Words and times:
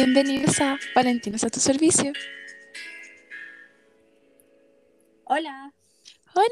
Bienvenidos 0.00 0.60
a 0.60 0.78
Valentinos 0.94 1.42
a 1.42 1.50
tu 1.50 1.58
servicio. 1.58 2.12
Hola, 5.24 5.74
Hola. 6.36 6.46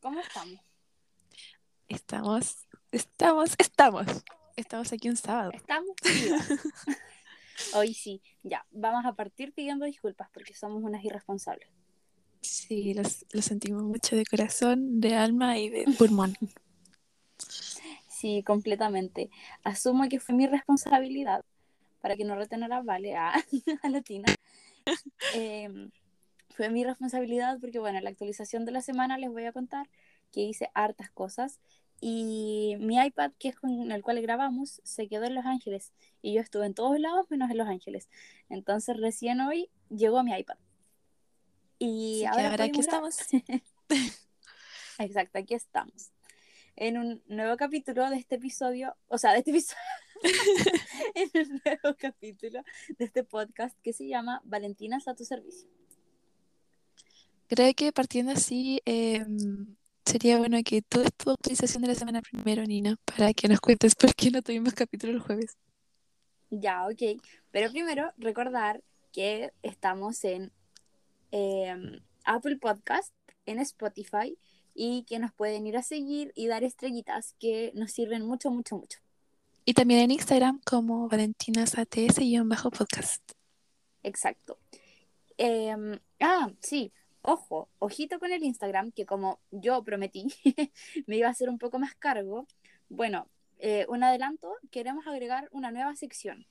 ¿cómo 0.00 0.18
estamos? 0.18 0.58
Estamos, 1.86 2.66
estamos, 2.90 3.50
estamos. 3.58 4.06
Estamos 4.56 4.92
aquí 4.92 5.08
un 5.08 5.16
sábado. 5.16 5.52
¿Estamos? 5.54 5.94
Hoy 7.74 7.94
sí, 7.94 8.22
ya, 8.42 8.66
vamos 8.72 9.06
a 9.06 9.12
partir 9.12 9.52
pidiendo 9.52 9.84
disculpas 9.84 10.28
porque 10.34 10.54
somos 10.54 10.82
unas 10.82 11.04
irresponsables. 11.04 11.68
Sí, 12.40 12.92
los- 12.92 13.24
lo 13.30 13.40
sentimos 13.40 13.84
mucho 13.84 14.16
de 14.16 14.26
corazón, 14.26 15.00
de 15.00 15.14
alma 15.14 15.56
y 15.58 15.68
de 15.68 15.84
pulmón. 15.96 16.34
Sí, 18.10 18.42
completamente. 18.44 19.30
Asumo 19.62 20.08
que 20.08 20.18
fue 20.18 20.34
mi 20.34 20.48
responsabilidad 20.48 21.44
para 22.00 22.16
que 22.16 22.24
no 22.24 22.36
retenera 22.36 22.82
Vale 22.82 23.16
a, 23.16 23.32
a 23.82 23.88
Latina. 23.88 24.32
Em, 25.34 25.90
fue 26.50 26.70
mi 26.70 26.84
responsabilidad 26.84 27.58
porque, 27.60 27.78
bueno, 27.78 27.98
en 27.98 28.04
la 28.04 28.10
actualización 28.10 28.64
de 28.64 28.72
la 28.72 28.80
semana 28.80 29.18
les 29.18 29.30
voy 29.30 29.44
a 29.44 29.52
contar 29.52 29.88
que 30.32 30.40
hice 30.40 30.70
hartas 30.74 31.10
cosas 31.10 31.60
y 32.00 32.76
mi 32.78 32.98
iPad, 33.04 33.32
que 33.38 33.48
es 33.48 33.56
con 33.56 33.90
el 33.90 34.02
cual 34.02 34.22
grabamos, 34.22 34.80
se 34.84 35.08
quedó 35.08 35.24
en 35.24 35.34
Los 35.34 35.46
Ángeles 35.46 35.92
y 36.22 36.34
yo 36.34 36.40
estuve 36.40 36.66
en 36.66 36.74
todos 36.74 36.98
lados 37.00 37.26
menos 37.30 37.50
en 37.50 37.58
Los 37.58 37.68
Ángeles. 37.68 38.08
Entonces 38.48 38.96
recién 38.96 39.40
hoy 39.40 39.70
llegó 39.88 40.22
mi 40.22 40.32
iPad. 40.32 40.56
Y 41.78 42.20
que 42.20 42.26
ahora 42.28 42.50
ahora 42.50 42.64
aquí 42.64 42.80
estamos. 42.80 43.18
Exacto, 44.98 45.38
aquí 45.38 45.54
estamos. 45.54 46.10
En 46.76 46.98
un 46.98 47.22
nuevo 47.26 47.56
capítulo 47.56 48.08
de 48.10 48.16
este 48.16 48.36
episodio, 48.36 48.96
o 49.08 49.18
sea, 49.18 49.32
de 49.32 49.38
este 49.38 49.50
episodio, 49.50 49.80
en 51.14 51.30
un 51.34 51.60
nuevo 51.64 51.96
capítulo 51.98 52.62
de 52.98 53.04
este 53.04 53.24
podcast 53.24 53.78
que 53.82 53.92
se 53.92 54.08
llama 54.08 54.40
Valentinas 54.44 55.08
a 55.08 55.14
tu 55.14 55.24
servicio. 55.24 55.68
Creo 57.48 57.72
que 57.74 57.92
partiendo 57.92 58.32
así, 58.32 58.80
em, 58.84 59.76
sería 60.04 60.38
bueno 60.38 60.58
que 60.64 60.82
tú 60.82 61.00
des 61.00 61.12
tu 61.16 61.34
de 61.80 61.86
la 61.86 61.94
semana 61.94 62.20
primero, 62.22 62.62
Nina, 62.64 62.96
para 63.04 63.32
que 63.32 63.48
nos 63.48 63.60
cuentes 63.60 63.94
por 63.94 64.14
qué 64.14 64.30
no 64.30 64.42
tuvimos 64.42 64.74
capítulo 64.74 65.12
el 65.12 65.20
jueves. 65.20 65.56
Ya, 66.50 66.86
ok. 66.86 67.20
Pero 67.50 67.70
primero, 67.70 68.12
recordar 68.16 68.82
que 69.12 69.52
estamos 69.62 70.24
en 70.24 70.52
eh, 71.32 72.00
Apple 72.24 72.56
Podcast, 72.56 73.14
en 73.46 73.58
Spotify, 73.60 74.36
y 74.74 75.04
que 75.04 75.18
nos 75.18 75.32
pueden 75.32 75.66
ir 75.66 75.76
a 75.76 75.82
seguir 75.82 76.32
y 76.36 76.46
dar 76.46 76.62
estrellitas 76.62 77.34
que 77.40 77.72
nos 77.74 77.90
sirven 77.90 78.24
mucho, 78.24 78.50
mucho, 78.50 78.76
mucho. 78.76 78.98
Y 79.68 79.74
también 79.74 80.00
en 80.00 80.10
Instagram 80.12 80.62
como 80.64 81.10
valentinasats-podcast. 81.10 83.20
Exacto. 84.02 84.58
Em, 85.36 85.98
ah, 86.20 86.50
sí, 86.60 86.90
ojo, 87.20 87.68
ojito 87.78 88.18
con 88.18 88.32
el 88.32 88.42
Instagram, 88.44 88.92
que 88.92 89.04
como 89.04 89.40
yo 89.50 89.84
prometí, 89.84 90.28
me 91.06 91.18
iba 91.18 91.28
a 91.28 91.32
hacer 91.32 91.50
un 91.50 91.58
poco 91.58 91.78
más 91.78 91.94
cargo. 91.96 92.46
Bueno, 92.88 93.28
eh, 93.58 93.84
un 93.90 94.02
adelanto, 94.02 94.54
queremos 94.70 95.06
agregar 95.06 95.50
una 95.52 95.70
nueva 95.70 95.94
sección. 95.96 96.46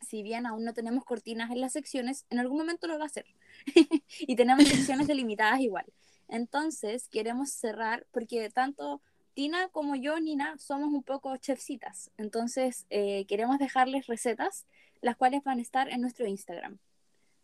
Si 0.00 0.22
bien 0.22 0.46
aún 0.46 0.64
no 0.64 0.72
tenemos 0.72 1.04
cortinas 1.04 1.50
en 1.50 1.60
las 1.60 1.74
secciones, 1.74 2.24
en 2.30 2.38
algún 2.38 2.56
momento 2.56 2.86
lo 2.86 2.96
va 2.96 3.04
a 3.04 3.08
hacer. 3.08 3.26
y 4.20 4.34
tenemos 4.34 4.66
secciones 4.66 5.06
delimitadas 5.08 5.60
igual. 5.60 5.84
Entonces, 6.26 7.10
queremos 7.10 7.50
cerrar, 7.50 8.06
porque 8.12 8.48
tanto 8.48 9.02
Tina 9.36 9.68
como 9.68 9.96
yo, 9.96 10.18
Nina, 10.18 10.56
somos 10.56 10.88
un 10.94 11.02
poco 11.02 11.36
chefcitas. 11.36 12.10
Entonces, 12.16 12.86
eh, 12.88 13.26
queremos 13.26 13.58
dejarles 13.58 14.06
recetas, 14.06 14.64
las 15.02 15.14
cuales 15.14 15.44
van 15.44 15.58
a 15.58 15.62
estar 15.62 15.90
en 15.90 16.00
nuestro 16.00 16.26
Instagram 16.26 16.78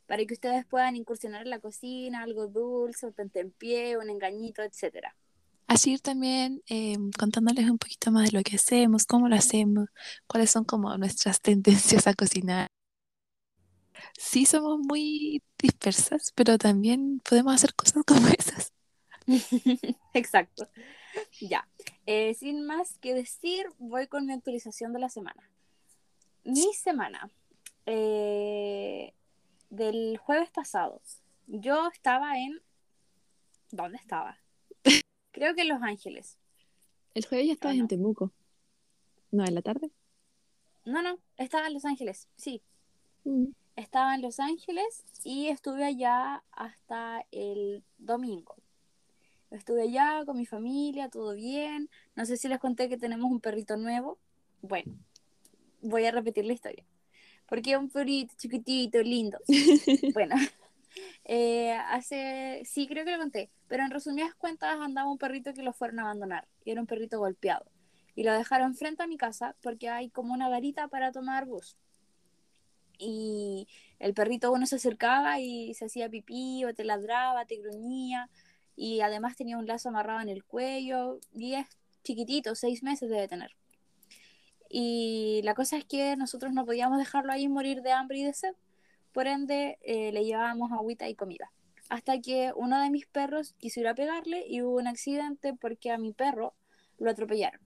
para 0.06 0.24
que 0.24 0.32
ustedes 0.32 0.64
puedan 0.64 0.96
incursionar 0.96 1.42
en 1.42 1.50
la 1.50 1.58
cocina, 1.58 2.22
algo 2.22 2.46
dulce, 2.46 3.04
un 3.04 3.12
tentempié, 3.12 3.98
un 3.98 4.08
engañito, 4.08 4.62
etcétera. 4.62 5.14
Así 5.66 5.92
ir 5.92 6.00
también 6.00 6.62
em, 6.66 7.10
contándoles 7.10 7.68
un 7.68 7.76
poquito 7.76 8.10
más 8.10 8.30
de 8.30 8.38
lo 8.38 8.42
que 8.42 8.56
hacemos, 8.56 9.04
cómo 9.04 9.28
lo 9.28 9.36
hacemos, 9.36 9.90
cuáles 10.26 10.50
son 10.50 10.64
como 10.64 10.96
nuestras 10.96 11.40
tendencias 11.42 12.06
a 12.06 12.14
cocinar. 12.14 12.68
Sí 14.18 14.46
somos 14.46 14.78
muy 14.78 15.42
dispersas, 15.58 16.32
pero 16.34 16.56
también 16.56 17.20
podemos 17.28 17.54
hacer 17.54 17.74
cosas 17.74 18.02
como 18.06 18.28
esas. 18.28 18.72
Exacto. 20.14 20.70
Ya. 21.40 21.68
Eh, 22.06 22.34
sin 22.34 22.64
más 22.64 22.98
que 22.98 23.14
decir, 23.14 23.66
voy 23.78 24.06
con 24.06 24.26
mi 24.26 24.32
actualización 24.32 24.92
de 24.92 25.00
la 25.00 25.08
semana. 25.08 25.50
Mi 26.44 26.72
semana 26.74 27.30
eh, 27.86 29.14
del 29.70 30.18
jueves 30.18 30.50
pasado, 30.50 31.00
yo 31.46 31.88
estaba 31.88 32.38
en... 32.38 32.60
¿Dónde 33.70 33.98
estaba? 33.98 34.38
Creo 35.32 35.54
que 35.54 35.62
en 35.62 35.68
Los 35.68 35.82
Ángeles. 35.82 36.38
El 37.14 37.26
jueves 37.26 37.46
ya 37.46 37.52
estabas 37.52 37.76
en 37.76 37.88
Temuco. 37.88 38.32
No, 39.30 39.44
en 39.44 39.54
la 39.54 39.62
tarde. 39.62 39.90
No, 40.84 41.02
no, 41.02 41.18
estaba 41.36 41.66
en 41.66 41.74
Los 41.74 41.84
Ángeles, 41.84 42.28
sí. 42.36 42.62
Mm. 43.24 43.46
Estaba 43.76 44.14
en 44.14 44.22
Los 44.22 44.40
Ángeles 44.40 45.04
y 45.24 45.48
estuve 45.48 45.84
allá 45.84 46.42
hasta 46.50 47.24
el 47.30 47.82
domingo. 47.98 48.56
Estuve 49.52 49.82
allá 49.82 50.24
con 50.24 50.38
mi 50.38 50.46
familia, 50.46 51.10
todo 51.10 51.34
bien. 51.34 51.90
No 52.16 52.24
sé 52.24 52.38
si 52.38 52.48
les 52.48 52.58
conté 52.58 52.88
que 52.88 52.96
tenemos 52.96 53.30
un 53.30 53.40
perrito 53.40 53.76
nuevo. 53.76 54.18
Bueno, 54.62 54.94
voy 55.82 56.06
a 56.06 56.10
repetir 56.10 56.46
la 56.46 56.54
historia. 56.54 56.84
Porque 57.46 57.72
es 57.72 57.76
un 57.76 57.90
perrito 57.90 58.34
chiquitito, 58.36 59.02
lindo. 59.02 59.38
Bueno, 60.14 60.36
eh, 61.24 61.72
hace, 61.72 62.62
sí, 62.64 62.86
creo 62.88 63.04
que 63.04 63.12
lo 63.12 63.18
conté, 63.18 63.50
pero 63.68 63.84
en 63.84 63.90
resumidas 63.90 64.34
cuentas 64.34 64.78
andaba 64.80 65.10
un 65.10 65.18
perrito 65.18 65.52
que 65.52 65.62
lo 65.62 65.72
fueron 65.72 65.98
a 65.98 66.02
abandonar 66.02 66.46
y 66.64 66.70
era 66.70 66.80
un 66.80 66.86
perrito 66.86 67.18
golpeado. 67.18 67.66
Y 68.14 68.24
lo 68.24 68.32
dejaron 68.32 68.74
frente 68.74 69.02
a 69.02 69.06
mi 69.06 69.18
casa 69.18 69.54
porque 69.60 69.88
hay 69.88 70.08
como 70.08 70.32
una 70.32 70.48
garita 70.48 70.88
para 70.88 71.12
tomar 71.12 71.44
bus. 71.44 71.76
Y 72.98 73.68
el 73.98 74.14
perrito 74.14 74.52
uno 74.52 74.64
se 74.66 74.76
acercaba 74.76 75.40
y 75.40 75.74
se 75.74 75.86
hacía 75.86 76.08
pipí 76.08 76.64
o 76.64 76.72
te 76.72 76.84
ladraba, 76.84 77.44
te 77.44 77.56
gruñía 77.56 78.30
y 78.76 79.00
además 79.00 79.36
tenía 79.36 79.58
un 79.58 79.66
lazo 79.66 79.88
amarrado 79.88 80.20
en 80.20 80.28
el 80.28 80.44
cuello 80.44 81.20
y 81.34 81.54
es 81.54 81.66
chiquitito, 82.04 82.54
seis 82.54 82.82
meses 82.82 83.08
debe 83.08 83.28
tener. 83.28 83.56
Y 84.68 85.40
la 85.44 85.54
cosa 85.54 85.76
es 85.76 85.84
que 85.84 86.16
nosotros 86.16 86.52
no 86.52 86.64
podíamos 86.64 86.98
dejarlo 86.98 87.32
ahí 87.32 87.48
morir 87.48 87.82
de 87.82 87.92
hambre 87.92 88.18
y 88.18 88.24
de 88.24 88.32
sed, 88.32 88.54
por 89.12 89.26
ende 89.26 89.78
eh, 89.82 90.12
le 90.12 90.24
llevábamos 90.24 90.72
agüita 90.72 91.08
y 91.08 91.14
comida. 91.14 91.52
Hasta 91.90 92.18
que 92.20 92.52
uno 92.56 92.80
de 92.80 92.88
mis 92.88 93.06
perros 93.06 93.54
quiso 93.58 93.80
ir 93.80 93.88
a 93.88 93.94
pegarle 93.94 94.46
y 94.48 94.62
hubo 94.62 94.78
un 94.78 94.86
accidente 94.86 95.52
porque 95.52 95.90
a 95.90 95.98
mi 95.98 96.12
perro 96.12 96.54
lo 96.98 97.10
atropellaron. 97.10 97.60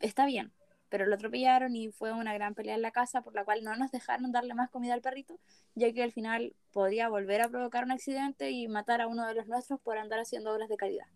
Está 0.00 0.24
bien, 0.24 0.52
pero 0.90 1.06
lo 1.06 1.14
atropellaron 1.14 1.74
y 1.76 1.90
fue 1.90 2.12
una 2.12 2.34
gran 2.34 2.54
pelea 2.54 2.74
en 2.74 2.82
la 2.82 2.90
casa 2.90 3.22
por 3.22 3.34
la 3.34 3.44
cual 3.44 3.62
no 3.64 3.74
nos 3.76 3.90
dejaron 3.90 4.32
darle 4.32 4.54
más 4.54 4.68
comida 4.68 4.92
al 4.92 5.00
perrito, 5.00 5.38
ya 5.74 5.90
que 5.92 6.02
al 6.02 6.12
final 6.12 6.54
podía 6.72 7.08
volver 7.08 7.40
a 7.40 7.48
provocar 7.48 7.84
un 7.84 7.92
accidente 7.92 8.50
y 8.50 8.68
matar 8.68 9.00
a 9.00 9.06
uno 9.06 9.26
de 9.26 9.34
los 9.34 9.46
nuestros 9.46 9.80
por 9.80 9.96
andar 9.96 10.18
haciendo 10.18 10.52
obras 10.52 10.68
de 10.68 10.76
caridad. 10.76 11.06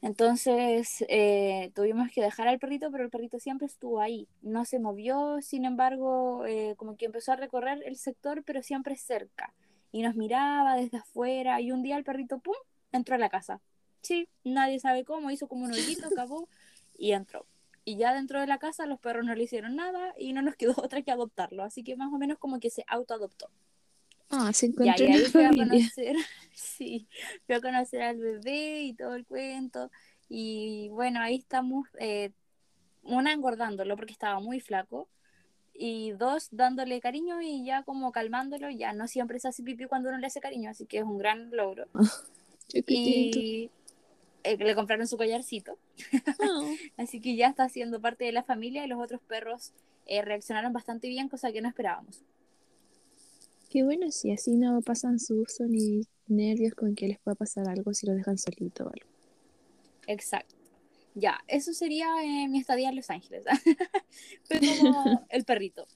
Entonces 0.00 1.04
eh, 1.08 1.70
tuvimos 1.74 2.10
que 2.10 2.20
dejar 2.20 2.48
al 2.48 2.58
perrito, 2.58 2.90
pero 2.90 3.04
el 3.04 3.10
perrito 3.10 3.38
siempre 3.38 3.66
estuvo 3.66 4.00
ahí, 4.00 4.28
no 4.42 4.64
se 4.64 4.78
movió, 4.78 5.40
sin 5.40 5.64
embargo, 5.64 6.44
eh, 6.46 6.74
como 6.76 6.96
que 6.96 7.06
empezó 7.06 7.32
a 7.32 7.36
recorrer 7.36 7.82
el 7.86 7.96
sector, 7.96 8.42
pero 8.44 8.62
siempre 8.62 8.96
cerca, 8.96 9.54
y 9.92 10.02
nos 10.02 10.14
miraba 10.14 10.76
desde 10.76 10.98
afuera, 10.98 11.60
y 11.60 11.70
un 11.72 11.82
día 11.82 11.96
el 11.96 12.04
perrito, 12.04 12.38
¡pum!, 12.38 12.54
entró 12.92 13.14
a 13.14 13.18
la 13.18 13.30
casa. 13.30 13.62
Sí, 14.02 14.28
nadie 14.42 14.78
sabe 14.78 15.04
cómo, 15.04 15.30
hizo 15.30 15.48
como 15.48 15.64
un 15.64 15.72
hoyito, 15.72 16.06
acabó, 16.12 16.48
y 16.98 17.12
entró. 17.12 17.46
Y 17.84 17.96
ya 17.96 18.14
dentro 18.14 18.40
de 18.40 18.46
la 18.46 18.58
casa 18.58 18.86
los 18.86 18.98
perros 18.98 19.24
no 19.24 19.34
le 19.34 19.44
hicieron 19.44 19.76
nada 19.76 20.14
y 20.18 20.32
no 20.32 20.42
nos 20.42 20.56
quedó 20.56 20.74
otra 20.76 21.02
que 21.02 21.10
adoptarlo, 21.10 21.62
así 21.62 21.82
que 21.82 21.96
más 21.96 22.12
o 22.12 22.18
menos 22.18 22.38
como 22.38 22.60
que 22.60 22.70
se 22.70 22.84
autoadoptó. 22.86 23.50
Ah, 24.30 24.52
se 24.52 24.66
Y 24.66 24.68
encontró 24.70 25.06
ahí, 25.06 25.12
ahí 25.12 25.20
una 25.20 25.30
fui 25.30 25.44
a 25.44 25.50
conocer, 25.50 26.16
sí, 26.54 27.08
fui 27.46 27.54
a 27.54 27.60
conocer 27.60 28.02
al 28.02 28.18
bebé 28.18 28.82
y 28.82 28.94
todo 28.94 29.14
el 29.14 29.26
cuento. 29.26 29.90
Y 30.28 30.88
bueno, 30.90 31.20
ahí 31.20 31.36
estamos, 31.36 31.88
eh, 31.98 32.32
una 33.02 33.32
engordándolo 33.32 33.96
porque 33.96 34.12
estaba 34.12 34.40
muy 34.40 34.60
flaco. 34.60 35.08
Y 35.76 36.12
dos, 36.12 36.48
dándole 36.52 37.00
cariño 37.00 37.42
y 37.42 37.64
ya 37.64 37.82
como 37.82 38.12
calmándolo. 38.12 38.70
Ya 38.70 38.92
no 38.92 39.08
siempre 39.08 39.40
se 39.40 39.48
hace 39.48 39.62
pipí 39.64 39.86
cuando 39.86 40.08
uno 40.08 40.18
le 40.18 40.28
hace 40.28 40.40
cariño, 40.40 40.70
así 40.70 40.86
que 40.86 40.98
es 40.98 41.04
un 41.04 41.18
gran 41.18 41.50
logro. 41.50 41.86
Chiquitito. 42.68 43.38
Y 43.38 43.70
eh, 44.44 44.56
le 44.56 44.74
compraron 44.74 45.06
su 45.08 45.16
collarcito. 45.16 45.76
Ah. 46.40 46.74
Así 46.96 47.20
que 47.20 47.36
ya 47.36 47.48
está 47.48 47.68
siendo 47.68 48.00
parte 48.00 48.24
de 48.24 48.32
la 48.32 48.42
familia 48.42 48.84
y 48.84 48.88
los 48.88 49.00
otros 49.00 49.20
perros 49.22 49.72
eh, 50.06 50.22
reaccionaron 50.22 50.72
bastante 50.72 51.08
bien, 51.08 51.28
cosa 51.28 51.52
que 51.52 51.60
no 51.60 51.68
esperábamos. 51.68 52.22
Qué 53.70 53.82
bueno 53.82 54.10
si 54.12 54.30
así 54.30 54.52
no 54.56 54.80
pasan 54.82 55.18
susto 55.18 55.66
ni 55.66 56.02
nervios 56.28 56.74
con 56.74 56.94
que 56.94 57.08
les 57.08 57.18
pueda 57.18 57.34
pasar 57.34 57.68
algo 57.68 57.92
si 57.92 58.06
lo 58.06 58.14
dejan 58.14 58.38
solito 58.38 58.84
o 58.84 58.86
algo. 58.86 59.08
Exacto. 60.06 60.54
Ya, 61.14 61.40
eso 61.46 61.72
sería 61.72 62.06
eh, 62.22 62.48
mi 62.48 62.58
estadía 62.58 62.88
en 62.88 62.96
Los 62.96 63.10
Ángeles. 63.10 63.44
Fue 64.44 64.60
como 64.60 65.26
el 65.28 65.44
perrito. 65.44 65.86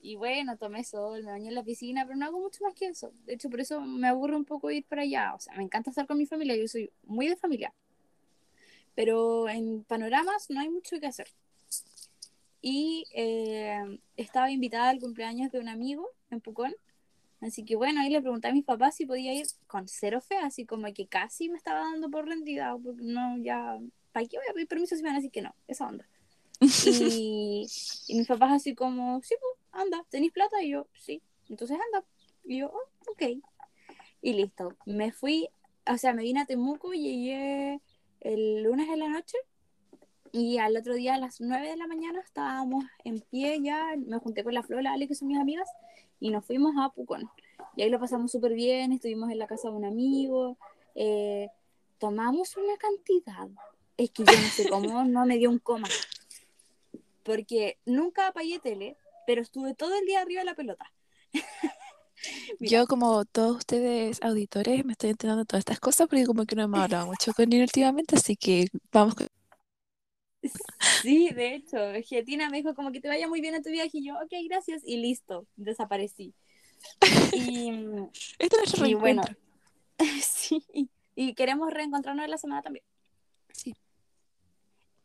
Y 0.00 0.16
bueno, 0.16 0.56
tomé 0.56 0.84
sol, 0.84 1.24
me 1.24 1.32
bañé 1.32 1.48
en 1.48 1.54
la 1.54 1.64
piscina, 1.64 2.04
pero 2.04 2.16
no 2.16 2.26
hago 2.26 2.40
mucho 2.40 2.62
más 2.62 2.74
que 2.74 2.86
eso. 2.86 3.12
De 3.24 3.34
hecho, 3.34 3.50
por 3.50 3.60
eso 3.60 3.80
me 3.80 4.06
aburre 4.06 4.36
un 4.36 4.44
poco 4.44 4.70
ir 4.70 4.84
para 4.84 5.02
allá. 5.02 5.34
O 5.34 5.40
sea, 5.40 5.54
me 5.56 5.64
encanta 5.64 5.90
estar 5.90 6.06
con 6.06 6.18
mi 6.18 6.26
familia, 6.26 6.56
yo 6.56 6.68
soy 6.68 6.90
muy 7.04 7.28
de 7.28 7.36
familia. 7.36 7.72
Pero 8.96 9.48
en 9.48 9.84
panoramas 9.84 10.50
no 10.50 10.58
hay 10.60 10.68
mucho 10.68 10.98
que 10.98 11.06
hacer. 11.06 11.28
Y 12.60 13.06
eh, 13.14 14.00
estaba 14.16 14.50
invitada 14.50 14.88
al 14.88 14.98
cumpleaños 14.98 15.52
de 15.52 15.60
un 15.60 15.68
amigo 15.68 16.10
en 16.30 16.40
Pucón. 16.40 16.74
Así 17.40 17.64
que 17.64 17.76
bueno, 17.76 18.00
ahí 18.00 18.10
le 18.10 18.20
pregunté 18.20 18.48
a 18.48 18.52
mis 18.52 18.64
papás 18.64 18.96
si 18.96 19.06
podía 19.06 19.32
ir 19.32 19.46
con 19.68 19.86
cero 19.86 20.20
fe, 20.20 20.38
así 20.38 20.66
como 20.66 20.92
que 20.92 21.06
casi 21.06 21.48
me 21.48 21.58
estaba 21.58 21.80
dando 21.80 22.10
por 22.10 22.26
rendida, 22.26 22.76
porque 22.82 23.02
no, 23.02 23.36
ya, 23.38 23.78
¿para 24.10 24.26
qué 24.26 24.38
voy 24.38 24.46
a 24.50 24.54
pedir 24.54 24.66
permiso 24.66 24.96
si 24.96 25.02
me 25.02 25.10
van 25.10 25.16
a 25.16 25.18
decir 25.18 25.30
que 25.30 25.42
no? 25.42 25.54
Esa 25.68 25.86
onda. 25.86 26.08
Y, 26.60 27.66
y 28.08 28.14
mis 28.14 28.26
papás 28.26 28.52
así 28.52 28.74
como, 28.74 29.22
sí, 29.22 29.34
pues, 29.38 29.82
anda, 29.82 30.04
¿tenéis 30.08 30.32
plata? 30.32 30.62
Y 30.62 30.70
yo, 30.70 30.88
sí, 30.98 31.22
entonces 31.48 31.78
anda. 31.92 32.06
Y 32.44 32.58
yo, 32.60 32.72
oh, 32.72 33.12
ok. 33.12 33.22
Y 34.22 34.32
listo, 34.32 34.74
me 34.86 35.12
fui, 35.12 35.48
o 35.86 35.98
sea, 35.98 36.14
me 36.14 36.22
vine 36.22 36.40
a 36.40 36.46
Temuco 36.46 36.94
y 36.94 37.02
llegué 37.02 37.80
el 38.26 38.62
lunes 38.62 38.88
de 38.88 38.96
la 38.96 39.08
noche 39.08 39.36
y 40.32 40.58
al 40.58 40.76
otro 40.76 40.94
día 40.94 41.14
a 41.14 41.18
las 41.18 41.40
9 41.40 41.68
de 41.68 41.76
la 41.76 41.86
mañana 41.86 42.20
estábamos 42.20 42.84
en 43.04 43.20
pie 43.20 43.60
ya, 43.62 43.94
me 43.96 44.18
junté 44.18 44.42
con 44.42 44.52
la 44.52 44.62
Flor, 44.62 44.82
la 44.82 44.92
Ale, 44.92 45.06
que 45.06 45.14
son 45.14 45.28
mis 45.28 45.38
amigas, 45.38 45.68
y 46.18 46.30
nos 46.30 46.44
fuimos 46.44 46.74
a 46.78 46.90
Pucón. 46.90 47.30
Y 47.76 47.82
ahí 47.82 47.90
lo 47.90 48.00
pasamos 48.00 48.32
súper 48.32 48.54
bien, 48.54 48.92
estuvimos 48.92 49.30
en 49.30 49.38
la 49.38 49.46
casa 49.46 49.70
de 49.70 49.76
un 49.76 49.84
amigo, 49.84 50.58
eh, 50.94 51.48
tomamos 51.98 52.56
una 52.56 52.76
cantidad, 52.76 53.48
es 53.96 54.10
que 54.10 54.24
yo 54.24 54.32
no 54.32 54.48
sé 54.48 54.68
cómo 54.68 55.04
no 55.04 55.24
me 55.24 55.38
dio 55.38 55.48
un 55.48 55.58
coma, 55.58 55.88
porque 57.22 57.78
nunca 57.86 58.28
apagué 58.28 58.58
tele, 58.58 58.96
pero 59.26 59.40
estuve 59.40 59.74
todo 59.74 59.94
el 59.96 60.04
día 60.04 60.20
arriba 60.20 60.40
de 60.40 60.46
la 60.46 60.54
pelota. 60.54 60.92
Yo, 62.60 62.86
como 62.86 63.24
todos 63.24 63.58
ustedes 63.58 64.22
auditores, 64.22 64.84
me 64.84 64.92
estoy 64.92 65.10
enterando 65.10 65.42
de 65.42 65.46
todas 65.46 65.60
estas 65.60 65.80
cosas 65.80 66.08
porque 66.08 66.26
como 66.26 66.44
que 66.44 66.56
no 66.56 66.62
hemos 66.62 66.80
hablado 66.80 67.06
mucho 67.06 67.32
con 67.32 67.52
él 67.52 67.62
últimamente, 67.62 68.16
así 68.16 68.36
que 68.36 68.66
vamos 68.92 69.14
con... 69.14 69.28
Sí, 71.02 71.30
de 71.30 71.54
hecho, 71.56 71.76
Getina 72.04 72.48
me 72.50 72.58
dijo 72.58 72.74
como 72.74 72.92
que 72.92 73.00
te 73.00 73.08
vaya 73.08 73.26
muy 73.26 73.40
bien 73.40 73.54
a 73.54 73.62
tu 73.62 73.70
viaje 73.70 73.98
y 73.98 74.06
yo, 74.06 74.14
ok, 74.14 74.32
gracias, 74.48 74.82
y 74.84 74.98
listo, 74.98 75.46
desaparecí. 75.56 76.34
Y, 77.32 77.70
Esto 78.38 78.56
es 78.62 78.78
y 78.88 78.94
bueno, 78.94 79.22
sí, 80.22 80.62
y 81.16 81.34
queremos 81.34 81.72
reencontrarnos 81.72 82.28
la 82.28 82.38
semana 82.38 82.62
también. 82.62 82.84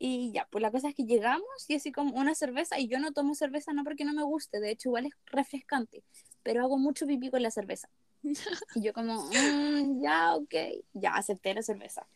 Y 0.03 0.31
ya, 0.31 0.48
pues 0.50 0.63
la 0.63 0.71
cosa 0.71 0.89
es 0.89 0.95
que 0.95 1.03
llegamos 1.03 1.45
y 1.68 1.75
así 1.75 1.92
como 1.92 2.15
una 2.15 2.33
cerveza, 2.33 2.80
y 2.80 2.88
yo 2.88 2.98
no 2.98 3.12
tomo 3.12 3.36
cerveza 3.36 3.71
no 3.71 3.83
porque 3.83 4.03
no 4.03 4.13
me 4.13 4.24
guste, 4.24 4.59
de 4.59 4.71
hecho 4.71 4.89
igual 4.89 5.06
es 5.06 5.13
refrescante, 5.27 6.03
pero 6.42 6.63
hago 6.63 6.80
mucho 6.80 7.06
pipí 7.06 7.30
con 7.30 7.44
la 7.44 7.51
cerveza. 7.51 7.88
Y 8.24 8.81
yo 8.81 8.94
como, 8.94 9.24
"Mm, 9.27 10.01
ya, 10.01 10.36
ok, 10.36 10.56
ya 10.94 11.13
acepté 11.13 11.53
la 11.53 11.62
cerveza. 11.62 12.07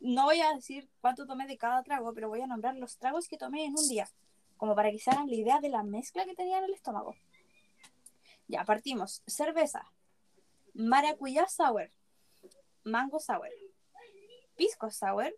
No 0.00 0.24
voy 0.24 0.40
a 0.40 0.54
decir 0.54 0.88
cuánto 1.02 1.26
tomé 1.26 1.46
de 1.46 1.58
cada 1.58 1.82
trago, 1.82 2.14
pero 2.14 2.30
voy 2.30 2.40
a 2.40 2.46
nombrar 2.46 2.76
los 2.76 2.96
tragos 2.96 3.28
que 3.28 3.36
tomé 3.36 3.66
en 3.66 3.74
un 3.78 3.88
día, 3.90 4.08
como 4.56 4.74
para 4.74 4.90
que 4.90 4.98
se 4.98 5.10
hagan 5.10 5.28
la 5.28 5.36
idea 5.36 5.60
de 5.60 5.68
la 5.68 5.82
mezcla 5.82 6.24
que 6.24 6.34
tenía 6.34 6.56
en 6.56 6.64
el 6.64 6.72
estómago. 6.72 7.14
Ya, 8.48 8.64
partimos. 8.64 9.22
Cerveza, 9.26 9.82
maracuyá 10.72 11.46
sour, 11.46 11.90
mango 12.84 13.20
sour, 13.20 13.50
pisco 14.56 14.90
sour, 14.90 15.36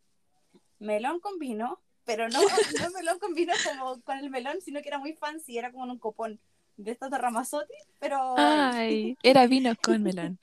melón 0.78 1.18
con 1.18 1.40
vino, 1.40 1.80
pero 2.06 2.28
no, 2.28 2.40
no 2.80 2.90
melón 2.92 3.18
con 3.18 3.34
vino 3.34 3.52
como 3.64 4.00
con 4.00 4.16
el 4.18 4.30
melón, 4.30 4.60
sino 4.62 4.80
que 4.80 4.88
era 4.88 4.98
muy 4.98 5.12
fancy, 5.12 5.58
era 5.58 5.70
como 5.70 5.84
en 5.84 5.90
un 5.90 5.98
copón 5.98 6.40
de 6.76 6.92
estos 6.92 7.10
de 7.10 7.18
Ramazotti, 7.18 7.74
pero... 7.98 8.34
Ay, 8.38 9.18
era 9.22 9.46
vino 9.46 9.74
con 9.82 10.02
melón. 10.02 10.38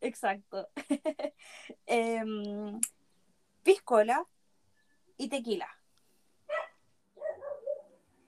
Exacto. 0.00 0.68
Em, 1.86 2.80
piscola 3.62 4.26
y 5.16 5.28
tequila. 5.28 5.68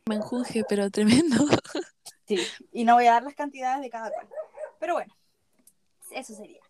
Menjunje, 0.06 0.64
pero 0.68 0.90
tremendo. 0.90 1.46
Sí, 2.26 2.38
y 2.72 2.84
no 2.84 2.94
voy 2.94 3.06
a 3.06 3.12
dar 3.12 3.22
las 3.22 3.34
cantidades 3.34 3.82
de 3.82 3.90
cada 3.90 4.10
cual. 4.10 4.28
Pero 4.78 4.94
bueno, 4.94 5.14
eso 6.10 6.34
sería. 6.34 6.60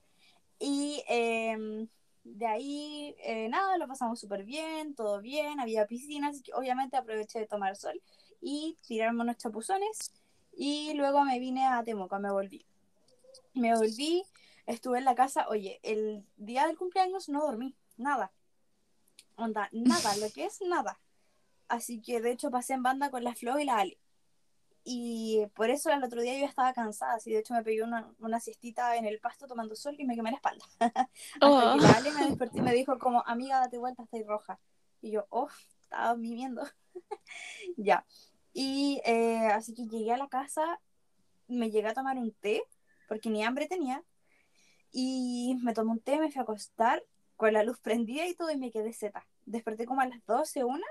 Y 0.58 1.02
em, 1.08 1.88
de 2.24 2.46
ahí, 2.46 3.16
eh, 3.18 3.48
nada, 3.48 3.76
lo 3.78 3.88
pasamos 3.88 4.20
súper 4.20 4.44
bien, 4.44 4.94
todo 4.94 5.20
bien, 5.20 5.60
había 5.60 5.86
piscina, 5.86 6.28
así 6.28 6.42
que 6.42 6.54
obviamente 6.54 6.96
aproveché 6.96 7.40
de 7.40 7.46
tomar 7.46 7.76
sol 7.76 8.00
y 8.40 8.78
tirarme 8.86 9.22
unos 9.22 9.36
chapuzones. 9.38 10.12
Y 10.54 10.92
luego 10.94 11.24
me 11.24 11.38
vine 11.38 11.66
a 11.66 11.82
Temuco, 11.82 12.18
me 12.18 12.30
volví. 12.30 12.66
Me 13.54 13.74
volví, 13.76 14.24
estuve 14.66 14.98
en 14.98 15.04
la 15.04 15.14
casa, 15.14 15.48
oye, 15.48 15.80
el 15.82 16.24
día 16.36 16.66
del 16.66 16.76
cumpleaños 16.76 17.28
no 17.28 17.42
dormí, 17.42 17.74
nada. 17.96 18.32
Onda, 19.36 19.68
nada, 19.72 20.16
lo 20.16 20.30
que 20.30 20.44
es 20.44 20.60
nada. 20.60 21.00
Así 21.68 22.02
que 22.02 22.20
de 22.20 22.32
hecho 22.32 22.50
pasé 22.50 22.74
en 22.74 22.82
banda 22.82 23.10
con 23.10 23.24
la 23.24 23.34
Flo 23.34 23.58
y 23.58 23.64
la 23.64 23.78
Ali. 23.78 23.98
Y 24.84 25.46
por 25.54 25.70
eso 25.70 25.90
el 25.90 26.02
otro 26.02 26.20
día 26.22 26.38
yo 26.38 26.44
estaba 26.46 26.72
cansada, 26.72 27.14
así 27.14 27.30
de 27.32 27.38
hecho 27.38 27.54
me 27.54 27.62
pegué 27.62 27.82
una, 27.84 28.12
una 28.18 28.40
siestita 28.40 28.96
en 28.96 29.06
el 29.06 29.20
pasto 29.20 29.46
tomando 29.46 29.76
sol 29.76 29.94
y 29.98 30.04
me 30.04 30.16
quemé 30.16 30.30
la 30.32 30.36
espalda. 30.38 30.64
Hasta 30.80 31.08
Oh. 31.40 31.74
que 31.78 31.82
la 31.82 31.90
Ale 31.92 32.10
me 32.12 32.26
despertó 32.28 32.58
y 32.58 32.62
me 32.62 32.72
dijo 32.72 32.98
como, 32.98 33.22
amiga, 33.26 33.60
date 33.60 33.78
vuelta, 33.78 34.02
estáis 34.02 34.26
roja. 34.26 34.58
Y 35.00 35.12
yo, 35.12 35.26
oh, 35.30 35.48
estaba 35.82 36.16
mimiendo. 36.16 36.62
ya. 37.76 38.04
Y 38.52 39.00
eh, 39.04 39.46
así 39.52 39.72
que 39.74 39.86
llegué 39.86 40.12
a 40.12 40.16
la 40.18 40.28
casa, 40.28 40.80
me 41.48 41.70
llegué 41.70 41.88
a 41.88 41.94
tomar 41.94 42.18
un 42.18 42.32
té, 42.32 42.62
porque 43.08 43.30
ni 43.30 43.44
hambre 43.44 43.66
tenía. 43.66 44.02
Y 44.90 45.58
me 45.62 45.74
tomé 45.74 45.92
un 45.92 46.00
té, 46.00 46.18
me 46.18 46.30
fui 46.30 46.38
a 46.40 46.42
acostar 46.42 47.02
con 47.36 47.52
la 47.52 47.62
luz 47.62 47.78
prendida 47.80 48.26
y 48.26 48.34
todo 48.34 48.50
y 48.50 48.58
me 48.58 48.70
quedé 48.70 48.92
zeta. 48.92 49.26
Desperté 49.46 49.86
como 49.86 50.00
a 50.00 50.06
las 50.06 50.24
12, 50.26 50.64
una 50.64 50.86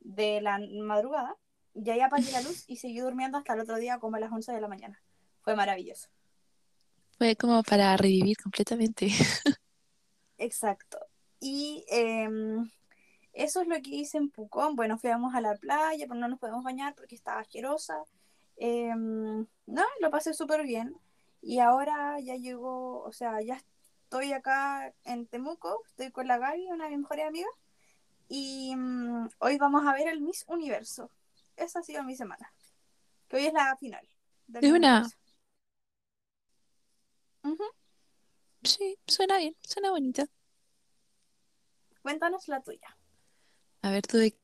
de 0.00 0.40
la 0.40 0.60
madrugada. 0.82 1.36
Y 1.84 1.90
ahí 1.90 2.00
apagué 2.00 2.30
la 2.32 2.42
luz 2.42 2.64
y 2.66 2.76
seguí 2.76 2.98
durmiendo 2.98 3.38
hasta 3.38 3.54
el 3.54 3.60
otro 3.60 3.76
día 3.76 3.98
como 3.98 4.16
a 4.16 4.20
las 4.20 4.32
11 4.32 4.52
de 4.52 4.60
la 4.60 4.68
mañana. 4.68 5.00
Fue 5.42 5.54
maravilloso. 5.54 6.08
Fue 7.16 7.36
como 7.36 7.62
para 7.62 7.96
revivir 7.96 8.36
completamente. 8.36 9.08
Exacto. 10.38 10.98
Y 11.38 11.84
eh, 11.88 12.28
eso 13.32 13.62
es 13.62 13.68
lo 13.68 13.76
que 13.76 13.90
hice 13.90 14.18
en 14.18 14.30
Pucón. 14.30 14.74
Bueno, 14.74 14.98
fuimos 14.98 15.34
a 15.34 15.40
la 15.40 15.54
playa, 15.54 16.06
pero 16.08 16.18
no 16.18 16.28
nos 16.28 16.40
podemos 16.40 16.64
bañar 16.64 16.94
porque 16.96 17.14
estaba 17.14 17.40
asquerosa. 17.40 18.02
Eh, 18.56 18.92
no, 18.94 19.84
lo 20.00 20.10
pasé 20.10 20.34
súper 20.34 20.64
bien. 20.64 20.96
Y 21.40 21.60
ahora 21.60 22.18
ya 22.18 22.34
llegó, 22.34 23.02
o 23.04 23.12
sea, 23.12 23.40
ya 23.40 23.62
estoy 24.02 24.32
acá 24.32 24.92
en 25.04 25.26
Temuco, 25.26 25.82
estoy 25.86 26.10
con 26.10 26.26
la 26.26 26.38
Gaby, 26.38 26.66
una 26.72 26.84
de 26.84 26.90
mis 26.90 27.00
mejores 27.00 27.26
amigas. 27.26 27.52
Y 28.28 28.74
mm, 28.74 29.28
hoy 29.38 29.58
vamos 29.58 29.86
a 29.86 29.92
ver 29.92 30.08
el 30.08 30.20
Miss 30.20 30.44
Universo. 30.48 31.10
Esa 31.58 31.80
ha 31.80 31.82
sido 31.82 32.02
mi 32.04 32.16
semana. 32.16 32.52
Que 33.28 33.36
hoy 33.36 33.46
es 33.46 33.52
la 33.52 33.76
final. 33.76 34.08
Es 34.54 34.72
una-. 34.72 35.08
Ujú. 37.42 37.64
Sí, 38.62 38.98
suena 39.06 39.38
bien, 39.38 39.56
suena 39.62 39.90
bonita. 39.90 40.26
Cuéntanos 42.02 42.48
la 42.48 42.60
tuya. 42.62 42.96
A 43.82 43.90
ver, 43.90 44.02
tuve 44.02 44.36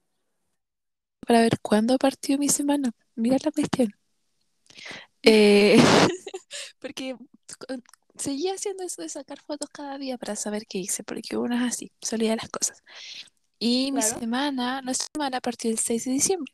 para 1.27 1.41
ver 1.41 1.59
cuándo 1.61 1.97
partió 1.97 2.39
mi 2.39 2.49
semana. 2.49 2.93
Mira 3.15 3.39
la 3.43 3.51
cuestión. 3.51 3.95
Eh, 5.23 5.77
porque 6.79 7.17
seguía 8.17 8.55
haciendo 8.55 8.85
eso 8.85 9.03
de 9.03 9.09
sacar 9.09 9.41
fotos 9.41 9.71
cada 9.71 9.99
día 9.99 10.19
para 10.19 10.37
saber 10.37 10.67
qué 10.69 10.79
hice, 10.79 11.03
porque 11.03 11.37
uno 11.37 11.57
es 11.57 11.63
así, 11.63 11.93
se 12.01 12.17
olvida 12.17 12.37
las 12.37 12.51
cosas. 12.51 12.83
Y 13.59 13.93
mi 13.93 14.03
semana, 14.03 14.83
nuestra 14.83 15.09
semana 15.15 15.41
partió 15.41 15.71
el 15.71 15.79
6 15.79 16.05
de 16.05 16.13
diciembre. 16.13 16.53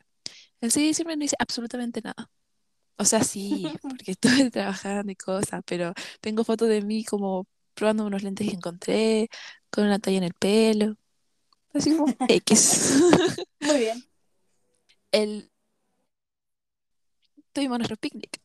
El 0.60 0.70
6 0.70 0.84
de 0.84 0.88
diciembre 0.88 1.16
no 1.16 1.24
hice 1.24 1.36
absolutamente 1.38 2.00
nada. 2.02 2.30
O 2.96 3.04
sea, 3.04 3.24
sí, 3.24 3.66
porque 3.82 4.10
estuve 4.12 4.50
trabajando 4.50 5.10
y 5.10 5.16
cosas, 5.16 5.62
pero 5.66 5.94
tengo 6.20 6.44
fotos 6.44 6.68
de 6.68 6.82
mí 6.82 7.04
como 7.04 7.46
probando 7.74 8.06
unos 8.06 8.22
lentes 8.22 8.48
que 8.48 8.54
encontré, 8.54 9.28
con 9.70 9.84
una 9.84 9.98
talla 9.98 10.18
en 10.18 10.24
el 10.24 10.34
pelo, 10.34 10.96
así 11.72 11.96
como 11.96 12.14
X. 12.28 13.00
Muy 13.60 13.78
bien. 13.78 14.04
El... 15.12 15.50
Tuvimos 17.52 17.78
nuestro 17.78 17.96
picnic. 17.96 18.40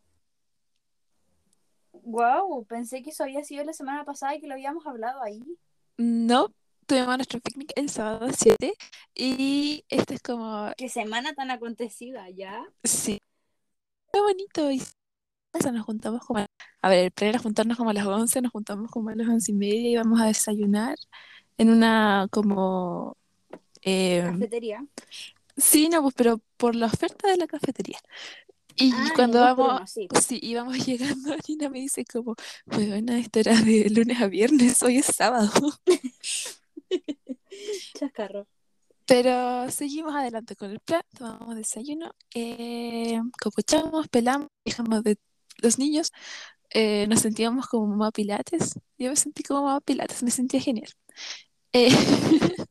Wow, 1.92 2.66
pensé 2.66 3.02
que 3.02 3.10
eso 3.10 3.24
había 3.24 3.44
sido 3.44 3.64
la 3.64 3.74
semana 3.74 4.06
pasada 4.06 4.36
y 4.36 4.42
que 4.42 4.48
lo 4.48 4.54
habíamos 4.54 4.86
hablado 4.86 5.22
ahí. 5.22 5.44
No, 5.98 6.54
tuvimos 6.86 7.18
nuestro 7.18 7.40
picnic 7.40 7.72
el 7.76 7.90
sábado 7.90 8.28
7 8.38 8.74
y 9.14 9.86
este 9.90 10.16
es 10.16 10.22
como, 10.22 10.72
Qué 10.78 10.88
semana 10.90 11.34
tan 11.34 11.52
acontecida, 11.52 12.30
¿ya? 12.30 12.66
sí, 12.84 13.20
fue 14.12 14.22
bonito 14.22 14.72
y 14.72 14.82
o 15.54 15.60
sea, 15.62 15.72
nos 15.72 15.86
juntamos 15.86 16.22
como, 16.26 16.46
a 16.82 16.90
ver, 16.90 17.06
el 17.06 17.12
plan 17.12 17.30
era 17.32 17.40
juntarnos 17.40 17.78
como 17.78 17.92
a 17.92 17.94
las 17.94 18.06
11, 18.08 18.42
nos 18.42 18.52
juntamos 18.54 18.92
como 18.92 19.10
a 19.10 19.16
las 19.16 19.28
11 19.30 19.52
y 19.54 19.56
media 19.56 19.82
y 19.90 19.94
íbamos 19.94 20.22
a 20.22 20.28
desayunar 20.28 20.98
en 21.58 21.70
una 21.72 22.28
como, 22.32 23.18
eh, 23.84 24.24
Cafetería. 24.24 24.86
sí, 25.58 25.90
no, 25.90 26.02
pues, 26.02 26.14
pero 26.16 26.40
por 26.58 26.76
la 26.76 26.88
oferta 26.88 27.28
de 27.30 27.38
la 27.38 27.48
cafetería. 27.48 28.00
Y 28.76 29.12
Ah, 29.12 29.12
cuando 29.12 29.40
vamos, 29.40 29.82
sí. 29.92 30.12
sí, 30.28 30.40
íbamos 30.44 30.78
llegando, 30.88 31.36
Nina 31.48 31.70
me 31.70 31.80
dice 31.82 32.06
como, 32.06 32.36
bueno, 32.68 33.14
esto 33.16 33.40
era 33.40 33.56
de 33.62 33.90
lunes 33.92 34.22
a 34.22 34.28
viernes, 34.28 34.84
hoy 34.84 34.98
es 35.00 35.08
sábado. 35.08 35.52
Chascarro. 37.96 38.48
Pero 39.06 39.70
seguimos 39.70 40.16
adelante 40.16 40.56
con 40.56 40.72
el 40.72 40.80
plan, 40.80 41.04
tomamos 41.16 41.56
desayuno, 41.56 42.12
eh, 42.34 43.20
copuchamos, 43.40 44.08
pelamos, 44.08 44.50
dejamos 44.66 45.04
de 45.04 45.18
los 45.62 45.78
niños, 45.78 46.12
eh, 46.72 47.06
nos 47.08 47.22
sentíamos 47.22 47.68
como 47.68 47.88
mamá 47.88 48.12
pilates. 48.12 48.80
Yo 48.98 49.10
me 49.10 49.16
sentí 49.16 49.44
como 49.44 49.64
mamá 49.64 49.82
pilates, 49.82 50.24
me 50.24 50.32
sentía 50.32 50.60
genial. 50.60 50.90
Eh, 51.74 51.90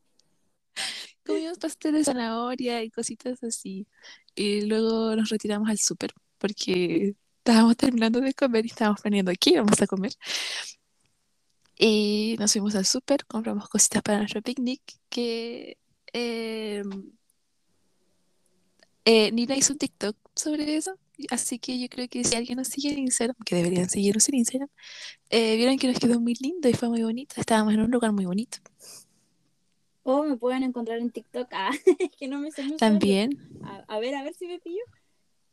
comimos 1.25 1.57
pastel 1.57 1.93
de 1.93 2.03
zanahoria 2.03 2.83
y 2.83 2.91
cositas 2.91 3.43
así. 3.43 3.87
Y 4.35 4.61
luego 4.61 5.15
nos 5.15 5.29
retiramos 5.29 5.69
al 5.69 5.79
súper 5.79 6.13
porque 6.37 7.15
estábamos 7.39 7.77
terminando 7.77 8.21
de 8.21 8.33
comer 8.33 8.65
y 8.65 8.69
estábamos 8.69 9.01
planeando 9.01 9.31
qué 9.39 9.51
íbamos 9.51 9.81
a 9.81 9.87
comer. 9.87 10.13
Y 11.77 12.35
nos 12.39 12.53
fuimos 12.53 12.75
al 12.75 12.85
súper, 12.85 13.25
compramos 13.25 13.67
cositas 13.69 14.01
para 14.01 14.19
nuestro 14.19 14.41
picnic 14.41 14.81
que 15.09 15.77
eh, 16.13 16.83
eh, 19.03 19.31
Nina 19.31 19.55
hizo 19.55 19.73
un 19.73 19.79
TikTok 19.79 20.15
sobre 20.35 20.77
eso, 20.77 20.97
así 21.29 21.59
que 21.59 21.79
yo 21.79 21.87
creo 21.89 22.07
que 22.07 22.23
si 22.23 22.35
alguien 22.35 22.57
nos 22.57 22.69
sigue 22.69 22.91
en 22.91 22.99
Instagram, 22.99 23.35
que 23.45 23.55
deberían 23.55 23.89
seguirnos 23.89 24.27
en 24.29 24.35
Instagram, 24.35 24.69
eh, 25.29 25.55
vieron 25.57 25.77
que 25.77 25.87
nos 25.87 25.99
quedó 25.99 26.19
muy 26.19 26.35
lindo 26.39 26.69
y 26.69 26.73
fue 26.73 26.89
muy 26.89 27.03
bonito. 27.03 27.35
Estábamos 27.37 27.73
en 27.73 27.81
un 27.81 27.91
lugar 27.91 28.13
muy 28.13 28.25
bonito. 28.25 28.57
O 30.03 30.23
me 30.23 30.37
pueden 30.37 30.63
encontrar 30.63 30.99
en 30.99 31.09
TikTok. 31.09 31.47
Ah, 31.51 31.71
es 31.99 32.11
que 32.17 32.27
no 32.27 32.39
me 32.39 32.51
sé. 32.51 32.63
También, 32.77 33.49
A, 33.63 33.95
a 33.95 33.99
ver, 33.99 34.15
a 34.15 34.23
ver 34.23 34.33
si 34.33 34.47
me 34.47 34.59
pillo. 34.59 34.83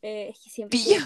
Eh, 0.02 0.30
es 0.30 0.40
que 0.40 0.50
siempre 0.50 0.78
Pillo. 0.78 1.00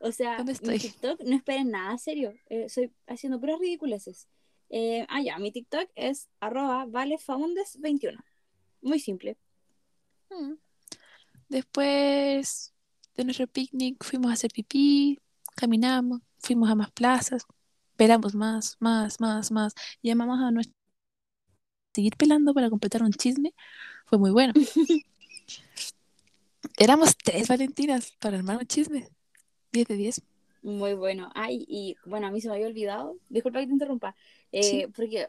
Estoy. 0.00 0.08
O 0.08 0.12
sea, 0.12 0.36
¿Dónde 0.36 0.52
mi 0.52 0.56
estoy? 0.56 0.78
TikTok 0.92 1.20
no 1.22 1.36
esperen 1.36 1.70
nada 1.70 1.98
serio. 1.98 2.34
Eh, 2.48 2.68
soy 2.68 2.92
haciendo 3.06 3.40
puras 3.40 3.58
ridiculeces. 3.58 4.28
Eh, 4.70 5.06
ah, 5.08 5.22
ya, 5.22 5.38
mi 5.38 5.50
TikTok 5.50 5.88
es 5.94 6.28
arroba 6.40 6.86
valefaundes21. 6.86 8.22
Muy 8.82 9.00
simple. 9.00 9.36
Mm. 10.30 10.54
Después 11.48 12.74
de 13.16 13.24
nuestro 13.24 13.46
picnic 13.46 14.04
fuimos 14.04 14.30
a 14.30 14.34
hacer 14.34 14.52
pipí, 14.52 15.18
caminamos, 15.56 16.20
fuimos 16.38 16.70
a 16.70 16.74
más 16.74 16.90
plazas, 16.92 17.44
pelamos 17.96 18.34
más, 18.34 18.76
más, 18.80 19.20
más, 19.20 19.50
más. 19.50 19.74
Llamamos 20.02 20.40
a 20.40 20.50
nuestro... 20.50 20.74
Seguir 21.94 22.16
pelando 22.16 22.54
para 22.54 22.70
completar 22.70 23.02
un 23.02 23.12
chisme 23.12 23.54
fue 24.06 24.18
muy 24.18 24.30
bueno. 24.30 24.52
Éramos 26.78 27.16
tres 27.16 27.48
Valentinas 27.48 28.12
para 28.20 28.36
armar 28.36 28.58
un 28.58 28.66
chisme. 28.66 29.08
10 29.72 29.86
de 29.88 29.94
10. 29.96 30.22
Muy 30.62 30.94
bueno. 30.94 31.30
Ay, 31.34 31.64
y 31.68 31.96
bueno, 32.04 32.26
a 32.26 32.30
mí 32.30 32.40
se 32.40 32.48
me 32.48 32.54
había 32.54 32.66
olvidado. 32.66 33.16
Disculpa 33.28 33.60
que 33.60 33.66
te 33.66 33.72
interrumpa. 33.72 34.16
eh, 34.52 34.62
Sí. 34.62 34.86
Porque 34.94 35.28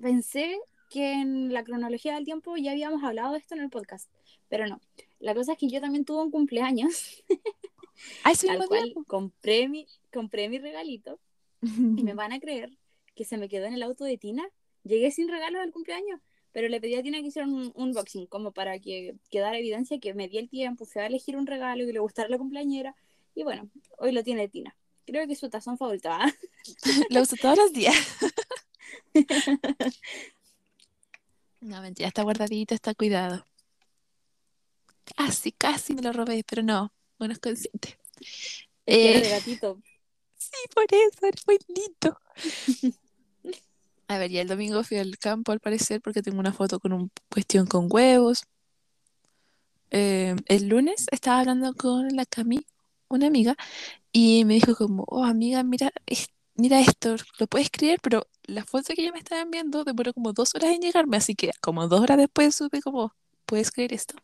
pensé 0.00 0.58
que 0.90 1.12
en 1.12 1.52
la 1.52 1.64
cronología 1.64 2.14
del 2.14 2.24
tiempo 2.24 2.56
ya 2.56 2.72
habíamos 2.72 3.02
hablado 3.02 3.32
de 3.32 3.38
esto 3.38 3.54
en 3.54 3.62
el 3.62 3.70
podcast. 3.70 4.10
Pero 4.48 4.66
no. 4.66 4.80
La 5.20 5.34
cosa 5.34 5.52
es 5.52 5.58
que 5.58 5.68
yo 5.68 5.80
también 5.80 6.04
tuve 6.04 6.22
un 6.22 6.30
cumpleaños 6.30 7.22
Ah, 8.24 8.30
ese 8.30 8.48
al 8.48 8.64
cual 8.66 8.94
compré 9.06 9.68
mi, 9.68 9.86
compré 10.12 10.48
mi 10.48 10.58
regalito. 10.58 11.18
Y 11.62 12.02
me 12.04 12.14
van 12.14 12.32
a 12.32 12.38
creer 12.38 12.70
que 13.16 13.24
se 13.24 13.36
me 13.38 13.48
quedó 13.48 13.66
en 13.66 13.74
el 13.74 13.82
auto 13.82 14.04
de 14.04 14.16
Tina. 14.18 14.48
Llegué 14.84 15.10
sin 15.10 15.28
regalo 15.28 15.60
al 15.60 15.72
cumpleaños, 15.72 16.20
pero 16.52 16.68
le 16.68 16.80
pedí 16.80 16.94
a 16.94 17.02
Tina 17.02 17.20
que 17.20 17.26
hiciera 17.26 17.48
un 17.48 17.72
unboxing, 17.74 18.26
como 18.28 18.52
para 18.52 18.78
que 18.78 19.16
quedara 19.30 19.58
evidencia 19.58 19.98
que 19.98 20.14
me 20.14 20.28
di 20.28 20.38
el 20.38 20.48
tiempo, 20.48 20.84
fui 20.86 21.02
a 21.02 21.06
elegir 21.06 21.36
un 21.36 21.46
regalo 21.46 21.84
que 21.84 21.92
le 21.92 21.98
gustara 21.98 22.28
a 22.28 22.30
la 22.30 22.38
cumpleañera. 22.38 22.94
Y 23.38 23.44
bueno, 23.44 23.70
hoy 23.98 24.10
lo 24.10 24.24
tiene 24.24 24.48
Tina. 24.48 24.74
Creo 25.06 25.24
que 25.24 25.34
es 25.34 25.38
su 25.38 25.48
tazón 25.48 25.78
favorito. 25.78 26.08
¿ah? 26.10 26.26
Lo 27.10 27.22
uso 27.22 27.36
todos 27.40 27.56
los 27.56 27.72
días. 27.72 27.94
No, 31.60 31.82
mentira, 31.82 32.06
está 32.06 32.22
guardadito, 32.22 32.72
está 32.72 32.94
cuidado. 32.94 33.44
Casi, 35.16 35.50
casi 35.50 35.92
me 35.92 36.02
lo 36.02 36.12
robé, 36.12 36.44
pero 36.48 36.62
no, 36.62 36.92
bueno, 37.18 37.32
es 37.32 37.40
consciente. 37.40 37.98
Eh, 38.86 39.20
de 39.20 39.28
gatito. 39.28 39.82
sí, 40.36 40.56
por 40.72 40.84
eso, 40.88 41.26
es 41.26 41.44
muy 41.48 41.58
lindo. 41.66 42.16
A 44.06 44.18
ver, 44.18 44.30
ya 44.30 44.42
el 44.42 44.46
domingo 44.46 44.84
fui 44.84 44.98
al 44.98 45.18
campo 45.18 45.50
al 45.50 45.58
parecer 45.58 46.00
porque 46.00 46.22
tengo 46.22 46.38
una 46.38 46.52
foto 46.52 46.78
con 46.78 46.92
un 46.92 47.10
cuestión 47.28 47.66
con 47.66 47.88
huevos. 47.90 48.44
Eh, 49.90 50.36
el 50.46 50.68
lunes 50.68 51.06
estaba 51.10 51.40
hablando 51.40 51.74
con 51.74 52.06
la 52.14 52.24
Cami, 52.24 52.64
una 53.08 53.26
amiga, 53.28 53.56
y 54.12 54.44
me 54.44 54.54
dijo 54.54 54.74
como, 54.76 55.04
oh 55.08 55.24
amiga, 55.24 55.62
mira, 55.64 55.92
es- 56.06 56.28
mira 56.56 56.80
esto, 56.80 57.16
lo 57.38 57.46
puedes 57.46 57.70
creer, 57.70 58.00
pero 58.02 58.26
la 58.44 58.64
foto 58.64 58.94
que 58.94 59.02
ella 59.02 59.12
me 59.12 59.18
estaba 59.20 59.42
enviando 59.42 59.84
demoró 59.84 60.12
como 60.14 60.32
dos 60.32 60.54
horas 60.54 60.72
en 60.74 60.82
llegarme, 60.82 61.16
así 61.18 61.34
que 61.34 61.52
como 61.60 61.88
dos 61.88 62.00
horas 62.02 62.18
después 62.18 62.54
supe 62.54 62.82
como, 62.82 63.14
¿puedes 63.46 63.70
creer 63.70 63.92
esto? 63.94 64.16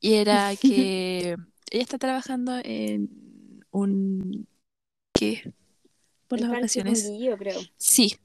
Y 0.00 0.14
era 0.14 0.56
que 0.56 1.36
ella 1.70 1.82
está 1.82 1.98
trabajando 1.98 2.54
en 2.64 3.10
un... 3.70 4.48
¿Qué? 5.12 5.52
Por 6.28 6.38
El 6.38 6.44
las 6.44 6.52
vacaciones. 6.52 7.12
Creo. 7.38 7.60
Sí. 7.78 8.16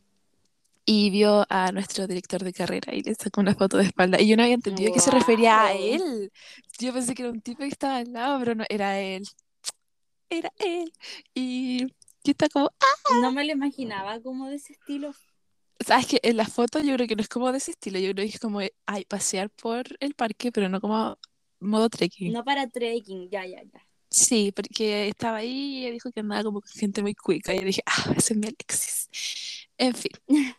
Y 0.86 1.10
vio 1.12 1.46
a 1.50 1.72
nuestro 1.72 2.08
director 2.08 2.44
de 2.44 2.54
carrera 2.54 2.94
y 2.94 3.02
le 3.04 3.16
sacó 3.16 3.42
una 3.42 3.56
foto 3.56 3.78
de 3.78 3.86
espalda. 3.86 4.20
Y 4.20 4.28
yo 4.28 4.36
no 4.36 4.44
había 4.44 4.56
entendido 4.56 4.92
que 4.92 5.00
se 5.00 5.12
refería 5.12 5.66
a 5.66 5.74
él. 5.74 6.32
Yo 6.80 6.92
pensé 6.94 7.14
que 7.14 7.24
era 7.24 7.32
un 7.32 7.42
tipo 7.42 7.60
que 7.60 7.68
estaba 7.70 7.98
al 7.98 8.12
lado, 8.12 8.40
pero 8.40 8.56
no, 8.56 8.66
era 8.70 9.00
él. 9.00 9.24
Era 10.32 10.52
él. 10.60 10.92
Y 11.36 11.88
yo 12.24 12.32
estaba 12.32 12.50
como, 12.50 12.72
ah, 12.80 13.20
No 13.22 13.32
me 13.32 13.44
lo 13.46 13.52
imaginaba 13.52 14.20
como 14.22 14.48
de 14.48 14.56
ese 14.56 14.74
estilo. 14.74 15.14
sabes 15.86 16.08
que 16.08 16.20
en 16.24 16.38
la 16.38 16.46
foto 16.46 16.80
yo 16.80 16.96
creo 16.96 17.08
que 17.08 17.16
no 17.16 17.22
es 17.22 17.30
como 17.30 17.52
de 17.52 17.58
ese 17.58 17.72
estilo. 17.72 18.00
Yo 18.00 18.14
creo 18.14 18.26
que 18.26 18.34
es 18.34 18.40
como, 18.40 18.60
ay, 18.86 19.06
pasear 19.06 19.50
por 19.50 19.86
el 20.00 20.14
parque, 20.16 20.52
pero 20.52 20.70
no 20.70 20.80
como 20.80 21.18
modo 21.60 21.90
trekking. 21.90 22.32
No 22.32 22.44
para 22.44 22.68
trekking, 22.70 23.30
ya, 23.30 23.46
ya, 23.46 23.62
ya. 23.64 23.88
Sí, 24.10 24.52
porque 24.56 25.10
estaba 25.10 25.38
ahí 25.38 25.50
y 25.50 25.82
ella 25.84 25.92
dijo 25.92 26.12
que 26.12 26.22
andaba 26.22 26.44
como 26.44 26.62
con 26.62 26.72
gente 26.72 27.02
muy 27.02 27.14
cuica. 27.14 27.54
Y 27.54 27.60
yo 27.60 27.66
dije, 27.66 27.84
ah, 27.86 28.14
ese 28.16 28.34
es 28.34 28.40
mi 28.40 28.48
Alexis. 28.48 29.10
En 29.78 29.94
fin. 29.96 30.12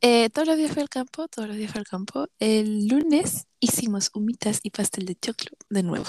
Eh, 0.00 0.30
todos 0.30 0.46
los 0.46 0.56
días 0.56 0.70
fui 0.70 0.80
al 0.80 0.88
campo, 0.88 1.26
todos 1.26 1.48
los 1.48 1.56
días 1.56 1.72
fui 1.72 1.80
al 1.80 1.84
campo. 1.84 2.28
El 2.38 2.86
lunes 2.86 3.48
hicimos 3.58 4.12
humitas 4.14 4.60
y 4.62 4.70
pastel 4.70 5.06
de 5.06 5.16
choclo 5.16 5.50
de 5.70 5.82
nuevo. 5.82 6.06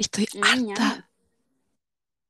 Estoy 0.00 0.26
Mm, 0.34 0.70
harta. 0.70 1.10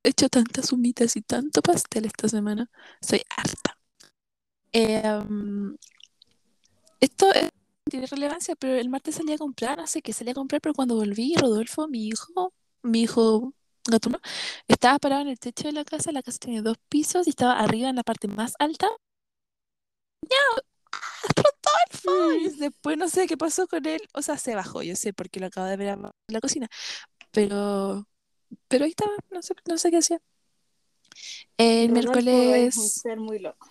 He 0.02 0.08
hecho 0.10 0.28
tantas 0.28 0.72
humitas 0.72 1.14
y 1.16 1.22
tanto 1.22 1.62
pastel 1.62 2.06
esta 2.06 2.28
semana. 2.28 2.68
Soy 3.00 3.22
harta. 3.36 3.78
Eh, 4.72 5.02
um, 5.28 5.76
esto 7.00 7.26
tiene 7.84 8.06
relevancia, 8.06 8.56
pero 8.56 8.74
el 8.74 8.88
martes 8.88 9.14
salí 9.16 9.32
a 9.32 9.38
comprar, 9.38 9.78
no 9.78 9.86
sé 9.86 10.02
qué 10.02 10.12
salí 10.12 10.30
a 10.30 10.34
comprar, 10.34 10.60
pero 10.60 10.74
cuando 10.74 10.96
volví, 10.96 11.34
Rodolfo, 11.36 11.86
mi 11.86 12.08
hijo, 12.08 12.52
mi 12.82 13.02
hijo 13.02 13.54
gatuno, 13.88 14.20
estaba 14.68 14.98
parado 14.98 15.22
en 15.22 15.28
el 15.28 15.38
techo 15.38 15.64
de 15.68 15.72
la 15.72 15.84
casa. 15.84 16.10
La 16.12 16.22
casa 16.22 16.38
tiene 16.38 16.62
dos 16.62 16.76
pisos 16.88 17.26
y 17.26 17.30
estaba 17.30 17.58
arriba 17.60 17.88
en 17.88 17.96
la 17.96 18.02
parte 18.02 18.26
más 18.28 18.54
alta. 18.58 18.88
¡Rodolfo! 21.36 22.32
Y 22.32 22.48
Mm. 22.50 22.58
después 22.58 22.98
no 22.98 23.08
sé 23.08 23.26
qué 23.26 23.36
pasó 23.36 23.66
con 23.66 23.86
él. 23.86 24.00
O 24.14 24.22
sea, 24.22 24.36
se 24.38 24.54
bajó, 24.54 24.82
yo 24.82 24.96
sé, 24.96 25.12
porque 25.12 25.40
lo 25.40 25.46
acabo 25.46 25.66
de 25.66 25.76
ver 25.76 25.88
en 25.98 26.10
la 26.28 26.40
cocina. 26.40 26.68
Pero, 27.32 28.08
pero 28.68 28.84
ahí 28.84 28.90
estaba, 28.90 29.12
no 29.30 29.42
sé, 29.42 29.54
no 29.68 29.78
sé 29.78 29.90
qué 29.90 29.99
hacía. 29.99 30.20
El 31.58 32.02
Rodolfo 32.02 32.54
es 32.54 32.76
un 32.76 32.92
miércoles, 32.92 33.02
ser 33.02 33.20
muy 33.20 33.38
loco, 33.38 33.68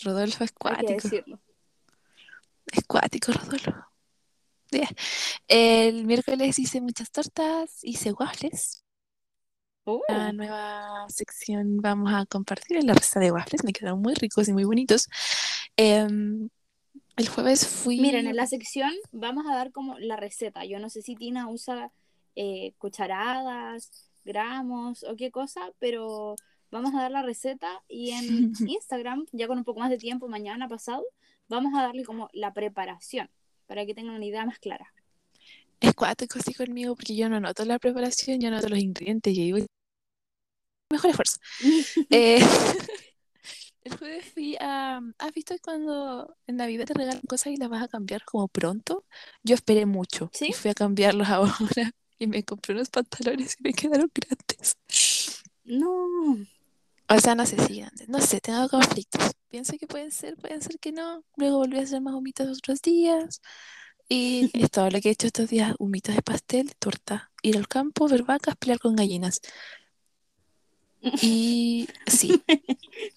Rodolfo 0.00 0.44
es 0.44 0.52
hay 0.64 0.76
que 0.76 0.86
cuático, 0.86 1.08
decirlo. 1.08 1.40
es 2.72 2.84
cuático, 2.84 3.32
Rodolfo. 3.32 3.72
Ya. 4.70 4.88
El 5.48 6.04
miércoles 6.06 6.58
hice 6.58 6.80
muchas 6.80 7.10
tortas, 7.10 7.80
hice 7.82 8.12
waffles. 8.12 8.84
Oh, 9.84 10.02
La 10.08 10.32
nueva 10.32 11.06
sección 11.08 11.78
vamos 11.78 12.12
a 12.14 12.26
compartir 12.26 12.84
la 12.84 12.94
receta 12.94 13.20
de 13.20 13.32
waffles, 13.32 13.64
me 13.64 13.72
quedaron 13.72 14.00
muy 14.00 14.14
ricos 14.14 14.48
y 14.48 14.52
muy 14.52 14.64
bonitos. 14.64 15.08
Em, 15.76 16.48
el 17.16 17.28
jueves 17.28 17.66
fui... 17.66 18.00
Miren, 18.00 18.26
en 18.26 18.36
la 18.36 18.46
sección 18.46 18.92
vamos 19.12 19.46
a 19.46 19.54
dar 19.54 19.72
como 19.72 19.98
la 19.98 20.16
receta. 20.16 20.64
Yo 20.64 20.78
no 20.78 20.90
sé 20.90 21.02
si 21.02 21.16
Tina 21.16 21.48
usa 21.48 21.92
eh, 22.36 22.74
cucharadas, 22.78 24.10
gramos 24.24 25.04
o 25.04 25.16
qué 25.16 25.30
cosa, 25.30 25.72
pero 25.78 26.36
vamos 26.70 26.94
a 26.94 27.02
dar 27.02 27.10
la 27.10 27.22
receta 27.22 27.82
y 27.88 28.10
en 28.10 28.52
Instagram, 28.68 29.26
ya 29.32 29.46
con 29.46 29.58
un 29.58 29.64
poco 29.64 29.80
más 29.80 29.90
de 29.90 29.98
tiempo, 29.98 30.28
mañana 30.28 30.68
pasado, 30.68 31.04
vamos 31.48 31.74
a 31.74 31.82
darle 31.82 32.04
como 32.04 32.28
la 32.32 32.52
preparación 32.52 33.30
para 33.66 33.86
que 33.86 33.94
tengan 33.94 34.14
una 34.14 34.26
idea 34.26 34.44
más 34.46 34.58
clara. 34.58 34.92
Es 35.80 35.94
cuático 35.94 36.38
así 36.38 36.52
conmigo 36.52 36.94
porque 36.94 37.16
yo 37.16 37.28
no 37.28 37.36
anoto 37.36 37.64
la 37.64 37.78
preparación, 37.78 38.40
yo 38.40 38.48
anoto 38.48 38.68
los 38.68 38.78
ingredientes 38.78 39.32
y 39.34 39.40
ahí 39.40 39.52
voy 39.52 39.66
mejor 40.90 41.10
esfuerzo. 41.10 41.38
Eh, 42.10 42.40
el 43.84 43.96
jueves 43.96 44.26
fui 44.32 44.56
a... 44.60 45.00
¿Has 45.18 45.32
visto 45.32 45.54
cuando 45.62 46.36
en 46.46 46.56
Navidad 46.56 46.86
te 46.86 46.94
regalan 46.94 47.22
cosas 47.22 47.52
y 47.52 47.56
las 47.56 47.68
vas 47.68 47.82
a 47.82 47.88
cambiar 47.88 48.24
como 48.24 48.48
pronto? 48.48 49.04
Yo 49.42 49.54
esperé 49.54 49.86
mucho 49.86 50.30
¿Sí? 50.32 50.48
y 50.48 50.52
fui 50.52 50.70
a 50.70 50.74
cambiarlos 50.74 51.28
ahora. 51.28 51.92
Y 52.20 52.28
me 52.28 52.44
compré 52.44 52.74
unos 52.76 52.90
pantalones 52.90 53.56
y 53.60 53.64
me 53.64 53.74
quedaron 53.74 54.10
grandes. 54.14 54.78
No. 55.64 56.46
O 57.08 57.20
sea, 57.20 57.34
no 57.34 57.44
sé 57.46 57.58
si 57.66 57.78
grandes, 57.80 58.08
no 58.08 58.20
sé, 58.20 58.40
tengo 58.40 58.68
conflictos. 58.68 59.32
Pienso 59.48 59.76
que 59.78 59.86
pueden 59.88 60.12
ser, 60.12 60.36
pueden 60.36 60.62
ser 60.62 60.78
que 60.78 60.92
no. 60.92 61.24
Luego 61.36 61.58
volví 61.58 61.78
a 61.78 61.82
hacer 61.82 62.00
más 62.00 62.14
humitas 62.14 62.48
otros 62.48 62.82
días. 62.82 63.42
Y 64.08 64.50
es 64.54 64.70
todo 64.70 64.90
lo 64.90 65.00
que 65.00 65.10
he 65.10 65.12
hecho 65.12 65.26
estos 65.28 65.50
días, 65.50 65.74
humitas 65.78 66.16
de 66.16 66.22
pastel, 66.22 66.74
torta, 66.78 67.32
ir 67.42 67.56
al 67.58 67.68
campo, 67.68 68.08
ver 68.08 68.24
vacas, 68.24 68.56
pelear 68.56 68.80
con 68.80 68.96
gallinas. 68.96 69.40
Y 71.22 71.88
sí, 72.06 72.44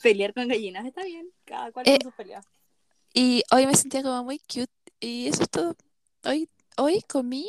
Pelear 0.02 0.34
con 0.34 0.48
gallinas 0.48 0.86
está 0.86 1.04
bien. 1.04 1.30
Cada 1.46 1.72
cual 1.72 1.88
Eh, 1.88 1.92
con 1.92 2.02
sus 2.02 2.14
peleas. 2.14 2.46
y 3.14 3.44
hoy 3.52 3.68
me 3.68 3.76
sentía 3.76 4.04
como 4.04 4.24
muy 4.24 4.40
cute 4.40 4.72
y 5.00 5.28
eso 5.28 5.44
es 5.44 5.50
todo. 5.50 5.76
Hoy, 6.26 6.50
hoy 6.78 7.02
comí 7.08 7.48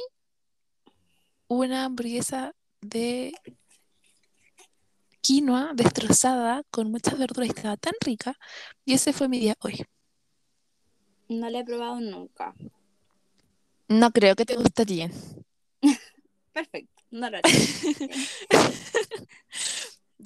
una 1.59 1.85
hamburguesa 1.85 2.55
de 2.81 3.33
quinoa 5.21 5.73
destrozada 5.75 6.63
con 6.71 6.91
muchas 6.91 7.19
verduras 7.19 7.49
y 7.49 7.51
estaba 7.51 7.77
tan 7.77 7.95
rica 8.05 8.37
y 8.85 8.95
ese 8.95 9.13
fue 9.13 9.29
mi 9.29 9.39
día 9.39 9.57
hoy. 9.61 9.85
No 11.29 11.49
la 11.49 11.61
he 11.61 11.65
probado 11.65 12.01
nunca. 12.01 12.55
No 13.89 14.11
creo 14.11 14.35
que 14.37 14.45
te 14.45 14.57
gustaría. 14.57 15.11
Perfecto. 16.53 17.03
No 17.11 17.31
lo 17.31 17.39
haré. 17.39 17.49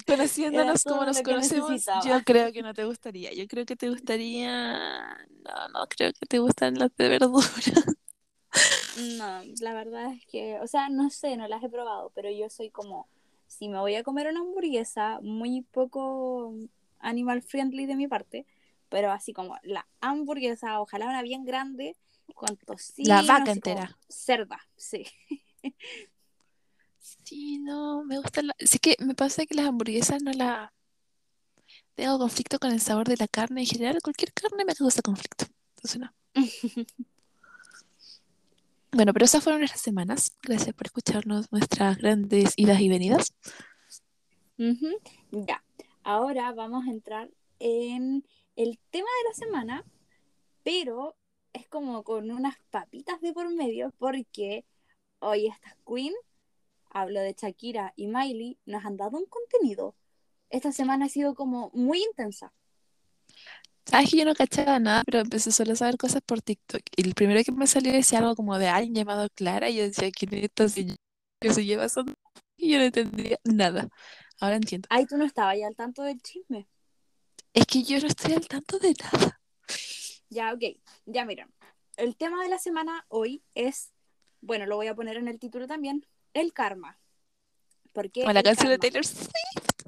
Conociéndonos 0.05 0.83
como 0.83 1.05
nos 1.05 1.21
conocemos, 1.21 1.85
yo 2.05 2.23
creo 2.25 2.51
que 2.51 2.61
no 2.61 2.73
te 2.73 2.83
gustaría. 2.85 3.33
Yo 3.33 3.47
creo 3.47 3.65
que 3.65 3.75
te 3.75 3.89
gustaría... 3.89 5.17
No, 5.43 5.67
no 5.73 5.87
creo 5.87 6.11
que 6.13 6.25
te 6.25 6.39
gustan 6.39 6.79
las 6.79 6.95
de 6.95 7.09
verdura. 7.09 7.47
No, 8.97 9.41
la 9.61 9.73
verdad 9.73 10.13
es 10.13 10.25
que, 10.25 10.59
o 10.59 10.67
sea, 10.67 10.89
no 10.89 11.09
sé, 11.09 11.37
no 11.37 11.47
las 11.47 11.63
he 11.63 11.69
probado, 11.69 12.11
pero 12.15 12.29
yo 12.31 12.49
soy 12.49 12.69
como, 12.69 13.07
si 13.47 13.69
me 13.69 13.79
voy 13.79 13.95
a 13.95 14.03
comer 14.03 14.27
una 14.27 14.39
hamburguesa, 14.39 15.19
muy 15.21 15.61
poco 15.61 16.53
animal 16.99 17.41
friendly 17.41 17.85
de 17.85 17.95
mi 17.95 18.07
parte, 18.07 18.45
pero 18.89 19.11
así 19.11 19.33
como 19.33 19.57
la 19.63 19.87
hamburguesa, 20.01 20.81
ojalá 20.81 21.07
una 21.07 21.21
bien 21.21 21.45
grande, 21.45 21.95
con 22.35 22.57
tocino, 22.57 23.09
La 23.09 23.21
vaca 23.21 23.51
entera. 23.51 23.97
cerda, 24.07 24.59
sí. 24.75 25.05
Sí, 27.23 27.59
no, 27.59 28.03
me 28.03 28.17
gusta 28.17 28.41
la... 28.41 28.55
Sí 28.59 28.79
que 28.79 28.95
me 28.99 29.15
pasa 29.15 29.45
que 29.45 29.55
las 29.55 29.67
hamburguesas 29.67 30.21
no 30.21 30.31
la... 30.31 30.73
Tengo 31.95 32.17
conflicto 32.17 32.59
con 32.59 32.71
el 32.71 32.81
sabor 32.81 33.07
de 33.07 33.17
la 33.17 33.27
carne. 33.27 33.61
En 33.61 33.67
general, 33.67 34.01
cualquier 34.01 34.33
carne 34.33 34.65
me 34.65 34.75
causa 34.75 35.01
conflicto. 35.01 35.45
Entonces, 35.75 35.99
no. 35.99 36.13
Bueno, 38.91 39.13
pero 39.13 39.25
esas 39.25 39.43
fueron 39.43 39.61
nuestras 39.61 39.81
semanas. 39.81 40.35
Gracias 40.41 40.73
por 40.73 40.87
escucharnos 40.87 41.51
nuestras 41.51 41.97
grandes 41.97 42.53
idas 42.57 42.79
y 42.81 42.89
venidas. 42.89 43.33
Ujú, 44.57 44.97
Ya, 45.31 45.63
ahora 46.03 46.51
vamos 46.53 46.85
a 46.87 46.91
entrar 46.91 47.29
en 47.59 48.25
el 48.55 48.79
tema 48.89 49.07
de 49.23 49.29
la 49.29 49.35
semana, 49.35 49.85
pero 50.63 51.15
es 51.53 51.67
como 51.67 52.03
con 52.03 52.31
unas 52.31 52.55
papitas 52.71 53.21
de 53.21 53.31
por 53.31 53.53
medio, 53.53 53.93
porque 53.99 54.65
hoy 55.19 55.47
estas 55.47 55.75
Queen, 55.87 56.13
hablo 56.89 57.21
de 57.21 57.35
Shakira 57.39 57.93
y 57.95 58.07
Miley, 58.07 58.57
nos 58.65 58.83
han 58.85 58.97
dado 58.97 59.17
un 59.17 59.25
contenido. 59.25 59.95
Esta 60.49 60.71
semana 60.71 61.05
ha 61.05 61.09
sido 61.09 61.35
como 61.35 61.69
muy 61.73 62.03
intensa. 62.03 62.51
Sabes 63.89 64.11
que 64.11 64.17
yo 64.17 64.25
no 64.25 64.35
cachaba 64.35 64.77
nada, 64.77 65.03
pero 65.03 65.19
empecé 65.19 65.51
solo 65.51 65.73
a 65.73 65.75
saber 65.75 65.97
cosas 65.97 66.21
por 66.23 66.43
TikTok. 66.43 66.81
Y 66.95 67.07
el 67.07 67.15
primero 67.15 67.43
que 67.43 67.51
me 67.51 67.65
salió 67.65 67.91
decía 67.91 68.19
algo 68.19 68.35
como 68.35 68.59
de 68.59 68.67
alguien 68.67 68.93
llamado 68.93 69.27
Clara. 69.33 69.67
Y 69.69 69.77
yo 69.77 69.83
decía, 69.83 70.11
¿quién 70.11 70.31
es 70.35 70.43
esta 70.43 70.69
señora 70.69 70.97
que 71.41 71.53
se 71.53 71.65
lleva 71.65 71.89
son 71.89 72.13
Y 72.55 72.71
yo 72.71 72.77
no 72.77 72.83
entendía 72.83 73.39
nada. 73.45 73.87
Ahora 74.39 74.57
entiendo. 74.57 74.87
Ay, 74.91 75.07
tú 75.07 75.17
no 75.17 75.25
estabas 75.25 75.57
ya 75.57 75.65
al 75.65 75.75
tanto 75.75 76.03
del 76.03 76.21
chisme. 76.21 76.67
Es 77.51 77.65
que 77.65 77.81
yo 77.81 77.99
no 77.99 78.05
estoy 78.05 78.33
al 78.33 78.47
tanto 78.47 78.77
de 78.77 78.93
nada. 79.01 79.41
Ya, 80.29 80.53
ok, 80.53 80.61
ya 81.05 81.25
miren. 81.25 81.51
El 81.97 82.15
tema 82.15 82.43
de 82.43 82.49
la 82.49 82.59
semana 82.59 83.05
hoy 83.09 83.43
es, 83.55 83.91
bueno, 84.39 84.67
lo 84.67 84.75
voy 84.75 84.85
a 84.85 84.93
poner 84.95 85.17
en 85.17 85.27
el 85.27 85.39
título 85.39 85.65
también, 85.65 86.05
el 86.35 86.53
karma. 86.53 86.99
¿Por 87.91 88.11
qué 88.11 88.21
Como 88.21 88.33
la 88.33 88.41
el 88.41 88.45
canción 88.45 88.69
de 88.69 88.77
karma? 88.77 88.81
Taylor 88.81 89.05
Swift. 89.05 89.31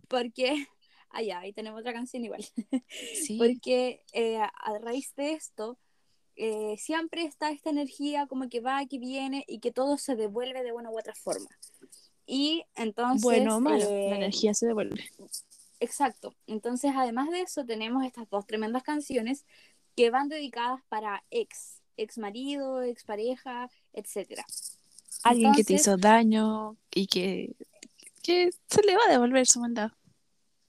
Porque, 0.07 0.67
ah, 1.13 1.21
ya, 1.21 1.39
ahí 1.39 1.53
tenemos 1.53 1.79
otra 1.79 1.93
canción 1.93 2.23
igual. 2.23 2.45
Sí. 3.23 3.37
Porque 3.37 4.03
eh, 4.13 4.37
a 4.37 4.77
raíz 4.79 5.13
de 5.15 5.33
esto, 5.33 5.77
eh, 6.35 6.75
siempre 6.77 7.23
está 7.23 7.51
esta 7.51 7.69
energía 7.69 8.25
como 8.27 8.49
que 8.49 8.61
va, 8.61 8.85
que 8.85 8.97
viene 8.97 9.43
y 9.47 9.59
que 9.59 9.71
todo 9.71 9.97
se 9.97 10.15
devuelve 10.15 10.63
de 10.63 10.71
una 10.71 10.89
u 10.89 10.97
otra 10.97 11.13
forma. 11.13 11.49
Y 12.25 12.63
entonces... 12.75 13.21
Bueno 13.21 13.57
o 13.57 13.59
malo, 13.59 13.83
eh, 13.83 14.07
la 14.09 14.15
energía 14.15 14.53
se 14.53 14.67
devuelve. 14.67 15.03
Exacto. 15.79 16.33
Entonces, 16.47 16.93
además 16.95 17.29
de 17.29 17.41
eso, 17.41 17.65
tenemos 17.65 18.05
estas 18.05 18.29
dos 18.29 18.45
tremendas 18.45 18.83
canciones 18.83 19.45
que 19.95 20.09
van 20.09 20.29
dedicadas 20.29 20.81
para 20.89 21.23
ex, 21.31 21.81
ex 21.97 22.17
marido, 22.17 22.81
ex 22.81 23.03
pareja, 23.03 23.69
etcétera. 23.93 24.45
Alguien 25.23 25.53
que 25.53 25.63
te 25.63 25.73
hizo 25.73 25.97
daño 25.97 26.77
y 26.89 27.07
que, 27.07 27.55
que 28.23 28.49
se 28.67 28.81
le 28.83 28.95
va 28.95 29.01
a 29.07 29.11
devolver 29.11 29.45
su 29.45 29.59
maldad. 29.59 29.91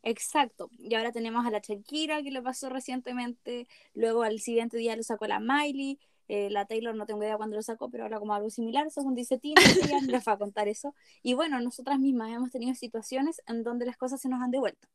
Exacto. 0.02 0.70
Y 0.78 0.94
ahora 0.94 1.12
tenemos 1.12 1.46
a 1.46 1.50
la 1.50 1.60
Shakira 1.60 2.22
que 2.22 2.30
le 2.30 2.42
pasó 2.42 2.68
recientemente. 2.68 3.68
Luego 3.94 4.22
al 4.22 4.40
siguiente 4.40 4.76
día 4.76 4.96
lo 4.96 5.02
sacó 5.02 5.26
la 5.26 5.40
Miley. 5.40 5.98
eh, 6.28 6.50
la 6.50 6.66
Taylor 6.66 6.94
no 6.94 7.06
tengo 7.06 7.22
idea 7.22 7.36
cuándo 7.36 7.56
lo 7.56 7.62
sacó, 7.62 7.90
pero 7.90 8.04
ahora 8.04 8.18
como 8.18 8.34
algo 8.34 8.50
similar, 8.50 8.90
según 8.90 9.14
dice 9.14 9.38
Tina, 9.38 9.60
ella 9.82 9.98
les 10.06 10.26
va 10.26 10.32
a 10.32 10.38
contar 10.38 10.68
eso. 10.68 10.94
Y 11.22 11.34
bueno, 11.34 11.60
nosotras 11.60 11.98
mismas 11.98 12.30
hemos 12.32 12.50
tenido 12.50 12.74
situaciones 12.74 13.42
en 13.46 13.62
donde 13.64 13.86
las 13.86 13.96
cosas 13.96 14.20
se 14.20 14.28
nos 14.28 14.40
han 14.40 14.50
devuelto. 14.50 14.88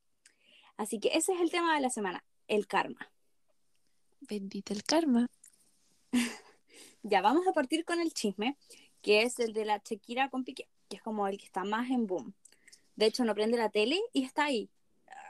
Así 0.77 0.99
que 0.99 1.09
ese 1.09 1.33
es 1.33 1.41
el 1.41 1.51
tema 1.51 1.75
de 1.75 1.81
la 1.81 1.89
semana, 1.89 2.23
el 2.47 2.67
karma. 2.67 3.11
Bendita 4.21 4.73
el 4.73 4.83
karma. 4.83 5.27
Ya 7.03 7.21
vamos 7.21 7.47
a 7.47 7.53
partir 7.53 7.85
con 7.85 8.01
el 8.01 8.13
chisme, 8.13 8.57
que 9.01 9.21
es 9.21 9.39
el 9.39 9.53
de 9.53 9.63
la 9.63 9.77
Shakira 9.83 10.29
con 10.29 10.43
Piqué, 10.43 10.67
que 10.89 10.97
es 10.97 11.01
como 11.01 11.27
el 11.27 11.37
que 11.37 11.45
está 11.45 11.63
más 11.63 11.89
en 11.89 12.05
boom. 12.05 12.33
De 12.97 13.05
hecho, 13.05 13.23
no 13.23 13.33
prende 13.33 13.57
la 13.57 13.69
tele 13.69 14.01
y 14.11 14.23
está 14.25 14.45
ahí. 14.45 14.69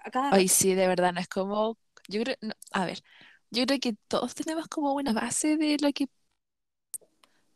A 0.07 0.11
cada 0.11 0.31
Ay, 0.31 0.43
rato. 0.43 0.53
sí, 0.53 0.73
de 0.73 0.87
verdad, 0.87 1.13
no 1.13 1.19
es 1.19 1.27
como. 1.27 1.77
Yo 2.07 2.23
creo. 2.23 2.35
no, 2.41 2.53
a 2.71 2.85
ver, 2.85 3.01
yo 3.51 3.65
creo 3.65 3.79
que 3.79 3.95
todos 4.07 4.33
tenemos 4.35 4.67
como 4.67 4.93
una 4.93 5.13
base 5.13 5.57
de 5.57 5.77
lo 5.81 5.91
que. 5.93 6.07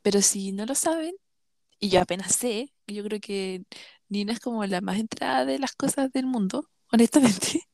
Pero 0.02 0.22
si 0.22 0.52
no 0.52 0.66
lo 0.66 0.76
saben, 0.76 1.16
y 1.80 1.90
yo 1.90 2.02
apenas 2.02 2.36
sé, 2.36 2.74
yo 2.88 3.04
creo 3.04 3.20
que 3.22 3.64
Nina 4.10 4.34
es 4.34 4.40
como 4.40 4.66
la 4.66 4.82
más 4.82 5.00
entrada 5.00 5.46
de 5.46 5.60
las 5.60 5.74
cosas 5.76 6.12
del 6.12 6.26
mundo, 6.26 6.70
honestamente. 6.92 7.62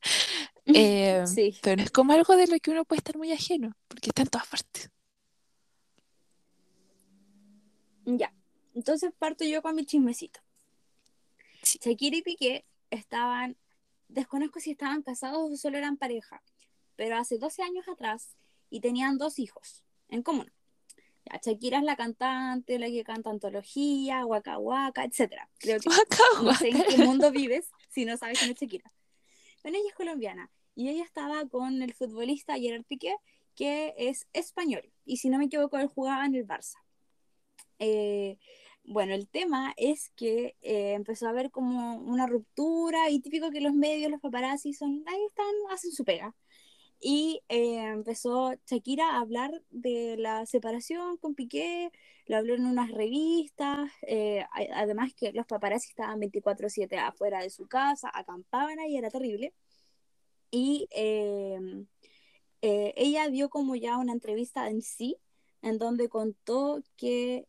Eh, 0.73 1.23
Sí. 1.25 1.55
pero 1.61 1.81
es 1.81 1.91
como 1.91 2.11
algo 2.13 2.35
de 2.35 2.47
lo 2.47 2.59
que 2.59 2.71
uno 2.71 2.83
puede 2.85 2.97
estar 2.99 3.17
muy 3.17 3.31
ajeno, 3.31 3.71
porque 3.87 4.09
está 4.09 4.23
en 4.23 4.27
todas 4.29 4.47
partes. 4.47 4.91
Ya. 8.05 8.33
Entonces 8.75 9.11
parto 9.17 9.45
yo 9.45 9.61
con 9.61 9.75
mi 9.75 9.85
chismecito. 9.85 10.39
Sí. 11.61 11.79
Shakira 11.83 12.17
y 12.17 12.21
Piqué 12.21 12.65
estaban, 12.89 13.57
desconozco 14.07 14.59
si 14.59 14.71
estaban 14.71 15.01
casados 15.01 15.51
o 15.51 15.55
solo 15.57 15.77
eran 15.77 15.97
pareja, 15.97 16.41
pero 16.95 17.17
hace 17.17 17.37
12 17.37 17.63
años 17.63 17.87
atrás 17.87 18.35
y 18.69 18.81
tenían 18.81 19.17
dos 19.17 19.39
hijos 19.39 19.83
en 20.09 20.23
común. 20.23 20.51
Ya, 21.25 21.39
Shakira 21.43 21.79
es 21.79 21.83
la 21.83 21.95
cantante, 21.95 22.79
la 22.79 22.87
que 22.87 23.03
canta 23.03 23.29
antología, 23.29 24.25
Waka 24.25 24.57
Waka, 24.57 25.03
etc. 25.03 25.33
Creo 25.59 25.79
que 25.79 25.89
Guaca, 25.89 26.23
no 26.41 26.53
sé 26.53 26.69
en 26.69 26.83
qué 26.83 26.97
mundo 26.97 27.31
vives 27.31 27.69
si 27.89 28.05
no 28.05 28.15
sabes 28.17 28.39
quién 28.39 28.51
es 28.51 28.57
Shakira. 28.57 28.91
Bueno, 29.61 29.77
ella 29.77 29.89
es 29.89 29.95
colombiana 29.95 30.49
y 30.75 30.89
ella 30.89 31.03
estaba 31.03 31.45
con 31.47 31.81
el 31.81 31.93
futbolista 31.93 32.55
Gerard 32.57 32.83
Piqué, 32.83 33.15
que 33.55 33.93
es 33.97 34.27
español. 34.33 34.93
Y 35.05 35.17
si 35.17 35.29
no 35.29 35.37
me 35.37 35.45
equivoco, 35.45 35.77
él 35.77 35.87
jugaba 35.87 36.25
en 36.25 36.35
el 36.35 36.47
Barça. 36.47 36.77
Eh, 37.79 38.37
bueno, 38.87 39.13
el 39.13 39.27
tema 39.27 39.73
es 39.77 40.11
que 40.15 40.55
eh, 40.61 40.93
empezó 40.93 41.27
a 41.27 41.31
haber 41.31 41.51
como 41.51 41.97
una 41.97 42.25
ruptura 42.25 43.09
y 43.09 43.19
típico 43.19 43.51
que 43.51 43.61
los 43.61 43.73
medios, 43.73 44.09
los 44.09 44.21
paparazzi 44.21 44.73
son, 44.73 45.03
ahí 45.07 45.19
están, 45.27 45.45
hacen 45.71 45.91
su 45.91 46.05
pega. 46.05 46.33
Y 46.99 47.41
eh, 47.49 47.83
empezó 47.83 48.53
Shakira 48.65 49.11
a 49.11 49.19
hablar 49.21 49.61
de 49.71 50.17
la 50.17 50.45
separación 50.45 51.17
con 51.17 51.35
Piqué, 51.35 51.91
lo 52.27 52.37
habló 52.37 52.55
en 52.55 52.65
unas 52.65 52.91
revistas, 52.91 53.91
eh, 54.03 54.45
además 54.73 55.13
que 55.13 55.33
los 55.33 55.45
paparazzi 55.45 55.89
estaban 55.89 56.19
24/7 56.19 56.97
afuera 56.97 57.41
de 57.41 57.49
su 57.49 57.67
casa, 57.67 58.09
acampaban 58.13 58.79
ahí, 58.79 58.97
era 58.97 59.09
terrible. 59.09 59.53
Y 60.51 60.87
eh, 60.91 61.59
ella 62.61 63.29
dio 63.29 63.49
como 63.49 63.75
ya 63.75 63.97
una 63.97 64.13
entrevista 64.13 64.69
en 64.69 64.81
sí, 64.81 65.17
en 65.61 65.77
donde 65.77 66.09
contó 66.09 66.81
que 66.97 67.47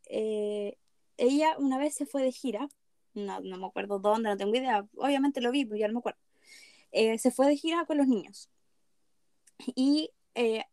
ella 1.19 1.57
una 1.59 1.79
vez 1.79 1.95
se 1.95 2.07
fue 2.07 2.23
de 2.23 2.33
gira, 2.33 2.69
no, 3.15 3.41
no 3.41 3.59
me 3.59 3.67
acuerdo 3.67 3.99
dónde, 3.99 4.31
no 4.31 4.37
tengo 4.37 4.57
idea, 4.57 4.87
obviamente 4.97 5.41
lo 5.41 5.51
vi, 5.51 5.65
pero 5.65 5.77
ya 5.77 5.89
no 5.89 5.95
me 5.95 5.99
acuerdo. 6.01 6.21
Eh, 6.93 7.19
se 7.19 7.31
fue 7.31 7.47
de 7.47 7.57
gira 7.57 7.85
con 7.85 7.99
los 7.99 8.07
niños. 8.07 8.49
Y 9.75 10.11
eh, 10.35 10.65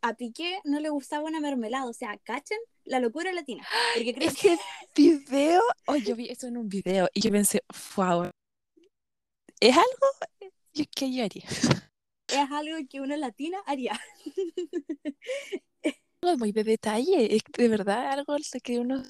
a 0.00 0.14
Piqué 0.14 0.60
no 0.64 0.80
le 0.80 0.88
gustaba 0.88 1.24
una 1.24 1.40
mermelada, 1.40 1.86
o 1.86 1.92
sea, 1.92 2.16
¿cachen 2.18 2.58
la 2.84 3.00
locura 3.00 3.32
latina. 3.32 3.66
Porque 3.94 4.14
creo 4.14 4.28
Ese 4.28 4.58
video, 4.96 5.62
oh, 5.86 5.96
yo 5.96 6.16
vi 6.16 6.28
eso 6.28 6.46
en 6.46 6.56
un 6.56 6.68
video 6.68 7.08
y 7.12 7.20
yo 7.20 7.30
pensé, 7.30 7.62
wow, 7.96 8.30
es 9.60 9.76
algo 9.76 10.06
que 10.72 11.12
yo 11.12 11.24
haría. 11.24 11.44
es 12.28 12.50
algo 12.50 12.76
que 12.88 13.00
una 13.00 13.16
latina 13.16 13.58
haría. 13.66 14.00
Muy 16.38 16.52
de 16.52 16.64
detalle, 16.64 17.36
es 17.36 17.42
de 17.56 17.68
verdad 17.68 18.10
algo 18.10 18.36
que 18.62 18.78
uno... 18.78 19.02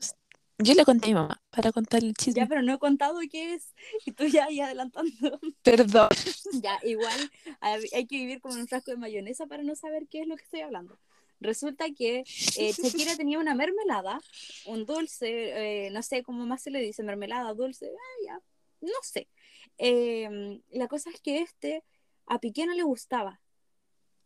Yo 0.60 0.74
le 0.74 0.84
conté 0.84 1.06
a 1.06 1.08
mi 1.08 1.14
mamá 1.14 1.40
para 1.50 1.70
contar 1.70 2.02
el 2.02 2.14
chisme. 2.14 2.40
Ya, 2.40 2.46
pero 2.46 2.62
no 2.62 2.74
he 2.74 2.78
contado 2.78 3.20
qué 3.30 3.54
es 3.54 3.74
y 4.06 4.12
tú 4.12 4.26
ya 4.26 4.46
ahí 4.46 4.60
adelantando. 4.60 5.12
Perdón. 5.62 6.08
Ya, 6.60 6.78
igual 6.82 7.30
hay 7.60 8.06
que 8.06 8.16
vivir 8.16 8.40
como 8.40 8.54
un 8.56 8.66
frasco 8.66 8.90
de 8.90 8.96
mayonesa 8.96 9.46
para 9.46 9.62
no 9.62 9.76
saber 9.76 10.08
qué 10.08 10.22
es 10.22 10.26
lo 10.26 10.36
que 10.36 10.42
estoy 10.42 10.60
hablando. 10.60 10.98
Resulta 11.40 11.86
que 11.96 12.24
eh, 12.56 12.72
Shakira 12.82 13.16
tenía 13.16 13.38
una 13.38 13.54
mermelada, 13.54 14.20
un 14.66 14.84
dulce, 14.84 15.86
eh, 15.86 15.90
no 15.90 16.02
sé 16.02 16.24
cómo 16.24 16.44
más 16.44 16.62
se 16.62 16.70
le 16.70 16.80
dice, 16.80 17.04
mermelada, 17.04 17.54
dulce, 17.54 17.86
ah, 17.86 18.24
ya, 18.26 18.40
no 18.80 18.98
sé. 19.02 19.28
Em, 19.76 20.60
la 20.70 20.88
cosa 20.88 21.10
es 21.10 21.20
que 21.20 21.40
este 21.40 21.84
a 22.26 22.40
Piqué 22.40 22.66
no 22.66 22.74
le 22.74 22.82
gustaba 22.82 23.40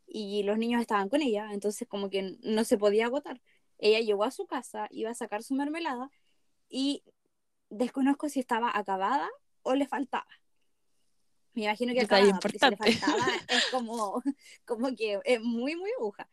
y 0.06 0.42
los 0.44 0.56
niños 0.56 0.80
estaban 0.80 1.10
con 1.10 1.20
ella, 1.20 1.50
entonces 1.52 1.86
como 1.86 2.08
que 2.08 2.38
no 2.40 2.64
se 2.64 2.78
podía 2.78 3.06
agotar. 3.06 3.42
Ella 3.78 4.00
llegó 4.00 4.24
a 4.24 4.30
su 4.30 4.46
casa, 4.46 4.88
iba 4.90 5.10
a 5.10 5.14
sacar 5.14 5.42
su 5.42 5.54
mermelada 5.54 6.10
y 6.72 7.04
desconozco 7.68 8.28
si 8.30 8.40
estaba 8.40 8.76
acabada 8.76 9.28
o 9.62 9.74
le 9.74 9.86
faltaba. 9.86 10.26
Me 11.52 11.64
imagino 11.64 11.92
que 11.92 12.06
porque 12.40 12.58
si 12.58 12.70
le 12.70 12.76
faltaba 12.76 13.26
es 13.48 13.66
como, 13.70 14.22
como 14.64 14.96
que 14.96 15.20
es 15.24 15.40
muy, 15.42 15.76
muy 15.76 15.90
aguja. 15.98 16.28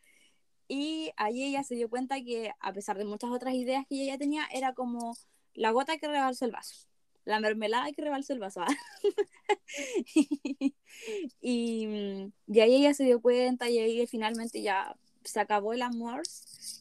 Y 0.69 1.11
ahí 1.17 1.43
ella 1.43 1.63
se 1.63 1.75
dio 1.75 1.89
cuenta 1.89 2.21
que, 2.21 2.53
a 2.59 2.71
pesar 2.71 2.97
de 2.97 3.03
muchas 3.03 3.31
otras 3.31 3.53
ideas 3.53 3.85
que 3.87 3.95
ella 3.95 4.13
ya 4.13 4.17
tenía, 4.17 4.47
era 4.53 4.73
como 4.73 5.17
la 5.53 5.71
gota 5.71 5.97
que 5.97 6.07
rebalsó 6.07 6.45
el 6.45 6.51
vaso, 6.51 6.87
la 7.25 7.41
mermelada 7.41 7.91
que 7.91 8.01
rebalsó 8.01 8.31
el 8.31 8.39
vaso. 8.39 8.61
¿ah? 8.61 8.67
y, 11.41 12.31
y 12.47 12.59
ahí 12.61 12.75
ella 12.75 12.93
se 12.93 13.03
dio 13.03 13.21
cuenta 13.21 13.69
y 13.69 13.79
ahí 13.79 14.07
finalmente 14.07 14.61
ya 14.61 14.95
se 15.25 15.39
acabó 15.41 15.73
el 15.73 15.81
amor 15.81 16.21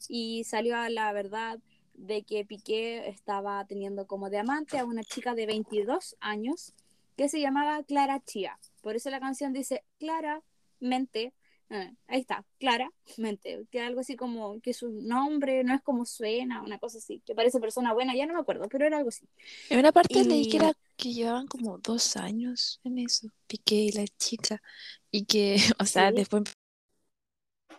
y 0.09 0.44
salió 0.44 0.77
a 0.77 0.88
la 0.90 1.12
verdad 1.12 1.59
de 1.98 2.22
que 2.22 2.44
Piqué 2.44 3.08
estaba 3.08 3.64
teniendo 3.66 4.06
como 4.06 4.30
de 4.30 4.38
amante 4.38 4.78
a 4.78 4.84
una 4.84 5.02
chica 5.04 5.34
de 5.34 5.46
22 5.46 6.16
años 6.20 6.72
que 7.16 7.28
se 7.28 7.40
llamaba 7.40 7.82
Clara 7.82 8.22
Chía. 8.24 8.58
Por 8.80 8.94
eso 8.96 9.11
la 9.11 9.20
canción 9.20 9.52
dice 9.52 9.84
claramente, 9.98 11.34
eh, 11.70 11.92
ahí 12.06 12.20
está, 12.20 12.44
claramente, 12.58 13.66
que 13.70 13.80
algo 13.80 14.00
así 14.00 14.16
como 14.16 14.61
que 14.61 14.72
su 14.72 14.90
nombre 15.02 15.64
no 15.64 15.74
es 15.74 15.82
como 15.82 16.06
suena, 16.06 16.62
una 16.62 16.78
cosa 16.78 16.98
así, 16.98 17.20
que 17.26 17.34
parece 17.34 17.61
persona 17.61 17.92
buena, 17.92 18.14
ya 18.14 18.26
no 18.26 18.34
me 18.34 18.40
acuerdo, 18.40 18.68
pero 18.68 18.87
era 18.87 18.98
algo 18.98 19.08
así. 19.11 19.26
En 19.68 19.80
una 19.80 19.92
parte 19.92 20.24
leí 20.24 20.48
que, 20.48 20.56
era, 20.58 20.72
que 20.96 21.12
llevaban 21.12 21.46
como 21.48 21.78
dos 21.78 22.16
años 22.16 22.80
en 22.84 22.98
eso, 22.98 23.28
Piqué 23.48 23.74
y 23.74 23.92
la 23.92 24.06
chica, 24.18 24.62
y 25.11 25.24
que, 25.24 25.56
o 25.80 25.84
sea, 25.84 26.11
Sí. 26.11 26.16
después 26.16 26.44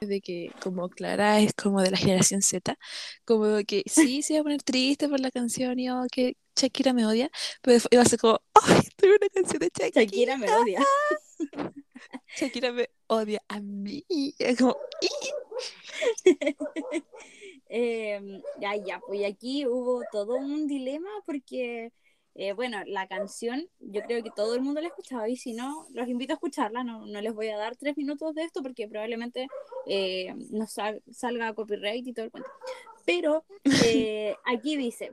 de 0.02 0.22
que 0.22 0.52
como 0.62 0.90
Clara 0.90 1.40
es 1.40 1.54
como 1.54 1.82
de 1.82 1.92
la 1.92 1.98
generación 1.98 2.42
Z, 2.42 2.78
como 3.26 3.46
que 3.68 3.84
sí 3.86 4.22
se 4.24 4.34
iba 4.34 4.42
a 4.42 4.44
poner 4.44 4.64
triste 4.64 5.10
por 5.10 5.20
la 5.20 5.32
canción 5.32 5.80
y 5.80 5.90
oh, 5.90 6.06
que 6.12 6.38
Shakira 6.56 6.94
me 6.94 7.06
odia, 7.06 7.30
pero 7.62 7.80
iba 7.92 8.02
a 8.02 8.06
ser 8.06 8.20
como, 8.20 8.42
¡ay, 8.54 8.82
tuve 8.98 9.16
una 9.16 9.30
canción 9.30 9.60
de 9.60 9.72
Shakira! 9.74 10.04
Shakira 10.04 10.38
me 10.38 10.52
odia. 10.52 10.86
Shakira 12.36 12.72
me 12.72 12.90
odia 13.08 13.42
a 13.48 13.60
mí. 13.60 14.06
Es 14.40 14.58
como, 14.58 14.78
Eh, 17.72 18.42
ya, 18.60 18.76
ya, 18.76 19.00
pues 19.06 19.24
aquí 19.32 19.68
hubo 19.68 20.02
todo 20.12 20.36
un 20.38 20.66
dilema 20.68 21.10
porque, 21.26 21.94
eh, 22.41 22.54
bueno, 22.54 22.82
la 22.86 23.06
canción, 23.06 23.67
yo 23.82 24.02
creo 24.04 24.23
que 24.23 24.32
todo 24.32 24.56
el 24.56 24.62
mundo 24.62 24.80
la 24.80 24.88
ha 24.88 24.91
escuchado 24.91 25.28
y 25.28 25.36
si 25.36 25.52
no, 25.52 25.86
los 25.91 26.08
invito 26.08 26.32
a 26.32 26.36
escucharla, 26.36 26.86
no, 26.86 27.06
no 27.06 27.19
les 27.19 27.34
voy 27.34 27.49
a 27.49 27.58
dar 27.58 27.75
tres 27.75 27.97
minutos 27.97 28.34
de 28.34 28.43
esto 28.43 28.63
porque 28.63 28.88
probablemente 28.88 29.47
eh, 29.88 30.34
nos 30.49 30.71
sal- 30.71 31.04
salga 31.12 31.54
copyright 31.54 32.08
y 32.08 32.13
todo 32.13 32.23
el 32.25 32.32
cuento. 32.32 32.49
Pero 33.06 33.43
eh, 33.86 34.38
aquí 34.45 34.78
dice, 34.78 35.12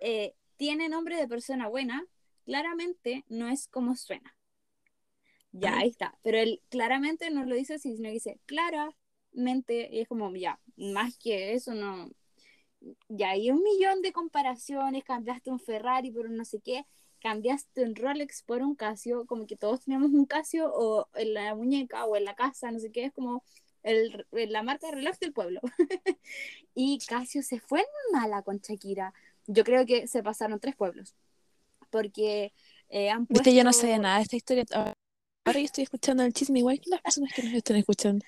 eh, 0.00 0.34
tiene 0.56 0.88
nombre 0.88 1.16
de 1.16 1.26
persona 1.26 1.66
buena, 1.66 2.06
claramente 2.44 3.24
no 3.28 3.48
es 3.48 3.66
como 3.66 3.96
suena. 3.96 4.36
Ya, 5.50 5.78
ahí 5.78 5.88
está. 5.88 6.16
Pero 6.22 6.38
él 6.38 6.62
claramente 6.68 7.28
no 7.30 7.44
lo 7.44 7.56
dice 7.56 7.74
así, 7.74 7.96
sino 7.96 8.08
que 8.08 8.12
dice 8.12 8.38
claramente, 8.46 9.88
y 9.90 9.98
es 9.98 10.06
como, 10.06 10.32
ya, 10.36 10.60
más 10.76 11.18
que 11.18 11.54
eso 11.54 11.74
no. 11.74 12.08
Ya, 13.08 13.30
hay 13.30 13.50
un 13.50 13.62
millón 13.62 14.02
de 14.02 14.12
comparaciones, 14.12 15.04
cambiaste 15.04 15.50
un 15.50 15.58
Ferrari 15.58 16.10
por 16.10 16.26
un 16.26 16.36
no 16.36 16.44
sé 16.44 16.60
qué, 16.60 16.86
cambiaste 17.20 17.82
un 17.82 17.96
Rolex 17.96 18.42
por 18.42 18.62
un 18.62 18.74
Casio, 18.74 19.26
como 19.26 19.46
que 19.46 19.56
todos 19.56 19.82
teníamos 19.82 20.10
un 20.10 20.26
Casio 20.26 20.72
o 20.72 21.08
en 21.14 21.34
la 21.34 21.54
muñeca 21.54 22.04
o 22.04 22.16
en 22.16 22.24
la 22.24 22.34
casa, 22.34 22.70
no 22.70 22.78
sé 22.78 22.92
qué, 22.92 23.06
es 23.06 23.12
como 23.12 23.42
el, 23.82 24.26
la 24.30 24.62
marca 24.62 24.88
de 24.88 24.96
reloj 24.96 25.18
del 25.18 25.32
pueblo. 25.32 25.60
y 26.74 26.98
Casio 27.06 27.42
se 27.42 27.60
fue 27.60 27.80
en 27.80 27.86
mala 28.12 28.42
con 28.42 28.58
Shakira. 28.58 29.12
Yo 29.46 29.64
creo 29.64 29.86
que 29.86 30.06
se 30.06 30.22
pasaron 30.22 30.60
tres 30.60 30.76
pueblos. 30.76 31.14
Porque 31.90 32.52
eh, 32.90 33.10
han 33.10 33.26
puesto... 33.26 33.44
viste, 33.44 33.56
yo 33.56 33.64
no 33.64 33.72
sé 33.72 33.98
nada 33.98 34.18
de 34.18 34.22
esta 34.24 34.36
historia. 34.36 34.64
Ahora 34.72 34.94
ahora 35.48 35.60
yo 35.60 35.64
estoy 35.64 35.84
escuchando 35.84 36.22
el 36.22 36.32
chisme 36.32 36.60
igual 36.60 36.80
que 36.80 36.90
las 36.90 37.00
personas 37.00 37.32
que 37.32 37.42
nos 37.42 37.52
están 37.54 37.76
escuchando. 37.76 38.24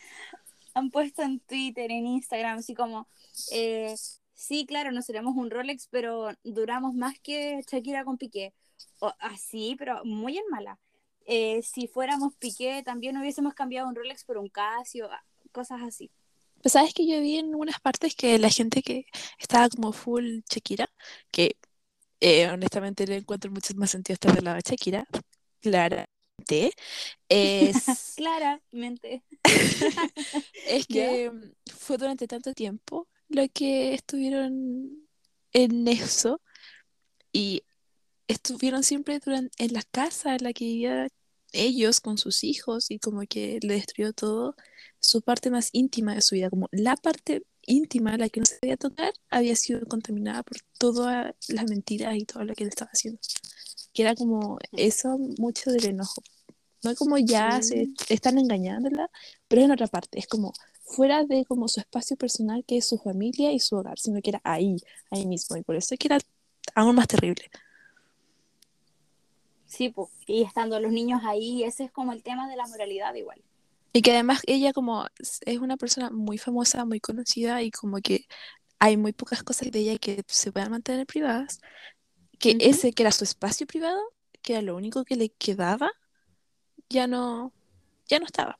han 0.75 0.91
puesto 0.91 1.23
en 1.23 1.41
Twitter, 1.41 1.91
en 1.91 2.07
Instagram, 2.07 2.59
así 2.59 2.75
como, 2.75 3.09
eh, 3.53 3.95
sí, 4.41 4.65
claro, 4.67 4.91
no 4.91 5.03
seremos 5.03 5.37
un 5.37 5.51
Rolex, 5.51 5.87
pero 5.91 6.31
duramos 6.43 6.95
más 6.95 7.19
que 7.21 7.61
Shakira 7.71 8.05
con 8.05 8.17
Piqué. 8.17 8.55
O, 9.01 9.13
así, 9.19 9.77
pero 9.79 10.03
muy 10.05 10.39
en 10.39 10.45
mala. 10.51 10.79
Eh, 11.27 11.63
si 11.63 11.87
fuéramos 11.87 12.35
Piqué, 12.37 12.83
también 12.83 13.17
hubiésemos 13.19 13.55
cambiado 13.55 13.89
un 13.89 13.95
Rolex 13.95 14.25
por 14.25 14.39
un 14.39 14.49
Casio, 14.49 15.11
ah, 15.13 15.23
cosas 15.53 15.83
así. 15.83 16.11
Pues 16.63 16.73
sabes 16.73 16.95
que 16.95 17.07
yo 17.07 17.21
vi 17.21 17.39
en 17.39 17.55
unas 17.55 17.81
partes 17.81 18.15
que 18.15 18.39
la 18.39 18.51
gente 18.51 18.83
que 18.83 19.07
estaba 19.39 19.69
como 19.69 19.93
full 19.93 20.41
Shakira, 20.49 20.91
que 21.31 21.57
eh, 22.21 22.49
honestamente 22.49 23.07
le 23.07 23.17
encuentro 23.17 23.51
mucho 23.51 23.75
más 23.77 23.91
sentido 23.91 24.15
estar 24.15 24.35
del 24.35 24.45
lado 24.45 24.57
de 24.57 24.63
Shakira, 24.65 25.07
claramente, 25.61 26.09
es, 27.29 27.75
Claramente. 28.17 29.23
es 30.67 30.87
que 30.89 31.31
fue 31.79 31.99
durante 31.99 32.27
tanto 32.27 32.55
tiempo 32.55 33.07
lo 33.31 33.49
que 33.53 33.95
estuvieron 33.95 35.09
en 35.53 35.89
eso 35.89 36.41
y 37.33 37.63
estuvieron 38.29 38.85
siempre 38.85 39.21
duran- 39.21 39.51
en 39.59 39.73
la 39.75 39.83
casa 39.91 40.37
en 40.37 40.45
la 40.45 40.53
que 40.53 40.65
vivían 40.67 41.09
ellos 41.53 42.01
con 42.01 42.19
sus 42.19 42.45
hijos 42.45 42.91
y 42.91 42.99
como 43.01 43.23
que 43.29 43.59
le 43.63 43.75
destruyó 43.75 44.13
todo 44.13 44.57
su 45.01 45.23
parte 45.23 45.51
más 45.51 45.71
íntima 45.73 46.15
de 46.15 46.23
su 46.23 46.35
vida, 46.37 46.51
como 46.51 46.69
la 46.73 46.97
parte 46.97 47.45
íntima, 47.67 48.17
la 48.19 48.29
que 48.29 48.41
no 48.41 48.47
se 48.47 48.59
debía 48.63 48.77
tocar, 48.77 49.13
había 49.31 49.57
sido 49.57 49.87
contaminada 49.87 50.43
por 50.45 50.59
todas 50.79 51.35
las 51.49 51.67
mentiras 51.71 52.17
y 52.17 52.25
todo 52.27 52.45
lo 52.45 52.55
que 52.55 52.65
él 52.65 52.71
estaba 52.71 52.91
haciendo. 52.93 53.21
Que 53.95 54.03
era 54.03 54.15
como 54.15 54.59
eso 54.77 55.19
mucho 55.39 55.71
del 55.73 55.87
enojo. 55.87 56.23
No 56.83 56.91
es 56.91 56.99
como 56.99 57.19
ya 57.19 57.61
se 57.63 57.87
Mm. 57.87 57.95
están 58.09 58.39
engañándola, 58.39 59.11
pero 59.49 59.61
es 59.63 59.67
en 59.67 59.73
otra 59.73 59.87
parte, 59.87 60.19
es 60.19 60.27
como 60.27 60.53
fuera 60.83 61.25
de 61.25 61.45
como 61.45 61.69
su 61.69 61.81
espacio 61.81 62.17
personal 62.17 62.65
que 62.67 62.79
es 62.79 62.89
su 62.89 62.99
familia 62.99 63.53
y 63.53 63.61
su 63.61 63.77
hogar, 63.77 63.99
sino 63.99 64.21
que 64.23 64.31
era 64.31 64.41
ahí, 64.45 64.77
ahí 65.11 65.27
mismo, 65.27 65.57
y 65.57 65.63
por 65.63 65.77
eso 65.77 65.95
es 65.95 65.99
que 65.99 66.09
era 66.09 66.19
aún 66.75 66.97
más 66.97 67.07
terrible. 67.07 67.51
Sí, 69.67 69.89
pues, 69.89 70.09
y 70.27 70.43
estando 70.43 70.81
los 70.81 70.91
niños 70.91 71.23
ahí, 71.25 71.63
ese 71.63 71.85
es 71.85 71.93
como 71.93 72.13
el 72.13 72.23
tema 72.23 72.49
de 72.49 72.57
la 72.57 72.67
moralidad 72.67 73.15
igual. 73.15 73.41
Y 73.93 74.03
que 74.03 74.13
además 74.13 74.41
ella 74.47 74.73
como 74.73 75.07
es 75.19 75.59
una 75.59 75.77
persona 75.77 76.11
muy 76.11 76.39
famosa, 76.39 76.85
muy 76.85 77.01
conocida 77.01 77.63
y 77.63 77.71
como 77.71 77.99
que 77.99 78.27
hay 78.79 78.97
muy 78.97 79.13
pocas 79.13 79.43
cosas 79.43 79.71
de 79.71 79.79
ella 79.81 79.99
que 79.99 80.23
se 80.27 80.53
puedan 80.53 80.71
mantener 80.71 81.07
privadas, 81.07 81.61
que 82.39 82.51
Ujú. 82.51 82.59
ese 82.63 82.93
que 82.93 83.03
era 83.03 83.13
su 83.13 83.25
espacio 83.25 83.67
privado, 83.67 84.01
que 84.43 84.55
era 84.55 84.63
lo 84.63 84.77
único 84.77 85.05
que 85.05 85.17
le 85.17 85.31
quedaba, 85.31 85.91
ya 86.91 87.07
no, 87.07 87.53
ya 88.09 88.19
no 88.19 88.27
estaba. 88.27 88.59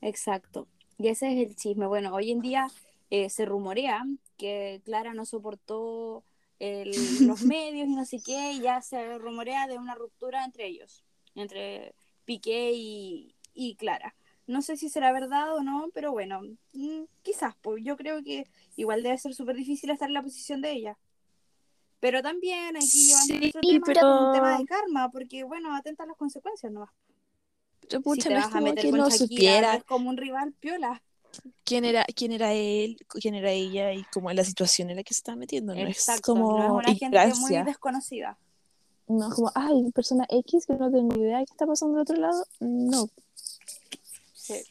Exacto. 0.00 0.68
Y 0.98 1.08
ese 1.08 1.32
es 1.32 1.48
el 1.48 1.56
chisme. 1.56 1.86
Bueno, 1.86 2.14
hoy 2.14 2.30
en 2.30 2.40
día 2.40 2.68
eh, 3.10 3.30
se 3.30 3.44
rumorea 3.44 4.04
que 4.36 4.80
Clara 4.84 5.14
no 5.14 5.24
soportó 5.24 6.24
el- 6.58 7.26
los 7.26 7.42
medios 7.44 7.88
y 7.88 7.94
no 7.94 8.04
sé 8.04 8.20
qué, 8.24 8.52
y 8.52 8.60
ya 8.60 8.80
se 8.82 9.18
rumorea 9.18 9.66
de 9.66 9.78
una 9.78 9.94
ruptura 9.94 10.44
entre 10.44 10.66
ellos, 10.66 11.04
entre 11.34 11.94
Piqué 12.24 12.72
y, 12.74 13.34
y 13.54 13.76
Clara. 13.76 14.14
No 14.46 14.62
sé 14.62 14.76
si 14.76 14.88
será 14.88 15.12
verdad 15.12 15.54
o 15.56 15.62
no, 15.62 15.90
pero 15.94 16.12
bueno, 16.12 16.40
mm, 16.72 17.02
quizás, 17.22 17.54
pues 17.62 17.82
yo 17.84 17.96
creo 17.96 18.22
que 18.22 18.46
igual 18.76 19.02
debe 19.02 19.18
ser 19.18 19.34
súper 19.34 19.56
difícil 19.56 19.90
estar 19.90 20.08
en 20.08 20.14
la 20.14 20.22
posición 20.22 20.60
de 20.62 20.72
ella. 20.72 20.98
Pero 22.00 22.22
también 22.22 22.76
hay 22.76 22.88
que 22.88 22.98
llevar 22.98 23.22
Sí, 23.24 23.32
nuestro 23.38 23.60
tema 23.62 23.82
pero- 23.86 24.00
como 24.00 24.28
un 24.28 24.34
tema 24.34 24.58
de 24.58 24.64
karma, 24.66 25.10
porque 25.10 25.44
bueno, 25.44 25.74
atenta 25.74 26.04
a 26.04 26.06
las 26.06 26.16
consecuencias 26.16 26.70
nomás. 26.72 26.90
Pero 27.88 28.02
Si 28.14 28.20
te 28.20 28.30
no 28.30 28.36
vas 28.36 28.46
a 28.46 28.50
como 28.50 28.62
meter 28.62 28.84
que 28.84 28.90
con 28.90 28.98
no 29.00 29.08
Shakira, 29.08 29.26
supiera. 29.28 29.74
es 29.76 29.84
como 29.84 30.10
un 30.10 30.16
rival 30.16 30.52
piola. 30.52 31.02
quién 31.64 31.84
era, 31.84 32.04
quién 32.14 32.32
era 32.32 32.52
él, 32.52 32.96
quién 33.08 33.34
era 33.34 33.50
ella 33.50 33.92
y 33.92 34.02
cómo 34.04 34.30
es 34.30 34.36
la 34.36 34.44
situación 34.44 34.90
en 34.90 34.96
la 34.96 35.02
que 35.02 35.14
se 35.14 35.18
estaba 35.18 35.36
metiendo. 35.36 35.74
No 35.74 35.80
es 35.86 36.06
como 36.22 36.58
no 36.58 36.64
es 36.64 36.70
una 36.70 36.94
gente 36.94 37.34
muy 37.40 37.62
desconocida. 37.64 38.38
No, 39.08 39.30
como, 39.30 39.52
ay, 39.54 39.90
persona 39.92 40.26
X 40.28 40.66
que 40.66 40.74
no 40.74 40.90
tengo 40.90 41.14
idea 41.20 41.38
de 41.38 41.44
qué 41.46 41.52
está 41.52 41.66
pasando 41.66 41.94
del 41.94 42.02
otro 42.02 42.16
lado. 42.16 42.44
No. 42.60 43.08
Sí. 44.32 44.64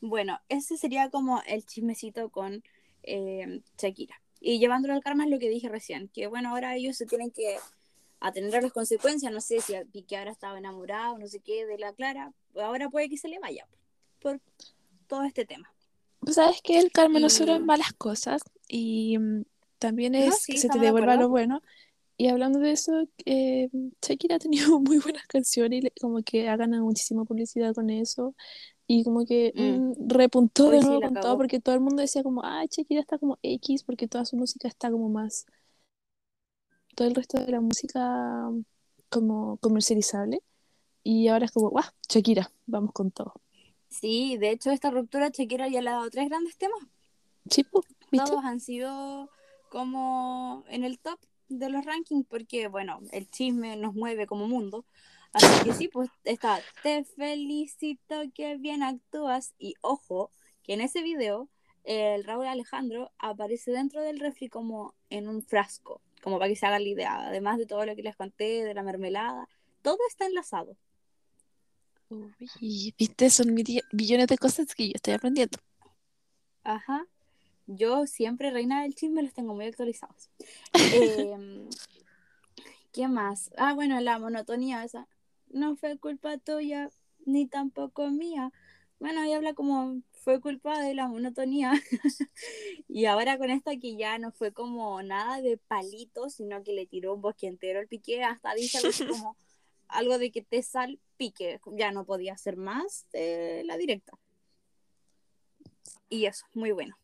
Bueno, 0.00 0.38
ese 0.48 0.76
sería 0.76 1.10
como 1.10 1.42
el 1.46 1.64
chismecito 1.66 2.28
con 2.30 2.62
eh, 3.02 3.62
Shakira. 3.78 4.20
Y 4.40 4.58
llevándolo 4.58 4.94
al 4.94 5.02
karma 5.02 5.24
es 5.24 5.30
lo 5.30 5.38
que 5.38 5.48
dije 5.48 5.68
recién, 5.68 6.08
que 6.08 6.26
bueno, 6.26 6.50
ahora 6.50 6.76
ellos 6.76 6.96
se 6.96 7.06
tienen 7.06 7.30
que 7.30 7.56
atender 8.20 8.56
a 8.56 8.62
las 8.62 8.72
consecuencias, 8.72 9.32
no 9.32 9.40
sé 9.40 9.60
si 9.60 9.74
Piqué 9.92 10.16
ahora 10.16 10.30
estaba 10.32 10.58
enamorado, 10.58 11.18
no 11.18 11.26
sé 11.26 11.40
qué, 11.40 11.66
de 11.66 11.78
la 11.78 11.92
Clara, 11.92 12.32
ahora 12.56 12.88
puede 12.88 13.08
que 13.08 13.16
se 13.16 13.28
le 13.28 13.38
vaya 13.38 13.66
por 14.20 14.40
todo 15.06 15.22
este 15.24 15.44
tema. 15.44 15.72
Sabes 16.26 16.60
que 16.62 16.78
el 16.78 16.90
karma 16.92 17.20
no 17.20 17.30
solo 17.30 17.54
es 17.54 17.60
Y- 17.60 17.64
malas 17.64 17.92
cosas 17.94 18.42
y 18.68 19.16
mm, 19.18 19.42
también 19.78 20.12
No, 20.12 20.18
es 20.18 20.36
sí, 20.40 20.52
que 20.52 20.58
se 20.58 20.68
te 20.68 20.78
devuelva 20.78 21.16
lo 21.16 21.28
bueno. 21.28 21.62
Y 22.16 22.26
hablando 22.28 22.58
de 22.58 22.72
eso, 22.72 22.92
eh, 23.26 23.68
Shakira 24.02 24.36
ha 24.36 24.38
tenido 24.40 24.78
muy 24.80 24.98
buenas 24.98 25.24
canciones 25.28 25.78
y 25.78 25.82
le- 25.82 25.92
como 26.00 26.22
que 26.22 26.48
ha 26.48 26.56
ganado 26.56 26.82
muchísima 26.84 27.24
publicidad 27.24 27.72
con 27.74 27.90
eso. 27.90 28.34
Y 28.90 29.04
como 29.04 29.24
que 29.26 29.52
Mm. 29.54 29.60
mm, 29.60 30.08
repuntó 30.08 30.70
de 30.70 30.80
nuevo 30.80 31.00
con 31.02 31.14
todo 31.14 31.36
porque 31.36 31.60
todo 31.60 31.74
el 31.74 31.80
mundo 31.82 32.00
decía 32.00 32.22
como, 32.22 32.42
ah, 32.42 32.64
Shakira 32.68 33.00
está 33.00 33.18
como 33.18 33.38
X 33.42 33.84
porque 33.84 34.08
toda 34.08 34.24
su 34.24 34.36
música 34.36 34.66
está 34.66 34.90
como 34.90 35.08
más... 35.10 35.46
Todo 36.96 37.06
el 37.06 37.14
resto 37.14 37.38
de 37.38 37.52
la 37.52 37.60
música 37.60 38.48
mm, 38.50 38.64
como 39.10 39.58
comercializable. 39.58 40.40
Y 41.04 41.28
ahora 41.28 41.44
es 41.44 41.52
como, 41.52 41.70
guau, 41.70 41.84
Shakira, 42.08 42.50
vamos 42.66 42.92
con 42.92 43.10
todo. 43.10 43.34
Sí, 43.90 44.36
de 44.38 44.50
hecho 44.50 44.70
esta 44.70 44.90
ruptura 44.90 45.28
Shakira 45.28 45.68
ya 45.68 45.82
le 45.82 45.90
ha 45.90 45.92
dado 45.92 46.10
tres 46.10 46.28
grandes 46.28 46.56
temas. 46.56 46.80
Sí, 47.48 47.64
¿viste? 48.10 48.30
Todos 48.30 48.44
han 48.44 48.60
sido 48.60 49.30
como 49.70 50.64
en 50.68 50.84
el 50.84 50.98
top 50.98 51.18
de 51.48 51.68
los 51.68 51.84
rankings 51.84 52.26
porque, 52.26 52.68
bueno, 52.68 53.00
el 53.12 53.30
chisme 53.30 53.76
nos 53.76 53.94
mueve 53.94 54.26
como 54.26 54.48
mundo. 54.48 54.84
Así 55.32 55.64
que 55.64 55.72
sí, 55.74 55.88
pues 55.88 56.10
está, 56.24 56.60
te 56.82 57.04
felicito 57.04 58.22
que 58.34 58.56
bien 58.56 58.82
actúas. 58.82 59.54
Y 59.58 59.74
ojo, 59.80 60.30
que 60.62 60.74
en 60.74 60.80
ese 60.80 61.02
video 61.02 61.48
el 61.84 62.24
Raúl 62.24 62.46
Alejandro 62.46 63.10
aparece 63.18 63.70
dentro 63.70 64.02
del 64.02 64.20
refri 64.20 64.48
como 64.48 64.94
en 65.10 65.28
un 65.28 65.42
frasco, 65.42 66.02
como 66.22 66.38
para 66.38 66.48
que 66.48 66.56
se 66.56 66.66
hagan 66.66 66.82
la 66.82 66.88
idea. 66.88 67.28
Además 67.28 67.58
de 67.58 67.66
todo 67.66 67.86
lo 67.86 67.94
que 67.96 68.02
les 68.02 68.16
conté, 68.16 68.64
de 68.64 68.74
la 68.74 68.82
mermelada, 68.82 69.48
todo 69.82 69.98
está 70.08 70.26
enlazado. 70.26 70.76
Uy, 72.10 72.94
viste, 72.98 73.30
son 73.30 73.54
millones 73.54 74.26
de 74.26 74.38
cosas 74.38 74.74
que 74.74 74.88
yo 74.88 74.92
estoy 74.94 75.14
aprendiendo. 75.14 75.58
Ajá. 76.64 77.06
Yo 77.66 78.06
siempre, 78.06 78.50
reina 78.50 78.82
del 78.82 78.94
chisme, 78.94 79.22
los 79.22 79.34
tengo 79.34 79.54
muy 79.54 79.66
actualizados. 79.66 80.30
Em, 80.92 81.68
¿Qué 82.92 83.08
más? 83.08 83.50
Ah, 83.58 83.74
bueno, 83.74 84.00
la 84.00 84.18
monotonía 84.18 84.84
esa. 84.84 85.06
No 85.50 85.76
fue 85.76 85.98
culpa 85.98 86.38
tuya, 86.38 86.90
ni 87.24 87.46
tampoco 87.46 88.10
mía. 88.10 88.52
Bueno, 88.98 89.20
ahí 89.20 89.32
habla 89.32 89.54
como 89.54 90.02
fue 90.12 90.40
culpa 90.40 90.80
de 90.80 90.94
la 90.94 91.08
monotonía. 91.08 91.72
y 92.88 93.04
ahora 93.06 93.38
con 93.38 93.50
esta 93.50 93.76
que 93.76 93.96
ya 93.96 94.18
no 94.18 94.32
fue 94.32 94.52
como 94.52 95.02
nada 95.02 95.40
de 95.40 95.56
palitos, 95.56 96.34
sino 96.34 96.62
que 96.62 96.72
le 96.72 96.86
tiró 96.86 97.14
un 97.14 97.22
bosque 97.22 97.46
entero 97.46 97.80
al 97.80 97.88
pique, 97.88 98.22
hasta 98.22 98.54
dice 98.54 98.78
algo 98.78 98.90
así 98.90 99.06
como 99.06 99.36
algo 99.88 100.18
de 100.18 100.30
que 100.30 100.42
te 100.42 100.62
salpique. 100.62 101.60
Ya 101.76 101.92
no 101.92 102.04
podía 102.04 102.36
ser 102.36 102.56
más 102.56 103.06
de 103.12 103.62
la 103.64 103.76
directa. 103.76 104.18
Y 106.08 106.26
eso, 106.26 106.44
muy 106.54 106.72
bueno. 106.72 106.96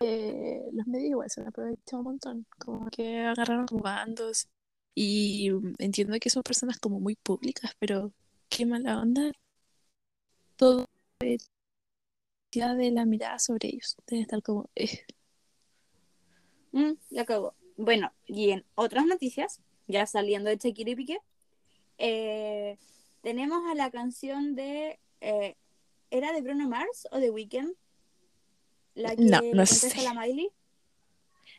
Eh, 0.00 0.62
los 0.72 0.86
medios 0.86 1.10
igual 1.10 1.30
se 1.30 1.40
han 1.40 1.48
aprovechado 1.48 1.98
un 2.00 2.04
montón, 2.04 2.46
como 2.58 2.88
que 2.90 3.20
agarraron 3.20 3.66
bandos 3.70 4.48
y 4.96 5.50
entiendo 5.78 6.18
que 6.20 6.30
son 6.30 6.42
personas 6.44 6.80
como 6.80 7.00
muy 7.00 7.16
públicas, 7.16 7.72
pero 7.80 8.12
qué 8.50 8.66
mala 8.66 9.00
onda 9.00 9.32
todo 10.56 10.86
ya 12.52 12.74
de 12.74 12.90
la 12.90 13.04
mirada 13.04 13.38
sobre 13.38 13.68
ellos, 13.68 13.96
debe 14.06 14.22
estar 14.22 14.42
como 14.42 14.68
eh, 14.74 15.04
Mm, 16.72 16.92
la 17.10 17.24
cagó. 17.24 17.54
Bueno, 17.76 18.12
y 18.26 18.50
en 18.50 18.64
otras 18.74 19.06
noticias, 19.06 19.60
ya 19.86 20.06
saliendo 20.06 20.50
de 20.50 20.56
Shakira 20.56 20.90
y 20.90 20.96
Piqué, 20.96 21.18
eh, 21.98 22.78
tenemos 23.22 23.60
a 23.70 23.74
la 23.74 23.90
canción 23.90 24.54
de. 24.54 24.98
eh, 25.20 25.56
¿Era 26.10 26.32
de 26.32 26.40
Bruno 26.40 26.68
Mars 26.68 27.08
o 27.10 27.18
de 27.18 27.30
Weekend? 27.30 27.74
La 28.94 29.14
que 29.14 29.22
No, 29.24 29.40
no 29.40 29.66
contesta 29.66 29.88
sé. 29.88 30.00
a 30.00 30.14
la 30.14 30.20
Miley. 30.20 30.50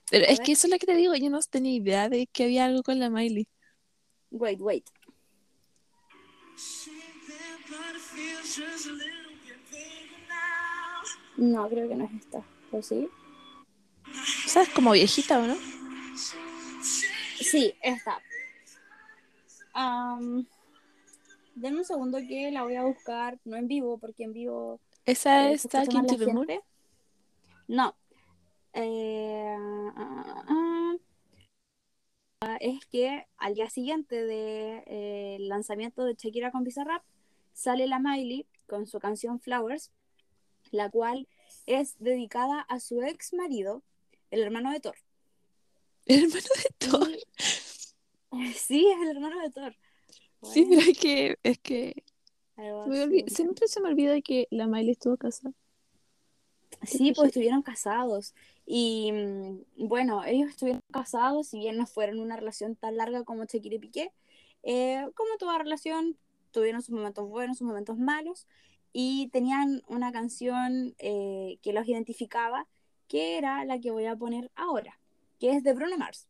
Pero 0.09 0.25
es 0.25 0.39
que 0.39 0.53
eso 0.53 0.67
es 0.67 0.71
lo 0.73 0.79
que 0.79 0.85
te 0.85 0.95
digo, 0.95 1.15
yo 1.15 1.29
no 1.29 1.39
tenía 1.41 1.73
idea 1.73 2.09
de 2.09 2.27
que 2.27 2.45
había 2.45 2.65
algo 2.65 2.81
con 2.83 2.99
la 2.99 3.09
Miley. 3.09 3.47
Wait, 4.31 4.61
wait. 4.61 4.85
No, 11.37 11.69
creo 11.69 11.87
que 11.87 11.95
no 11.95 12.05
es 12.05 12.13
esta. 12.13 12.43
¿O 12.71 12.81
sí? 12.81 13.09
O 14.45 14.49
sea, 14.49 14.63
es 14.63 14.69
como 14.69 14.91
viejita, 14.91 15.39
¿o 15.39 15.47
no? 15.47 15.55
Sí, 17.39 17.73
esta. 17.81 18.19
Um, 19.75 20.45
denme 21.53 21.79
un 21.79 21.85
segundo 21.85 22.17
que 22.19 22.49
la 22.51 22.63
voy 22.63 22.75
a 22.75 22.83
buscar, 22.83 23.37
no 23.45 23.57
en 23.57 23.67
vivo, 23.67 23.97
porque 23.99 24.23
en 24.23 24.33
vivo 24.33 24.79
Esa 25.05 25.51
es 25.51 25.67
Talking 25.67 26.07
to 26.07 26.17
la 26.17 26.25
the 26.25 26.33
Moon. 26.33 26.47
No. 27.67 27.95
Eh, 28.79 29.55
ah, 29.95 30.43
ah, 30.47 30.95
ah. 32.41 32.57
es 32.61 32.85
que 32.85 33.25
al 33.37 33.55
día 33.55 33.71
siguiente 33.71 34.17
del 34.17 34.27
de, 34.27 34.83
eh, 34.85 35.37
lanzamiento 35.39 36.03
de 36.03 36.13
Shakira 36.13 36.51
con 36.51 36.63
Bizarrap 36.63 37.01
sale 37.53 37.87
la 37.87 37.97
Miley 37.97 38.45
con 38.67 38.85
su 38.85 38.99
canción 38.99 39.39
Flowers, 39.39 39.91
la 40.69 40.91
cual 40.91 41.27
es 41.65 41.95
dedicada 41.97 42.61
a 42.61 42.79
su 42.79 43.01
ex 43.01 43.33
marido, 43.33 43.81
el 44.29 44.41
hermano 44.41 44.71
de 44.71 44.79
Thor. 44.79 44.95
El 46.05 46.25
hermano 46.25 46.47
de 46.63 46.87
Thor. 46.87 47.09
Y- 48.33 48.53
sí, 48.53 48.87
es 48.91 49.01
el 49.01 49.09
hermano 49.09 49.41
de 49.41 49.49
Thor. 49.49 49.75
Sí, 50.43 50.67
pero 50.69 50.81
es 50.81 50.99
que, 50.99 51.39
es 51.41 51.57
que 51.57 52.03
siempre 53.25 53.67
se 53.67 53.81
me 53.81 53.89
olvida 53.89 54.21
que 54.21 54.47
la 54.51 54.67
Miley 54.67 54.91
estuvo 54.91 55.17
casada. 55.17 55.55
Sí, 56.83 57.11
pues 57.15 57.29
estuvieron 57.29 57.63
casados. 57.63 58.35
Y 58.69 59.11
mm, 59.13 59.87
bueno, 59.87 60.25
ellos 60.25 60.49
estuvieron 60.49 60.83
casados, 60.91 61.47
si 61.47 61.57
bien 61.57 61.77
no 61.77 61.87
fueron 61.87 62.19
una 62.19 62.35
relación 62.35 62.75
tan 62.75 62.97
larga 62.97 63.23
como 63.23 63.45
Shakira 63.45 63.75
y 63.75 63.79
Piqué, 63.79 64.11
eh, 64.63 65.07
como 65.15 65.37
toda 65.39 65.57
relación, 65.57 66.17
tuvieron 66.51 66.81
sus 66.81 66.93
momentos 66.93 67.27
buenos, 67.29 67.57
sus 67.59 67.67
momentos 67.67 67.97
malos, 67.97 68.45
y 68.91 69.29
tenían 69.29 69.83
una 69.87 70.11
canción 70.11 70.95
eh, 70.99 71.59
que 71.61 71.71
los 71.71 71.87
identificaba, 71.87 72.67
que 73.07 73.37
era 73.37 73.63
la 73.63 73.79
que 73.79 73.91
voy 73.91 74.05
a 74.05 74.17
poner 74.17 74.51
ahora, 74.55 74.99
que 75.39 75.51
es 75.51 75.63
de 75.63 75.73
Bruno 75.73 75.97
Mars. 75.97 76.27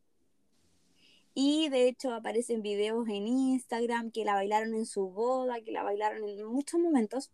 Y 1.33 1.69
de 1.69 1.87
hecho 1.87 2.13
aparecen 2.13 2.61
videos 2.61 3.07
en 3.09 3.27
Instagram 3.27 4.11
que 4.11 4.25
la 4.25 4.35
bailaron 4.35 4.75
en 4.75 4.85
su 4.85 5.09
boda, 5.09 5.61
que 5.61 5.71
la 5.71 5.83
bailaron 5.83 6.27
en 6.27 6.45
muchos 6.45 6.79
momentos 6.79 7.31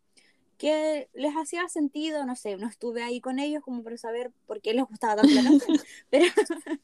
que 0.64 1.10
les 1.14 1.34
hacía 1.34 1.68
sentido, 1.68 2.26
no 2.26 2.38
sé, 2.38 2.56
no 2.56 2.70
estuve 2.70 3.04
ahí 3.04 3.20
con 3.20 3.38
ellos 3.38 3.62
como 3.62 3.84
para 3.84 3.98
saber 3.98 4.32
por 4.48 4.62
qué 4.62 4.74
les 4.74 4.86
gustaba 4.86 5.18
tanto 5.18 5.36
la 5.36 5.44
canción, 5.44 5.78
pero, 6.10 6.26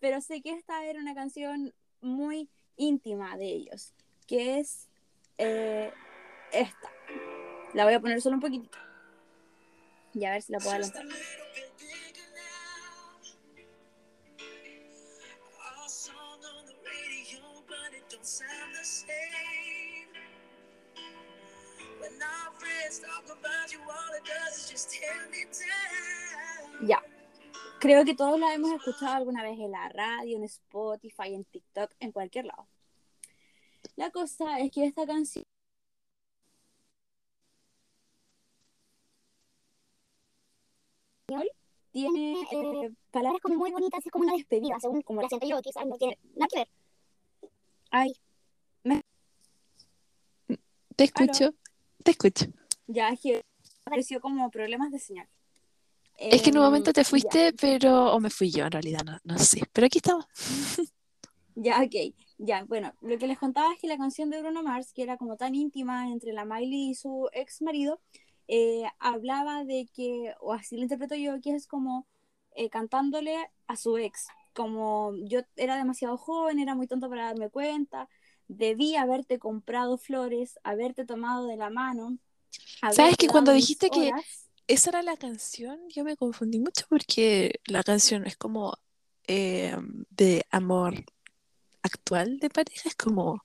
pero 0.00 0.20
sé 0.20 0.42
que 0.42 0.50
esta 0.50 0.84
era 0.86 0.98
una 0.98 1.14
canción 1.14 1.72
muy 2.00 2.48
íntima 2.76 3.36
de 3.36 3.44
ellos, 3.44 3.92
que 4.26 4.58
es 4.58 4.88
eh, 5.38 5.92
esta. 6.50 6.90
La 7.74 7.84
voy 7.84 7.94
a 7.94 8.00
poner 8.00 8.20
solo 8.20 8.34
un 8.34 8.40
poquitito. 8.40 8.76
Y 10.14 10.24
a 10.24 10.32
ver 10.32 10.42
si 10.42 10.50
la 10.50 10.58
puedo 10.58 10.72
adelantar. 10.72 11.06
Ya. 26.86 27.02
Creo 27.80 28.04
que 28.04 28.14
todos 28.14 28.38
la 28.38 28.54
hemos 28.54 28.72
escuchado 28.72 29.14
alguna 29.14 29.42
vez 29.42 29.58
en 29.58 29.70
la 29.70 29.88
radio, 29.88 30.36
en 30.36 30.44
Spotify, 30.44 31.34
en 31.34 31.44
TikTok, 31.44 31.90
en 32.00 32.12
cualquier 32.12 32.44
lado. 32.46 32.66
La 33.96 34.10
cosa 34.10 34.58
es 34.60 34.70
que 34.70 34.86
esta 34.86 35.06
canción 35.06 35.44
tiene 41.92 42.42
eh, 42.52 42.90
palabras 43.10 43.40
como 43.42 43.56
muy 43.56 43.70
bonitas, 43.70 44.04
es 44.04 44.12
como 44.12 44.24
una 44.24 44.34
despedida, 44.34 44.78
según 44.80 45.02
como 45.02 45.22
la 45.22 45.28
siento 45.28 45.46
yo, 45.46 45.60
quizás 45.60 45.86
no 45.86 45.96
tiene 45.96 46.18
nada 46.34 46.48
que 46.48 46.58
ver. 46.58 46.68
Ay, 47.90 48.14
Te 50.96 51.04
escucho, 51.04 51.54
te 52.04 52.10
escucho. 52.12 52.46
Ya 52.86 53.14
que 53.16 53.42
apareció 53.84 54.20
como 54.20 54.50
problemas 54.50 54.90
de 54.92 54.98
señal. 54.98 55.28
Es 56.30 56.42
que 56.42 56.50
en 56.50 56.58
un 56.58 56.64
momento 56.64 56.90
Em, 56.90 56.94
te 56.94 57.04
ya. 57.04 57.04
fuiste, 57.04 57.52
pero... 57.54 58.12
O 58.14 58.20
me 58.20 58.30
fui 58.30 58.50
yo, 58.50 58.64
en 58.64 58.72
realidad, 58.72 59.02
no, 59.04 59.18
no 59.24 59.38
sé. 59.38 59.62
Pero 59.72 59.86
aquí 59.86 59.98
estamos. 59.98 60.26
Ya, 61.54 61.82
ok. 61.82 62.14
Ya, 62.38 62.64
bueno, 62.64 62.94
lo 63.02 63.18
que 63.18 63.26
les 63.26 63.38
contaba 63.38 63.72
es 63.74 63.80
que 63.80 63.86
la 63.88 63.98
canción 63.98 64.30
de 64.30 64.40
Bruno 64.40 64.62
Mars, 64.62 64.92
que 64.92 65.02
era 65.02 65.16
como 65.18 65.36
tan 65.36 65.54
íntima 65.54 66.08
entre 66.10 66.32
la 66.32 66.44
Miley 66.44 66.90
y 66.90 66.94
su 66.94 67.28
ex 67.32 67.60
marido, 67.62 68.00
eh, 68.48 68.84
hablaba 68.98 69.64
de 69.64 69.88
que, 69.94 70.34
o 70.40 70.52
así 70.54 70.76
lo 70.76 70.82
interpreto 70.82 71.14
yo, 71.14 71.40
que 71.40 71.54
es 71.54 71.66
como 71.66 72.06
eh, 72.54 72.70
cantándole 72.70 73.36
a 73.66 73.76
su 73.76 73.98
ex, 73.98 74.28
como 74.54 75.14
yo 75.16 75.40
era 75.56 75.76
demasiado 75.76 76.16
joven, 76.18 76.58
era 76.58 76.74
muy 76.74 76.86
tonto 76.86 77.08
para 77.10 77.26
darme 77.26 77.50
cuenta, 77.50 78.08
debí 78.48 78.96
haberte 78.96 79.38
comprado 79.38 79.98
flores, 79.98 80.58
haberte 80.64 81.04
tomado 81.06 81.46
de 81.46 81.56
la 81.56 81.70
mano. 81.70 82.18
¿Sabes 82.92 83.16
que 83.16 83.28
cuando 83.28 83.52
dijiste 83.52 83.90
que 83.90 84.12
esa 84.66 84.90
era 84.90 85.02
la 85.02 85.16
canción, 85.16 85.78
yo 85.88 86.04
me 86.04 86.16
confundí 86.16 86.58
mucho 86.58 86.86
porque 86.88 87.60
la 87.66 87.82
canción 87.82 88.26
es 88.26 88.36
como 88.36 88.76
eh, 89.26 89.76
de 90.10 90.44
amor 90.50 91.04
actual 91.82 92.38
de 92.38 92.50
pareja, 92.50 92.88
es 92.88 92.94
como 92.94 93.42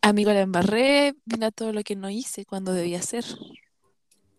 amigo 0.00 0.32
la 0.32 0.40
embarré, 0.40 1.14
mira 1.24 1.50
todo 1.50 1.72
lo 1.72 1.82
que 1.82 1.96
no 1.96 2.10
hice 2.10 2.44
cuando 2.44 2.72
debía 2.72 2.98
hacer. 2.98 3.24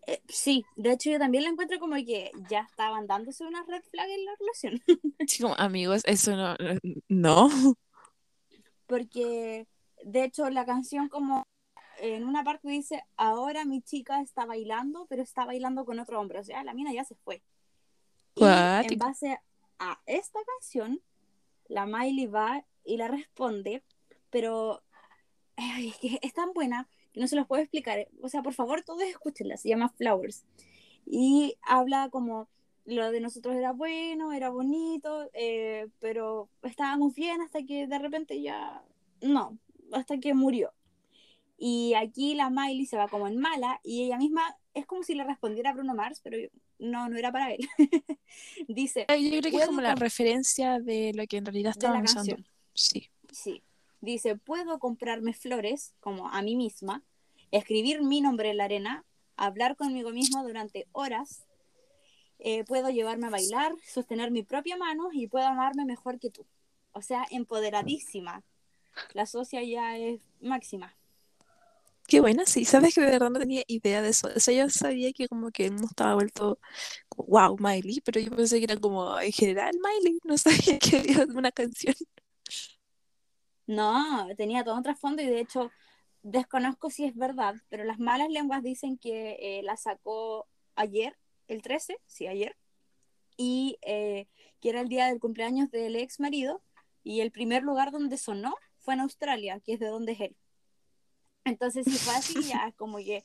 Eh, 0.06 0.20
sí, 0.28 0.64
de 0.76 0.92
hecho 0.92 1.10
yo 1.10 1.18
también 1.18 1.44
la 1.44 1.50
encuentro 1.50 1.78
como 1.78 1.96
que 1.96 2.30
ya 2.50 2.60
estaban 2.60 3.06
dándose 3.06 3.44
una 3.44 3.64
red 3.64 3.82
flag 3.90 4.08
en 4.10 4.24
la 4.24 4.32
relación. 4.38 4.82
Así 5.20 5.42
como 5.42 5.54
amigos, 5.56 6.02
eso 6.04 6.36
no, 6.36 6.56
no. 7.08 7.48
porque 8.86 9.66
de 10.04 10.24
hecho 10.24 10.50
la 10.50 10.66
canción 10.66 11.08
como 11.08 11.46
en 12.12 12.24
una 12.24 12.44
parte 12.44 12.68
dice, 12.68 13.02
ahora 13.16 13.64
mi 13.64 13.80
chica 13.80 14.20
está 14.20 14.44
bailando, 14.44 15.06
pero 15.08 15.22
está 15.22 15.44
bailando 15.44 15.84
con 15.84 15.98
otro 15.98 16.20
hombre, 16.20 16.38
o 16.38 16.44
sea, 16.44 16.62
la 16.64 16.74
mina 16.74 16.92
ya 16.92 17.04
se 17.04 17.14
fue. 17.14 17.42
Y 18.34 18.44
en 18.44 18.98
base 18.98 19.38
a 19.78 20.00
esta 20.06 20.40
canción, 20.44 21.00
la 21.68 21.86
Miley 21.86 22.26
va 22.26 22.64
y 22.84 22.96
la 22.96 23.08
responde, 23.08 23.82
pero 24.30 24.82
ay, 25.56 25.88
es 25.88 25.96
que 25.98 26.18
es 26.22 26.34
tan 26.34 26.52
buena 26.52 26.88
que 27.12 27.20
no 27.20 27.28
se 27.28 27.36
los 27.36 27.46
puedo 27.46 27.62
explicar. 27.62 28.08
O 28.22 28.28
sea, 28.28 28.42
por 28.42 28.54
favor, 28.54 28.82
todos 28.82 29.02
escúchenla, 29.02 29.56
se 29.56 29.68
llama 29.68 29.88
Flowers. 29.88 30.44
Y 31.06 31.56
habla 31.62 32.08
como 32.10 32.48
lo 32.84 33.10
de 33.12 33.20
nosotros 33.20 33.54
era 33.54 33.72
bueno, 33.72 34.32
era 34.32 34.50
bonito, 34.50 35.30
eh, 35.32 35.88
pero 36.00 36.48
estábamos 36.62 37.14
bien 37.14 37.40
hasta 37.40 37.62
que 37.62 37.86
de 37.86 37.98
repente 37.98 38.42
ya 38.42 38.84
no, 39.22 39.58
hasta 39.92 40.18
que 40.18 40.34
murió. 40.34 40.72
Y 41.56 41.94
aquí 41.94 42.34
la 42.34 42.50
Miley 42.50 42.86
se 42.86 42.96
va 42.96 43.08
como 43.08 43.28
en 43.28 43.38
mala 43.38 43.80
y 43.84 44.04
ella 44.04 44.18
misma 44.18 44.56
es 44.74 44.86
como 44.86 45.02
si 45.04 45.14
le 45.14 45.24
respondiera 45.24 45.70
a 45.70 45.74
Bruno 45.74 45.94
Mars, 45.94 46.20
pero 46.22 46.36
no, 46.78 47.08
no 47.08 47.16
era 47.16 47.30
para 47.30 47.52
él. 47.52 47.68
Dice, 48.68 49.06
Yo 49.08 49.40
creo 49.40 49.52
que 49.52 49.56
es 49.58 49.66
como 49.66 49.80
la 49.80 49.94
referencia 49.94 50.80
de 50.80 51.12
lo 51.14 51.26
que 51.26 51.36
en 51.36 51.46
realidad 51.46 51.74
usando. 51.76 52.04
canción. 52.04 52.46
Sí. 52.74 53.08
Sí. 53.30 53.62
Dice, 54.00 54.36
puedo 54.36 54.78
comprarme 54.78 55.32
flores, 55.32 55.94
como 56.00 56.28
a 56.28 56.42
mí 56.42 56.56
misma, 56.56 57.02
escribir 57.50 58.02
mi 58.02 58.20
nombre 58.20 58.50
en 58.50 58.58
la 58.58 58.64
arena, 58.64 59.04
hablar 59.36 59.76
conmigo 59.76 60.10
misma 60.10 60.42
durante 60.42 60.86
horas, 60.92 61.46
eh, 62.38 62.64
puedo 62.64 62.90
llevarme 62.90 63.28
a 63.28 63.30
bailar, 63.30 63.72
sostener 63.86 64.30
mi 64.30 64.42
propia 64.42 64.76
mano 64.76 65.08
y 65.12 65.28
puedo 65.28 65.46
amarme 65.46 65.84
mejor 65.84 66.18
que 66.18 66.30
tú. 66.30 66.44
O 66.92 67.00
sea, 67.00 67.24
empoderadísima. 67.30 68.42
La 69.12 69.24
socia 69.24 69.62
ya 69.62 69.96
es 69.96 70.20
máxima. 70.40 70.94
Qué 72.06 72.20
buena, 72.20 72.44
sí. 72.46 72.64
Sabes 72.64 72.94
que 72.94 73.00
de 73.00 73.10
verdad 73.12 73.30
no 73.30 73.38
tenía 73.38 73.62
idea 73.66 74.02
de 74.02 74.10
eso. 74.10 74.28
O 74.34 74.40
sea, 74.40 74.54
yo 74.54 74.68
sabía 74.70 75.12
que 75.12 75.28
como 75.28 75.50
que 75.50 75.70
mundo 75.70 75.88
estaba 75.88 76.14
vuelto 76.14 76.58
wow, 77.16 77.56
Miley, 77.58 78.00
pero 78.02 78.20
yo 78.20 78.30
pensé 78.30 78.58
que 78.58 78.64
era 78.64 78.76
como 78.76 79.18
en 79.20 79.32
general 79.32 79.72
Miley. 79.82 80.18
No 80.24 80.36
sabía 80.38 80.78
que 80.78 80.98
había 80.98 81.24
una 81.34 81.52
canción. 81.52 81.94
No, 83.66 84.28
tenía 84.36 84.64
todo 84.64 84.76
un 84.76 84.82
trasfondo 84.82 85.22
y 85.22 85.26
de 85.26 85.40
hecho 85.40 85.70
desconozco 86.22 86.90
si 86.90 87.04
es 87.04 87.14
verdad, 87.16 87.54
pero 87.68 87.84
las 87.84 87.98
malas 87.98 88.28
lenguas 88.30 88.62
dicen 88.62 88.98
que 88.98 89.36
eh, 89.40 89.62
la 89.62 89.76
sacó 89.76 90.46
ayer, 90.74 91.16
el 91.48 91.62
13, 91.62 91.98
sí, 92.06 92.26
ayer, 92.26 92.56
y 93.36 93.78
eh, 93.82 94.26
que 94.60 94.70
era 94.70 94.80
el 94.80 94.88
día 94.88 95.06
del 95.06 95.20
cumpleaños 95.20 95.70
del 95.70 95.96
ex 95.96 96.20
marido, 96.20 96.62
y 97.02 97.20
el 97.20 97.30
primer 97.30 97.62
lugar 97.62 97.90
donde 97.92 98.16
sonó 98.16 98.54
fue 98.78 98.94
en 98.94 99.00
Australia, 99.00 99.60
que 99.60 99.74
es 99.74 99.80
de 99.80 99.88
donde 99.88 100.12
es 100.12 100.20
él. 100.20 100.36
Entonces, 101.44 101.84
si 101.84 101.98
fue 101.98 102.14
así, 102.14 102.42
ya 102.42 102.66
es 102.68 102.74
como 102.76 102.98
que 102.98 103.24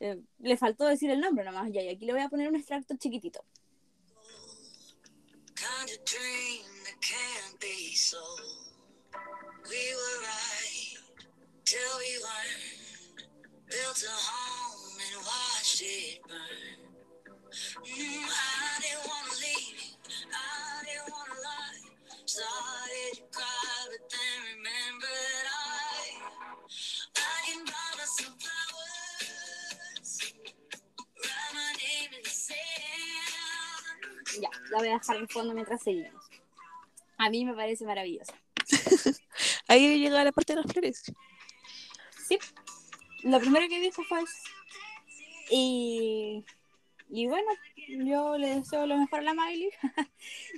eh, 0.00 0.20
le 0.38 0.56
faltó 0.56 0.86
decir 0.86 1.10
el 1.10 1.20
nombre 1.20 1.44
nomás, 1.44 1.70
ya, 1.72 1.82
y 1.82 1.88
aquí 1.88 2.06
le 2.06 2.12
voy 2.12 2.22
a 2.22 2.28
poner 2.28 2.48
un 2.48 2.56
extracto 2.56 2.96
chiquitito. 2.96 3.44
Ya, 34.40 34.50
la 34.70 34.78
voy 34.78 34.88
a 34.88 34.92
dejar 34.92 35.16
en 35.16 35.28
fondo 35.28 35.54
mientras 35.54 35.82
seguimos. 35.82 36.24
A 37.16 37.30
mí 37.30 37.44
me 37.44 37.54
parece 37.54 37.84
maravillosa. 37.84 38.34
Ahí 39.68 39.98
llega 39.98 40.22
la 40.22 40.32
parte 40.32 40.54
de 40.54 40.62
las 40.62 40.72
flores. 40.72 41.02
Sí, 42.26 42.38
lo 43.22 43.40
primero 43.40 43.68
que 43.68 43.80
dijo 43.80 44.02
fue 44.04 44.20
eso. 44.20 44.32
Y, 45.50 46.44
y 47.08 47.26
bueno, 47.26 47.50
yo 48.04 48.36
le 48.36 48.56
deseo 48.56 48.86
lo 48.86 48.96
mejor 48.96 49.20
a 49.20 49.22
la 49.22 49.34
Miley. 49.34 49.70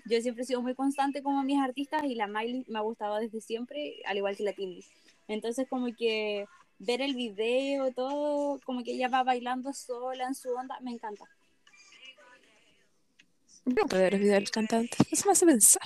yo 0.07 0.21
siempre 0.21 0.43
he 0.43 0.47
sido 0.47 0.63
muy 0.63 0.75
constante 0.75 1.23
como 1.23 1.43
mis 1.43 1.59
artistas 1.59 2.05
y 2.05 2.15
la 2.15 2.27
Miley 2.27 2.65
me 2.69 2.79
ha 2.79 2.83
gustado 2.83 3.17
desde 3.17 3.41
siempre, 3.41 4.03
al 4.05 4.17
igual 4.17 4.37
que 4.37 4.43
la 4.43 4.53
Tindy. 4.53 4.85
Entonces 5.29 5.67
como 5.69 5.87
que 5.97 6.47
ver 6.81 7.03
el 7.03 7.15
video, 7.15 7.93
todo, 7.93 8.59
como 8.65 8.83
que 8.83 8.93
ella 8.93 9.09
va 9.09 9.23
bailando 9.23 9.73
sola 9.73 10.27
en 10.27 10.35
su 10.35 10.51
onda, 10.51 10.81
me 10.81 10.91
encanta. 10.91 11.25
No 13.67 13.87
puedo 13.87 14.03
ver 14.03 14.15
los 14.15 14.21
videos 14.21 14.39
del 14.39 14.51
cantante. 14.51 14.97
Eso 15.11 15.27
me 15.27 15.33
hace 15.33 15.47
pensar. 15.47 15.83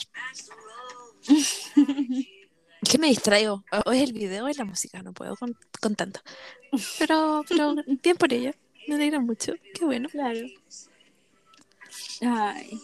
¿Qué 2.91 2.99
me 2.99 3.09
distraigo? 3.09 3.65
O 3.87 3.93
es 3.93 4.03
el 4.03 4.13
video 4.13 4.45
o 4.45 4.49
es 4.49 4.57
la 4.57 4.65
música, 4.65 5.03
no 5.03 5.13
puedo 5.13 5.37
con, 5.37 5.59
con 5.81 5.97
tanto. 5.97 6.21
Pero, 6.99 7.45
pero 7.49 7.75
bien 8.03 8.17
por 8.17 8.33
ella. 8.33 8.55
Me 8.87 8.95
alegra 8.95 9.19
mucho. 9.19 9.55
Qué 9.75 9.85
bueno. 9.85 10.09
Claro. 10.11 10.47
Ay. 12.21 12.79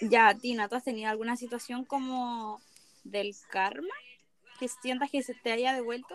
Ya, 0.00 0.34
Tina, 0.34 0.68
¿tú 0.68 0.74
has 0.74 0.84
tenido 0.84 1.08
alguna 1.10 1.36
situación 1.36 1.84
como 1.84 2.60
del 3.04 3.34
karma? 3.50 3.94
Que 4.58 4.68
sientas 4.68 5.10
que 5.10 5.22
se 5.22 5.34
te 5.34 5.52
haya 5.52 5.74
devuelto. 5.74 6.14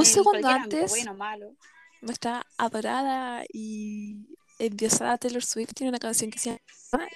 Un 0.00 0.06
en 0.06 0.12
segundo 0.12 0.48
antes, 0.48 0.90
Bueno, 0.90 1.14
malo. 1.14 1.56
nuestra 2.00 2.46
adorada 2.58 3.44
y 3.52 4.16
endiosada 4.58 5.18
Taylor 5.18 5.44
Swift 5.44 5.74
tiene 5.74 5.90
una 5.90 5.98
canción 5.98 6.30
que 6.30 6.38
se 6.38 6.50
llama 6.92 7.08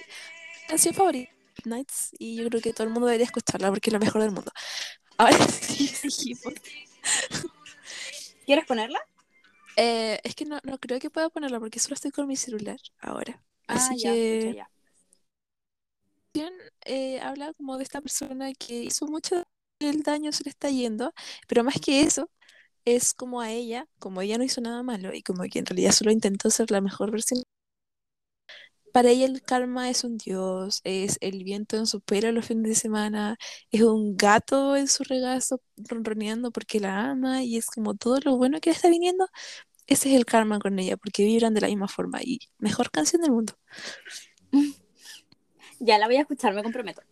canción 0.69 0.95
favorita 0.95 1.33
Nights 1.65 2.11
y 2.19 2.37
yo 2.37 2.49
creo 2.49 2.61
que 2.63 2.73
todo 2.75 2.87
el 2.87 2.93
mundo 2.93 3.07
debería 3.07 3.27
escucharla 3.27 3.71
porque 3.71 3.91
es 3.91 3.95
lo 3.95 4.01
mejor 4.01 4.23
del 4.23 4.33
mundo. 4.33 4.53
Ahora 5.19 5.39
sí, 5.49 5.89
seguimos. 5.89 6.55
¿Quieres 8.47 8.65
ponerla? 8.67 9.01
Eh, 9.77 10.21
es 10.25 10.35
que 10.35 10.45
no, 10.47 10.61
no 10.65 10.79
creo 10.79 10.99
que 11.01 11.11
pueda 11.11 11.31
ponerla 11.31 11.61
porque 11.61 11.79
solo 11.81 11.95
estoy 11.95 12.11
con 12.13 12.27
mi 12.29 12.37
celular 12.37 12.79
ahora. 13.01 13.43
Así 13.67 13.95
ah, 13.95 13.97
ya, 13.97 14.19
que 14.21 14.23
escucha, 14.23 14.53
ya. 14.53 14.71
eh, 16.85 17.21
habla 17.21 17.53
como 17.55 17.77
de 17.77 17.85
esta 17.85 18.01
persona 18.01 18.53
que 18.55 18.75
hizo 18.85 19.07
mucho 19.07 19.45
el 19.81 20.03
daño, 20.03 20.33
se 20.33 20.45
le 20.45 20.51
está 20.51 20.71
yendo, 20.71 21.13
pero 21.49 21.65
más 21.65 21.81
que 21.81 22.03
eso, 22.03 22.31
es 22.85 23.15
como 23.15 23.41
a 23.41 23.51
ella, 23.53 23.89
como 23.99 24.21
ella 24.23 24.39
no 24.39 24.45
hizo 24.45 24.61
nada 24.61 24.83
malo 24.83 25.15
y 25.15 25.23
como 25.23 25.45
que 25.45 25.59
en 25.61 25.67
realidad 25.67 25.93
solo 25.93 26.11
intentó 26.13 26.51
ser 26.51 26.71
la 26.71 26.81
mejor 26.81 27.11
versión. 27.11 27.43
Para 28.93 29.11
ella 29.11 29.27
el 29.27 29.43
karma 29.43 29.91
es 29.91 30.05
un 30.05 30.19
dios, 30.19 30.81
es 30.85 31.19
el 31.21 31.43
viento 31.43 31.77
en 31.77 31.87
su 31.87 32.01
pelo 32.01 32.31
los 32.31 32.47
fines 32.47 32.65
de 32.65 32.75
semana, 32.77 33.37
es 33.73 33.83
un 33.83 34.17
gato 34.17 34.77
en 34.77 34.87
su 34.87 35.03
regazo 35.03 35.61
ronroneando 35.77 36.53
porque 36.53 36.79
la 36.81 37.11
ama 37.11 37.43
y 37.43 37.57
es 37.57 37.67
como 37.67 37.95
todo 37.97 38.21
lo 38.25 38.37
bueno 38.37 38.61
que 38.61 38.71
le 38.71 38.77
está 38.77 38.89
viniendo. 38.89 39.27
Ese 39.89 40.11
es 40.11 40.17
el 40.17 40.27
karma 40.27 40.59
con 40.61 40.79
ella, 40.79 40.97
porque 40.99 41.25
vibran 41.25 41.55
de 41.55 41.63
la 41.63 41.69
misma 41.69 41.89
forma 41.89 42.21
y 42.23 42.41
mejor 42.59 42.91
canción 42.91 43.23
del 43.23 43.33
mundo. 43.33 43.55
Ya 45.81 45.99
la 45.99 46.07
voy 46.07 46.17
a 46.17 46.21
escuchar, 46.23 46.55
me 46.55 46.63
comprometo. 46.63 47.03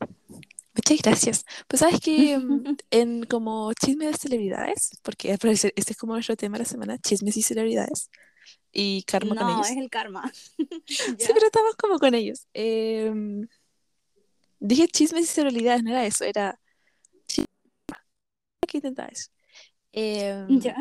Muchas 0.88 1.02
gracias. 1.02 1.44
Pues 1.68 1.80
sabes 1.80 2.00
que 2.00 2.34
en 2.90 3.24
como 3.24 3.72
chisme 3.74 4.06
de 4.06 4.14
celebridades, 4.14 4.90
porque 5.02 5.32
al 5.32 5.38
parecer 5.38 5.72
este 5.76 5.92
es 5.92 5.98
como 5.98 6.14
nuestro 6.14 6.36
tema 6.36 6.56
de 6.58 6.64
la 6.64 6.68
semana, 6.68 6.98
chismes 6.98 7.36
y 7.36 7.42
celebridades, 7.42 8.10
y 8.72 9.02
karma 9.04 9.36
con 9.36 9.46
No, 9.46 9.54
ellos. 9.54 9.70
es 9.70 9.76
el 9.76 9.90
karma. 9.90 10.30
Sí, 10.86 11.28
pero 11.34 11.46
estamos 11.46 11.76
como 11.76 11.98
con 11.98 12.14
ellos. 12.14 12.46
Em, 12.54 13.46
dije 14.58 14.88
chismes 14.88 15.24
y 15.24 15.26
celebridades, 15.26 15.82
no 15.82 15.90
era 15.90 16.04
eso, 16.06 16.24
era. 16.24 16.58
¿Qué 18.66 18.78
intentaba 18.78 19.08
eso? 19.08 19.30
Em, 19.92 20.60
¿Ya? 20.60 20.76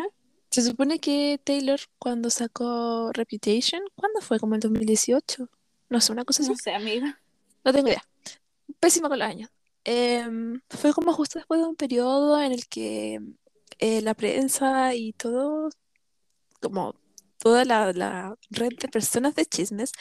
se 0.50 0.62
supone 0.62 1.00
que 1.00 1.40
Taylor 1.44 1.80
cuando 2.00 2.30
sacó 2.30 3.12
Reputation, 3.14 3.82
¿cuándo 3.96 4.22
fue? 4.22 4.40
¿Como 4.40 4.56
el 4.56 4.62
2018? 4.62 5.50
No 5.90 6.00
sé, 6.02 6.12
una 6.14 6.24
cosa 6.24 6.44
así. 6.44 6.52
No 6.52 6.58
sé, 6.58 6.74
amiga. 6.74 7.20
No 7.66 7.74
tengo 7.74 7.90
idea. 7.90 8.04
Pésima 8.80 9.10
con 9.10 9.20
los 9.20 9.28
años. 9.28 9.50
Em, 9.84 10.62
fue 10.70 10.94
como 10.94 11.14
justo 11.14 11.40
después 11.40 11.60
de 11.60 11.68
un 11.68 11.76
periodo 11.76 12.40
en 12.42 12.52
el 12.52 12.68
que 12.68 13.20
eh, 13.80 14.02
la 14.02 14.14
prensa 14.14 14.94
y 14.96 15.14
todo, 15.14 15.70
como 16.62 16.96
toda 17.38 17.66
la, 17.66 17.92
la 17.94 18.36
red 18.52 18.72
de 18.80 18.88
personas 18.90 19.36
de 19.36 19.46
chismes, 19.46 19.92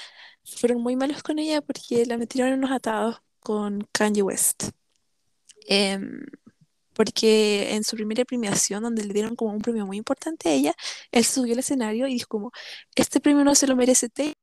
fueron 0.45 0.83
muy 0.83 0.97
malos 0.97 1.23
con 1.23 1.39
ella 1.39 1.63
porque 1.63 2.05
la 2.07 2.19
metieron 2.19 2.53
en 2.53 2.59
unos 2.61 2.73
atados 2.73 3.23
con 3.41 3.89
Kanye 3.93 4.23
West. 4.23 4.65
Em, 5.67 6.27
porque 6.95 7.75
en 7.75 7.85
su 7.85 7.97
primera 7.97 8.25
premiación, 8.25 8.83
donde 8.83 9.05
le 9.05 9.15
dieron 9.15 9.37
como 9.37 9.53
un 9.53 9.63
premio 9.63 9.87
muy 9.87 9.97
importante 9.97 10.49
a 10.51 10.53
ella, 10.53 10.75
él 11.13 11.25
subió 11.25 11.55
al 11.55 11.61
escenario 11.61 12.07
y 12.09 12.15
dijo 12.15 12.29
como, 12.29 12.53
este 12.95 13.21
premio 13.21 13.45
no 13.45 13.55
se 13.55 13.67
lo 13.67 13.77
merece 13.77 14.09
Taylor 14.11 14.35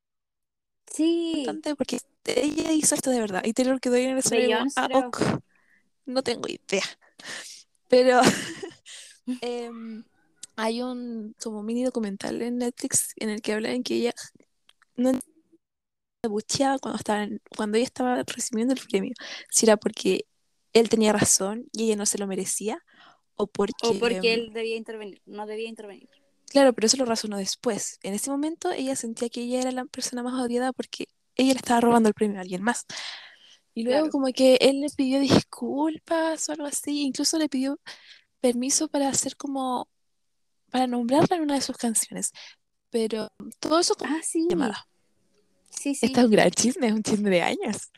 Sí, 0.91 1.45
porque 1.77 1.99
ella 2.27 2.71
hizo 2.71 2.95
esto 2.95 3.09
de 3.09 3.19
verdad. 3.19 3.41
Y 3.45 3.53
Taylor 3.53 3.79
quedó 3.79 3.95
ahí 3.95 4.03
en 4.03 4.11
el 4.11 4.17
escenario 4.19 4.57
"Ah, 4.75 4.87
creo. 4.87 5.07
ok". 5.07 5.21
No 6.05 6.23
tengo 6.23 6.47
idea. 6.47 6.83
Pero 7.89 8.21
em, 9.41 10.03
hay 10.55 10.81
un 10.81 11.35
como 11.41 11.63
mini 11.63 11.83
documental 11.83 12.41
en 12.41 12.57
Netflix 12.57 13.13
en 13.17 13.29
el 13.29 13.41
que 13.41 13.53
hablan 13.53 13.83
que 13.83 13.95
ella 13.95 14.13
no 14.95 15.11
bucheaba 16.29 16.79
cuando 16.79 16.97
estaba 16.97 17.27
cuando 17.55 17.77
ella 17.77 17.85
estaba 17.85 18.23
recibiendo 18.23 18.73
el 18.73 18.81
premio. 18.81 19.13
Si 19.49 19.65
era 19.65 19.77
porque 19.77 20.25
él 20.73 20.89
tenía 20.89 21.13
razón 21.13 21.67
y 21.71 21.85
ella 21.85 21.95
no 21.95 22.05
se 22.05 22.17
lo 22.17 22.27
merecía, 22.27 22.83
o 23.35 23.47
porque, 23.47 23.73
o 23.87 23.93
porque 23.93 24.15
em, 24.15 24.33
él 24.33 24.51
debía 24.53 24.75
intervenir, 24.75 25.21
no 25.25 25.45
debía 25.45 25.69
intervenir. 25.69 26.09
Claro, 26.49 26.73
pero 26.73 26.87
eso 26.87 26.97
lo 26.97 27.05
razonó 27.05 27.37
después. 27.37 27.99
En 28.03 28.13
ese 28.13 28.29
momento 28.29 28.71
ella 28.71 28.95
sentía 28.95 29.29
que 29.29 29.41
ella 29.41 29.61
era 29.61 29.71
la 29.71 29.85
persona 29.85 30.23
más 30.23 30.41
odiada 30.41 30.73
porque 30.73 31.07
ella 31.37 31.53
le 31.53 31.59
estaba 31.59 31.81
robando 31.81 32.09
el 32.09 32.15
premio 32.15 32.37
a 32.37 32.41
alguien 32.41 32.61
más. 32.63 32.85
Y 33.73 33.83
luego 33.83 33.99
Claro. 34.05 34.11
como 34.11 34.27
que 34.33 34.55
él 34.61 34.81
le 34.81 34.87
pidió 34.89 35.19
disculpas 35.19 36.49
o 36.49 36.51
algo 36.53 36.65
así, 36.65 37.03
incluso 37.03 37.37
le 37.37 37.47
pidió 37.49 37.79
permiso 38.41 38.87
para 38.87 39.07
hacer 39.09 39.35
como, 39.37 39.87
para 40.71 40.87
nombrarla 40.87 41.35
en 41.37 41.43
una 41.43 41.55
de 41.55 41.61
sus 41.61 41.77
canciones. 41.77 42.31
Pero 42.89 43.27
todo 43.59 43.79
eso 43.79 43.95
con 43.95 44.09
Ah, 44.09 44.21
sí. 44.23 44.47
llamada. 44.49 44.87
Sí, 45.69 45.93
sí. 45.93 46.07
Este 46.07 46.19
es 46.19 46.25
un 46.25 46.31
gran 46.31 46.49
chisme, 46.51 46.87
es 46.87 46.93
un 46.93 47.03
chisme 47.03 47.29
de 47.29 47.41
años. 47.43 47.91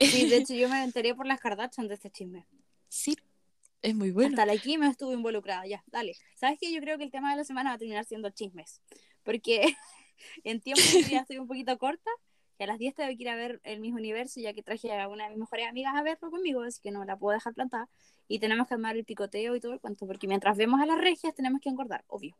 Sí, 0.00 0.26
de 0.30 0.36
hecho 0.38 0.54
yo 0.54 0.68
me 0.70 0.82
enteré 0.84 1.14
por 1.14 1.26
las 1.26 1.38
Kardashian 1.40 1.86
de 1.88 1.94
este 1.94 2.10
chisme. 2.10 2.46
Sí, 2.88 3.14
es 3.82 3.94
muy 3.94 4.10
bueno. 4.12 4.30
Hasta 4.30 4.46
la 4.46 4.56
Kim 4.58 4.82
estuvo 4.84 5.12
involucrada, 5.12 5.66
ya, 5.66 5.82
dale. 5.88 6.16
¿Sabes 6.36 6.58
qué? 6.60 6.72
Yo 6.72 6.80
creo 6.80 6.96
que 6.96 7.04
el 7.04 7.10
tema 7.10 7.30
de 7.32 7.36
la 7.36 7.44
semana 7.44 7.70
va 7.70 7.76
a 7.76 7.78
terminar 7.78 8.06
siendo 8.06 8.30
chismes. 8.30 8.80
Porque 9.22 9.76
en 10.44 10.60
tiempo 10.60 10.82
ya 11.10 11.20
estoy 11.20 11.36
un 11.38 11.46
poquito 11.46 11.76
corta. 11.76 12.10
Y 12.60 12.62
a 12.62 12.66
las 12.66 12.78
10 12.78 12.94
tengo 12.94 13.08
que 13.16 13.22
ir 13.22 13.28
a 13.30 13.36
ver 13.36 13.58
el 13.64 13.80
mismo 13.80 13.96
universo, 13.96 14.38
ya 14.38 14.52
que 14.52 14.62
traje 14.62 14.92
a 14.92 15.08
una 15.08 15.24
de 15.24 15.30
mis 15.30 15.38
mejores 15.38 15.66
amigas 15.66 15.94
a 15.96 16.02
verlo 16.02 16.30
conmigo, 16.30 16.60
así 16.60 16.78
que 16.82 16.90
no 16.90 17.06
la 17.06 17.16
puedo 17.16 17.32
dejar 17.34 17.54
plantada. 17.54 17.88
Y 18.28 18.38
tenemos 18.38 18.68
que 18.68 18.74
armar 18.74 18.98
el 18.98 19.06
picoteo 19.06 19.56
y 19.56 19.60
todo 19.60 19.72
el 19.72 19.80
cuento, 19.80 20.06
porque 20.06 20.28
mientras 20.28 20.58
vemos 20.58 20.78
a 20.78 20.84
las 20.84 20.98
regias 20.98 21.34
tenemos 21.34 21.62
que 21.62 21.70
engordar, 21.70 22.04
obvio. 22.06 22.36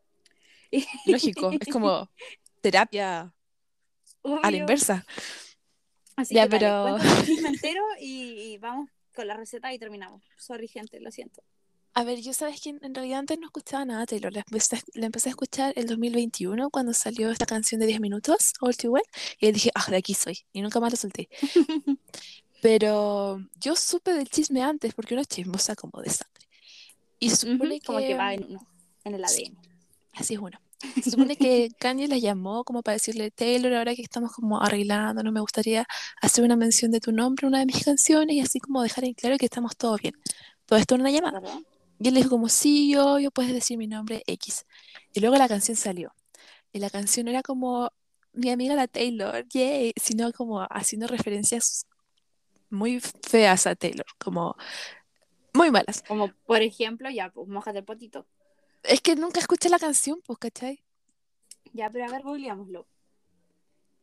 Lógico, 1.07 1.49
es 1.59 1.67
como 1.73 2.07
terapia 2.61 3.21
a 3.21 3.33
la 4.23 4.47
Obvio. 4.47 4.57
inversa. 4.59 5.03
Así 6.15 6.35
Ya, 6.35 6.43
que 6.47 6.59
dale, 6.59 6.65
pero- 6.67 6.97
cuéntame 6.99 7.39
el 7.39 7.45
entero 7.47 7.83
y, 7.99 8.53
y 8.53 8.57
vamos 8.59 8.91
con 9.15 9.25
la 9.25 9.35
receta 9.35 9.73
y 9.73 9.79
terminamos. 9.79 10.23
Sorry, 10.37 10.67
gente, 10.67 10.99
lo 10.99 11.09
siento. 11.09 11.41
A 11.93 12.03
ver, 12.05 12.21
yo 12.21 12.33
sabes 12.33 12.61
que 12.61 12.69
en 12.69 12.95
realidad 12.95 13.19
antes 13.19 13.37
no 13.37 13.47
escuchaba 13.47 13.83
nada 13.83 14.01
de 14.01 14.05
Taylor. 14.07 14.31
La 14.31 14.39
empecé, 14.47 14.77
a- 14.77 14.81
la 14.93 15.05
empecé 15.07 15.27
a 15.29 15.31
escuchar 15.31 15.73
el 15.75 15.87
2021 15.87 16.69
cuando 16.69 16.93
salió 16.93 17.29
esta 17.31 17.45
canción 17.45 17.81
de 17.81 17.87
10 17.87 17.99
minutos, 17.99 18.53
All 18.61 18.77
Too 18.77 18.91
Well, 18.91 19.03
y 19.39 19.51
dije, 19.51 19.71
ah, 19.75 19.85
de 19.89 19.97
aquí 19.97 20.13
soy. 20.13 20.39
Y 20.53 20.61
nunca 20.61 20.79
más 20.79 20.93
la 20.93 20.97
solté. 20.97 21.27
Pero 22.61 23.39
yo 23.59 23.75
supe 23.75 24.13
del 24.13 24.29
chisme 24.29 24.61
antes 24.61 24.93
porque 24.93 25.15
uno 25.15 25.21
es 25.21 25.27
chismosa 25.27 25.75
como 25.75 26.01
de 26.01 26.09
sangre. 26.11 26.47
Y 27.19 27.29
supone 27.29 27.75
Ujú, 27.75 27.85
Como 27.85 27.99
que 27.99 28.15
va 28.15 28.29
que... 28.29 28.35
en, 28.35 28.57
en 29.03 29.15
el 29.15 29.23
ADN. 29.25 29.57
Así 30.13 30.35
es 30.35 30.39
uno. 30.39 30.59
Se 31.03 31.11
supone 31.11 31.35
que 31.35 31.69
Kanye 31.79 32.07
la 32.07 32.17
llamó 32.17 32.63
como 32.63 32.81
para 32.83 32.93
decirle, 32.93 33.31
Taylor, 33.31 33.73
ahora 33.73 33.95
que 33.95 34.01
estamos 34.01 34.31
como 34.31 34.61
arreglando, 34.61 35.23
no 35.23 35.31
me 35.31 35.39
gustaría 35.41 35.85
hacer 36.21 36.43
una 36.43 36.55
mención 36.55 36.91
de 36.91 36.99
tu 36.99 37.11
nombre 37.11 37.45
en 37.45 37.49
una 37.49 37.59
de 37.59 37.65
mis 37.65 37.83
canciones 37.83 38.35
y 38.35 38.39
así 38.39 38.59
como 38.59 38.81
dejar 38.81 39.03
en 39.05 39.13
claro 39.13 39.37
que 39.37 39.45
estamos 39.45 39.75
todos 39.75 40.01
bien. 40.01 40.15
Todo 40.65 40.79
esto 40.79 40.95
en 40.95 41.01
una 41.01 41.11
llamada. 41.11 41.39
¿verdad? 41.39 41.59
Y 42.01 42.07
él 42.07 42.15
dijo 42.15 42.29
como, 42.31 42.49
sí, 42.49 42.91
yo, 42.91 43.19
yo 43.19 43.29
puedes 43.29 43.53
decir 43.53 43.77
mi 43.77 43.85
nombre 43.85 44.23
X. 44.25 44.65
Y 45.13 45.19
luego 45.19 45.35
la 45.35 45.47
canción 45.47 45.77
salió. 45.77 46.15
Y 46.73 46.79
la 46.79 46.89
canción 46.89 47.27
era 47.27 47.43
como 47.43 47.91
mi 48.33 48.49
amiga 48.49 48.73
la 48.73 48.87
Taylor, 48.87 49.47
yay, 49.49 49.93
sino 50.01 50.31
como 50.31 50.61
haciendo 50.61 51.05
referencias 51.05 51.85
muy 52.71 52.99
feas 52.99 53.67
a 53.67 53.75
Taylor, 53.75 54.05
como 54.17 54.55
muy 55.53 55.69
malas. 55.69 56.03
Como 56.07 56.31
por 56.47 56.63
ejemplo, 56.63 57.07
ya, 57.11 57.29
pues 57.29 57.47
mojate 57.47 57.79
el 57.79 57.85
potito. 57.85 58.25
Es 58.81 59.01
que 59.01 59.15
nunca 59.15 59.39
escuché 59.39 59.69
la 59.69 59.77
canción, 59.77 60.21
pues, 60.25 60.39
¿cachai? 60.39 60.83
Ya, 61.71 61.91
pero 61.91 62.05
a 62.05 62.09
ver, 62.09 62.23
googleámoslo. 62.23 62.87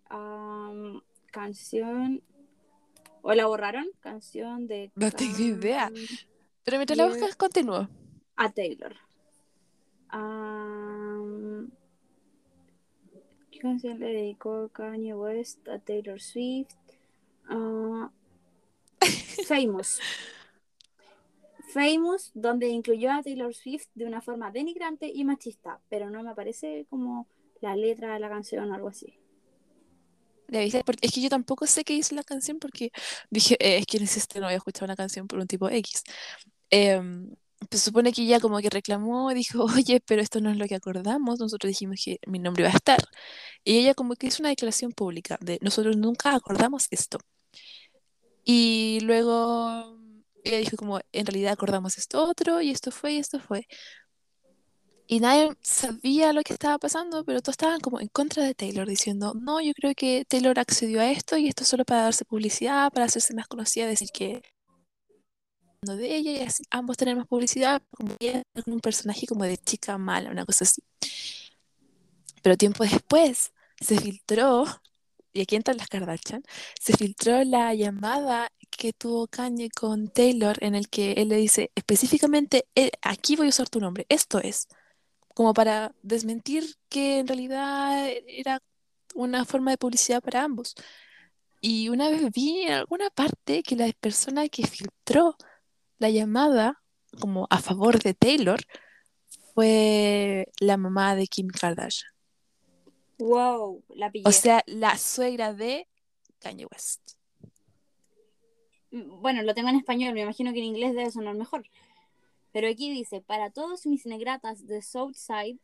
Am, 0.08 1.02
canción. 1.32 2.22
¿O 3.22 3.34
la 3.34 3.46
borraron? 3.46 3.88
Canción 3.98 4.68
de. 4.68 4.92
No 4.94 5.10
tengo 5.10 5.38
idea. 5.38 5.90
Pero 6.68 6.76
mientras 6.80 6.98
la 6.98 7.06
buscas, 7.06 7.34
continúo. 7.34 7.88
A 8.36 8.52
Taylor. 8.52 8.94
¿Qué 13.50 13.58
canción 13.58 13.98
le 13.98 14.08
dedicó 14.08 14.68
Kanye 14.68 15.14
West 15.14 15.66
a 15.66 15.78
Taylor 15.78 16.20
Swift? 16.20 16.74
Ah, 17.48 18.10
famous. 19.46 19.98
Famous, 21.72 22.32
donde 22.34 22.68
incluyó 22.68 23.12
a 23.12 23.22
Taylor 23.22 23.54
Swift 23.54 23.86
de 23.94 24.04
una 24.04 24.20
forma 24.20 24.50
denigrante 24.50 25.10
y 25.10 25.24
machista, 25.24 25.80
pero 25.88 26.10
no 26.10 26.22
me 26.22 26.32
aparece 26.32 26.84
como 26.90 27.26
la 27.62 27.76
letra 27.76 28.12
de 28.12 28.20
la 28.20 28.28
canción 28.28 28.70
o 28.70 28.74
algo 28.74 28.88
así. 28.88 29.18
Porque 30.84 31.06
es 31.06 31.12
que 31.12 31.20
yo 31.20 31.28
tampoco 31.28 31.66
sé 31.66 31.84
qué 31.84 31.94
hizo 31.94 32.14
la 32.14 32.24
canción 32.24 32.58
porque 32.58 32.90
dije, 33.30 33.56
eh, 33.60 33.78
es 33.78 33.86
que 33.86 33.98
este 33.98 34.40
no 34.40 34.46
había 34.46 34.56
escuchado 34.56 34.86
una 34.86 34.96
canción 34.96 35.28
por 35.28 35.38
un 35.38 35.46
tipo 35.46 35.68
X. 35.68 36.04
Em, 36.70 37.34
se 37.70 37.78
supone 37.78 38.12
que 38.12 38.22
ella 38.22 38.40
como 38.40 38.58
que 38.60 38.70
reclamó, 38.70 39.32
dijo, 39.34 39.64
oye, 39.86 40.00
pero 40.06 40.22
esto 40.22 40.40
no 40.40 40.50
es 40.50 40.56
lo 40.56 40.66
que 40.66 40.74
acordamos, 40.76 41.38
nosotros 41.40 41.68
dijimos 41.68 42.00
que 42.04 42.18
mi 42.26 42.38
nombre 42.38 42.62
iba 42.64 42.70
a 42.72 42.76
estar. 42.76 43.00
Y 43.64 43.78
ella 43.78 43.94
como 43.94 44.14
que 44.16 44.28
hizo 44.28 44.42
una 44.42 44.50
declaración 44.50 44.92
pública 44.92 45.38
de, 45.40 45.58
nosotros 45.62 45.96
nunca 45.96 46.34
acordamos 46.34 46.86
esto. 46.90 47.18
Y 48.44 49.00
luego 49.02 49.98
ella 50.44 50.58
dijo 50.58 50.76
como, 50.76 51.00
en 51.12 51.26
realidad 51.26 51.52
acordamos 51.52 51.98
esto 51.98 52.24
otro, 52.24 52.60
y 52.62 52.70
esto 52.70 52.90
fue, 52.90 53.14
y 53.14 53.18
esto 53.18 53.38
fue. 53.40 53.66
Y 55.10 55.20
nadie 55.20 55.50
sabía 55.62 56.32
lo 56.34 56.42
que 56.42 56.52
estaba 56.52 56.78
pasando, 56.78 57.24
pero 57.24 57.40
todos 57.40 57.54
estaban 57.54 57.80
como 57.80 58.00
en 58.00 58.08
contra 58.08 58.44
de 58.44 58.54
Taylor, 58.54 58.86
diciendo, 58.86 59.34
no, 59.34 59.60
yo 59.60 59.72
creo 59.74 59.94
que 59.94 60.24
Taylor 60.28 60.58
accedió 60.58 61.00
a 61.00 61.10
esto 61.10 61.38
y 61.38 61.48
esto 61.48 61.64
solo 61.64 61.84
para 61.84 62.02
darse 62.02 62.24
publicidad, 62.26 62.92
para 62.92 63.06
hacerse 63.06 63.34
más 63.34 63.48
conocida, 63.48 63.86
decir 63.86 64.08
que 64.12 64.42
de 65.82 66.16
ella 66.16 66.32
y 66.32 66.46
ambos 66.70 66.96
tener 66.96 67.16
más 67.16 67.26
publicidad, 67.26 67.82
como 67.90 68.14
un 68.66 68.80
personaje 68.80 69.26
como 69.26 69.44
de 69.44 69.56
chica 69.58 69.96
mala, 69.96 70.30
una 70.30 70.44
cosa 70.44 70.64
así. 70.64 70.82
Pero 72.42 72.56
tiempo 72.56 72.84
después 72.84 73.52
se 73.80 73.98
filtró, 74.00 74.64
y 75.32 75.42
aquí 75.42 75.56
entran 75.56 75.76
las 75.76 75.88
Kardashian, 75.88 76.42
se 76.80 76.96
filtró 76.96 77.44
la 77.44 77.74
llamada 77.74 78.48
que 78.70 78.92
tuvo 78.92 79.28
Kanye 79.28 79.70
con 79.70 80.08
Taylor 80.08 80.56
en 80.62 80.74
el 80.74 80.88
que 80.88 81.12
él 81.12 81.28
le 81.28 81.36
dice 81.36 81.70
específicamente, 81.74 82.66
"Eh, 82.74 82.90
aquí 83.02 83.36
voy 83.36 83.46
a 83.46 83.50
usar 83.50 83.68
tu 83.68 83.80
nombre, 83.80 84.06
esto 84.08 84.38
es 84.40 84.68
como 85.34 85.54
para 85.54 85.94
desmentir 86.02 86.76
que 86.88 87.20
en 87.20 87.28
realidad 87.28 88.08
era 88.26 88.60
una 89.14 89.44
forma 89.44 89.70
de 89.72 89.78
publicidad 89.78 90.22
para 90.22 90.44
ambos. 90.44 90.74
Y 91.60 91.88
una 91.90 92.08
vez 92.10 92.30
vi 92.32 92.62
en 92.62 92.72
alguna 92.74 93.10
parte 93.10 93.62
que 93.62 93.76
la 93.76 93.90
persona 94.00 94.48
que 94.48 94.66
filtró 94.66 95.36
la 95.98 96.10
llamada 96.10 96.82
como 97.20 97.46
a 97.50 97.58
favor 97.58 97.98
de 97.98 98.14
Taylor 98.14 98.60
fue 99.54 100.48
la 100.60 100.76
mamá 100.76 101.16
de 101.16 101.26
Kim 101.26 101.48
Kardashian. 101.48 102.10
Wow, 103.18 103.82
la 103.94 104.10
pillé. 104.10 104.28
O 104.28 104.32
sea, 104.32 104.62
la 104.66 104.96
suegra 104.96 105.52
de 105.52 105.88
Kanye 106.38 106.66
West. 106.66 107.12
Mm, 108.90 109.20
Bueno, 109.20 109.42
lo 109.42 109.54
tengo 109.54 109.68
en 109.68 109.76
español, 109.76 110.14
me 110.14 110.22
imagino 110.22 110.52
que 110.52 110.60
en 110.60 110.66
inglés 110.66 110.94
debe 110.94 111.10
sonar 111.10 111.34
mejor. 111.34 111.64
Pero 112.52 112.68
aquí 112.68 112.90
dice, 112.90 113.20
para 113.20 113.50
todos 113.50 113.86
mis 113.86 114.06
negratas 114.06 114.66
de 114.66 114.80
Southside, 114.82 115.58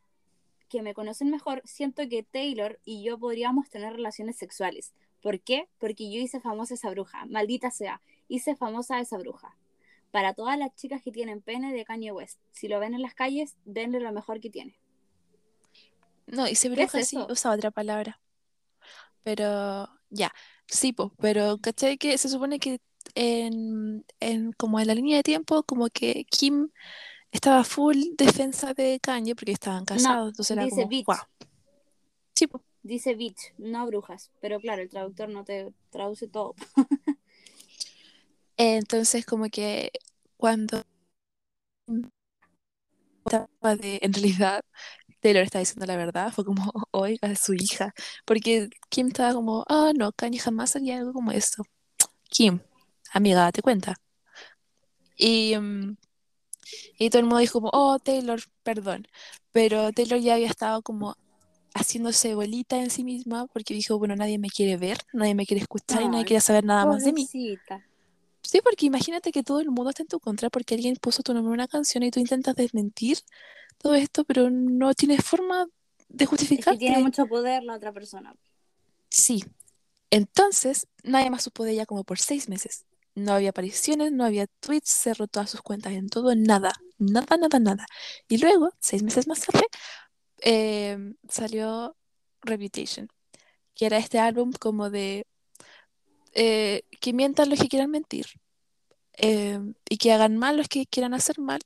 que 0.69 0.81
me 0.81 0.93
conocen 0.93 1.29
mejor, 1.29 1.61
siento 1.65 2.07
que 2.09 2.23
Taylor 2.23 2.79
y 2.85 3.03
yo 3.03 3.17
podríamos 3.17 3.69
tener 3.69 3.93
relaciones 3.93 4.35
sexuales. 4.35 4.93
¿Por 5.21 5.39
qué? 5.39 5.67
Porque 5.79 6.11
yo 6.11 6.19
hice 6.19 6.39
famosa 6.39 6.73
esa 6.73 6.89
bruja, 6.89 7.25
maldita 7.25 7.71
sea, 7.71 8.01
hice 8.27 8.55
famosa 8.55 8.99
esa 8.99 9.17
bruja. 9.17 9.55
Para 10.15 10.33
todas 10.33 10.57
las 10.57 10.73
chicas 10.75 11.01
que 11.03 11.11
tienen 11.11 11.41
pene 11.41 11.73
de 11.73 11.85
Kanye 11.85 12.11
West, 12.11 12.39
si 12.51 12.67
lo 12.67 12.79
ven 12.79 12.95
en 12.95 13.01
las 13.03 13.13
calles, 13.13 13.55
denle 13.65 13.99
lo 13.99 14.11
mejor 14.13 14.39
que 14.39 14.49
tiene. 14.49 14.79
No, 16.27 16.47
y 16.47 16.55
se 16.55 16.69
¿Qué 16.73 16.83
es 16.83 16.91
bruja 16.91 17.01
sí 17.01 17.17
usa 17.29 17.51
otra 17.51 17.71
palabra. 17.71 18.19
Pero 19.23 19.89
ya, 20.09 20.31
sí, 20.67 20.93
pues, 20.93 21.09
pero 21.19 21.57
¿cachai? 21.59 21.97
Que 21.97 22.17
se 22.17 22.29
supone 22.29 22.59
que 22.59 22.79
en, 23.15 24.05
en 24.19 24.51
como 24.53 24.79
en 24.79 24.87
la 24.87 24.95
línea 24.95 25.17
de 25.17 25.23
tiempo, 25.23 25.63
como 25.63 25.87
que 25.89 26.25
Kim 26.25 26.69
estaba 27.31 27.63
full 27.63 27.97
defensa 28.17 28.73
de 28.73 28.99
Kanye 29.01 29.35
porque 29.35 29.53
estaban 29.53 29.85
No, 29.95 30.09
casados, 30.09 30.29
entonces 30.29 30.57
era 30.57 30.67
como, 30.69 30.87
bitch, 30.89 31.07
wow. 31.07 31.17
Sí, 32.35 32.47
pues. 32.47 32.63
dice 32.83 33.15
bitch, 33.15 33.53
no 33.57 33.85
brujas. 33.85 34.31
Pero 34.41 34.59
claro, 34.61 34.81
el 34.81 34.89
traductor 34.89 35.27
no 35.29 35.43
te 35.43 35.73
traduce 35.91 36.27
todo. 36.27 36.55
Entonces 38.57 39.25
como 39.25 39.49
que 39.49 39.91
cuando 40.37 40.83
de, 43.31 43.99
en 44.01 44.13
realidad 44.13 44.63
Taylor 45.19 45.43
está 45.43 45.59
diciendo 45.59 45.85
la 45.85 45.97
verdad, 45.97 46.31
fue 46.31 46.45
como, 46.45 46.71
oiga, 46.91 47.35
su 47.35 47.53
hija, 47.53 47.93
porque 48.25 48.69
Kim 48.89 49.07
estaba 49.07 49.33
como, 49.33 49.65
ah, 49.67 49.91
no, 49.95 50.11
Kanye 50.11 50.39
jamás 50.39 50.75
haría 50.75 50.97
algo 50.97 51.13
como 51.13 51.31
esto. 51.31 51.63
Kim, 52.29 52.59
amiga, 53.11 53.41
date 53.41 53.61
cuenta. 53.61 53.95
Y, 55.17 55.55
mm, 55.57 55.95
y 56.99 57.09
todo 57.09 57.19
el 57.19 57.25
mundo 57.25 57.39
dijo 57.39 57.59
como, 57.59 57.69
oh, 57.73 57.99
Taylor, 57.99 58.41
perdón. 58.63 59.07
Pero 59.51 59.91
Taylor 59.93 60.19
ya 60.19 60.35
había 60.35 60.47
estado 60.47 60.81
como 60.81 61.15
haciéndose 61.73 62.35
bolita 62.35 62.77
en 62.77 62.89
sí 62.89 63.03
misma 63.03 63.47
porque 63.47 63.73
dijo, 63.73 63.97
bueno, 63.97 64.15
nadie 64.15 64.37
me 64.37 64.49
quiere 64.49 64.77
ver, 64.77 64.97
nadie 65.13 65.35
me 65.35 65.45
quiere 65.45 65.61
escuchar 65.61 66.01
y 66.01 66.09
nadie 66.09 66.25
quiere 66.25 66.41
saber 66.41 66.63
nada 66.63 66.85
más 66.85 67.03
de 67.03 67.13
mí. 67.13 67.27
Sí, 68.45 68.61
porque 68.63 68.85
imagínate 68.85 69.31
que 69.31 69.43
todo 69.43 69.59
el 69.59 69.71
mundo 69.71 69.89
está 69.89 70.03
en 70.03 70.07
tu 70.07 70.19
contra 70.19 70.49
porque 70.49 70.75
alguien 70.75 70.95
puso 70.97 71.23
tu 71.23 71.33
nombre 71.33 71.49
en 71.49 71.53
una 71.55 71.67
canción 71.67 72.03
y 72.03 72.11
tú 72.11 72.19
intentas 72.19 72.55
desmentir 72.55 73.17
todo 73.79 73.95
esto, 73.95 74.23
pero 74.23 74.49
no 74.51 74.93
tienes 74.93 75.23
forma 75.25 75.67
de 76.09 76.25
Es 76.25 76.65
que 76.65 76.77
tiene 76.77 76.99
mucho 76.99 77.25
poder 77.25 77.63
la 77.63 77.75
otra 77.75 77.91
persona. 77.91 78.35
Sí. 79.09 79.43
Entonces, 80.11 80.87
nadie 81.03 81.31
más 81.31 81.43
supo 81.43 81.63
de 81.63 81.71
ella 81.71 81.85
como 81.85 82.03
por 82.03 82.19
seis 82.19 82.47
meses. 82.47 82.85
No 83.15 83.33
había 83.33 83.49
apariciones, 83.49 84.11
no 84.11 84.23
había 84.23 84.45
tweets, 84.59 84.89
cerró 84.89 85.27
todas 85.27 85.49
sus 85.49 85.61
cuentas 85.61 85.93
en 85.93 86.09
todo, 86.09 86.35
nada, 86.35 86.73
nada, 86.99 87.37
nada, 87.37 87.59
nada. 87.59 87.85
Y 88.27 88.37
luego, 88.37 88.69
seis 88.79 89.01
meses 89.01 89.27
más 89.27 89.39
tarde, 89.41 89.65
eh, 90.41 90.97
salió 91.27 91.97
Reputation, 92.41 93.07
que 93.73 93.87
era 93.87 93.97
este 93.97 94.19
álbum 94.19 94.51
como 94.51 94.89
de 94.89 95.25
eh, 96.35 96.83
que 97.01 97.13
mientan 97.13 97.49
los 97.49 97.59
que 97.59 97.69
quieran 97.69 97.91
mentir 97.91 98.27
eh, 99.17 99.59
y 99.89 99.97
que 99.97 100.11
hagan 100.13 100.37
mal 100.37 100.57
los 100.57 100.67
que 100.69 100.85
quieran 100.85 101.13
hacer 101.13 101.39
mal, 101.39 101.61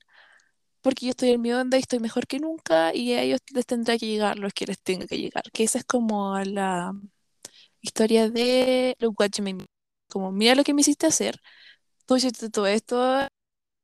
porque 0.82 1.08
yo 1.08 1.12
estoy 1.12 1.32
en 1.32 1.42
mi 1.42 1.52
onda 1.54 1.78
y 1.78 1.82
estoy 1.82 2.00
mejor 2.00 2.28
que 2.28 2.40
nunca 2.40 2.94
y 2.96 3.14
a 3.14 3.22
ellos 3.24 3.40
les 3.54 3.66
tendrá 3.66 3.98
que 3.98 4.08
llegar 4.08 4.40
los 4.40 4.54
que 4.54 4.66
les 4.68 4.82
tenga 4.82 5.08
que 5.08 5.18
llegar. 5.18 5.44
Que 5.54 5.64
esa 5.64 5.80
es 5.80 5.86
como 5.86 6.38
la 6.40 6.94
historia 7.82 8.30
de 8.30 8.96
Look 9.00 9.16
What 9.20 9.32
You 9.38 9.44
Made. 9.44 9.66
Como, 10.10 10.32
mira 10.32 10.56
lo 10.56 10.64
que 10.64 10.74
me 10.74 10.82
hiciste 10.82 11.08
hacer, 11.08 11.36
tú 12.06 12.18
hiciste 12.18 12.50
todo 12.50 12.68
esto, 12.68 13.28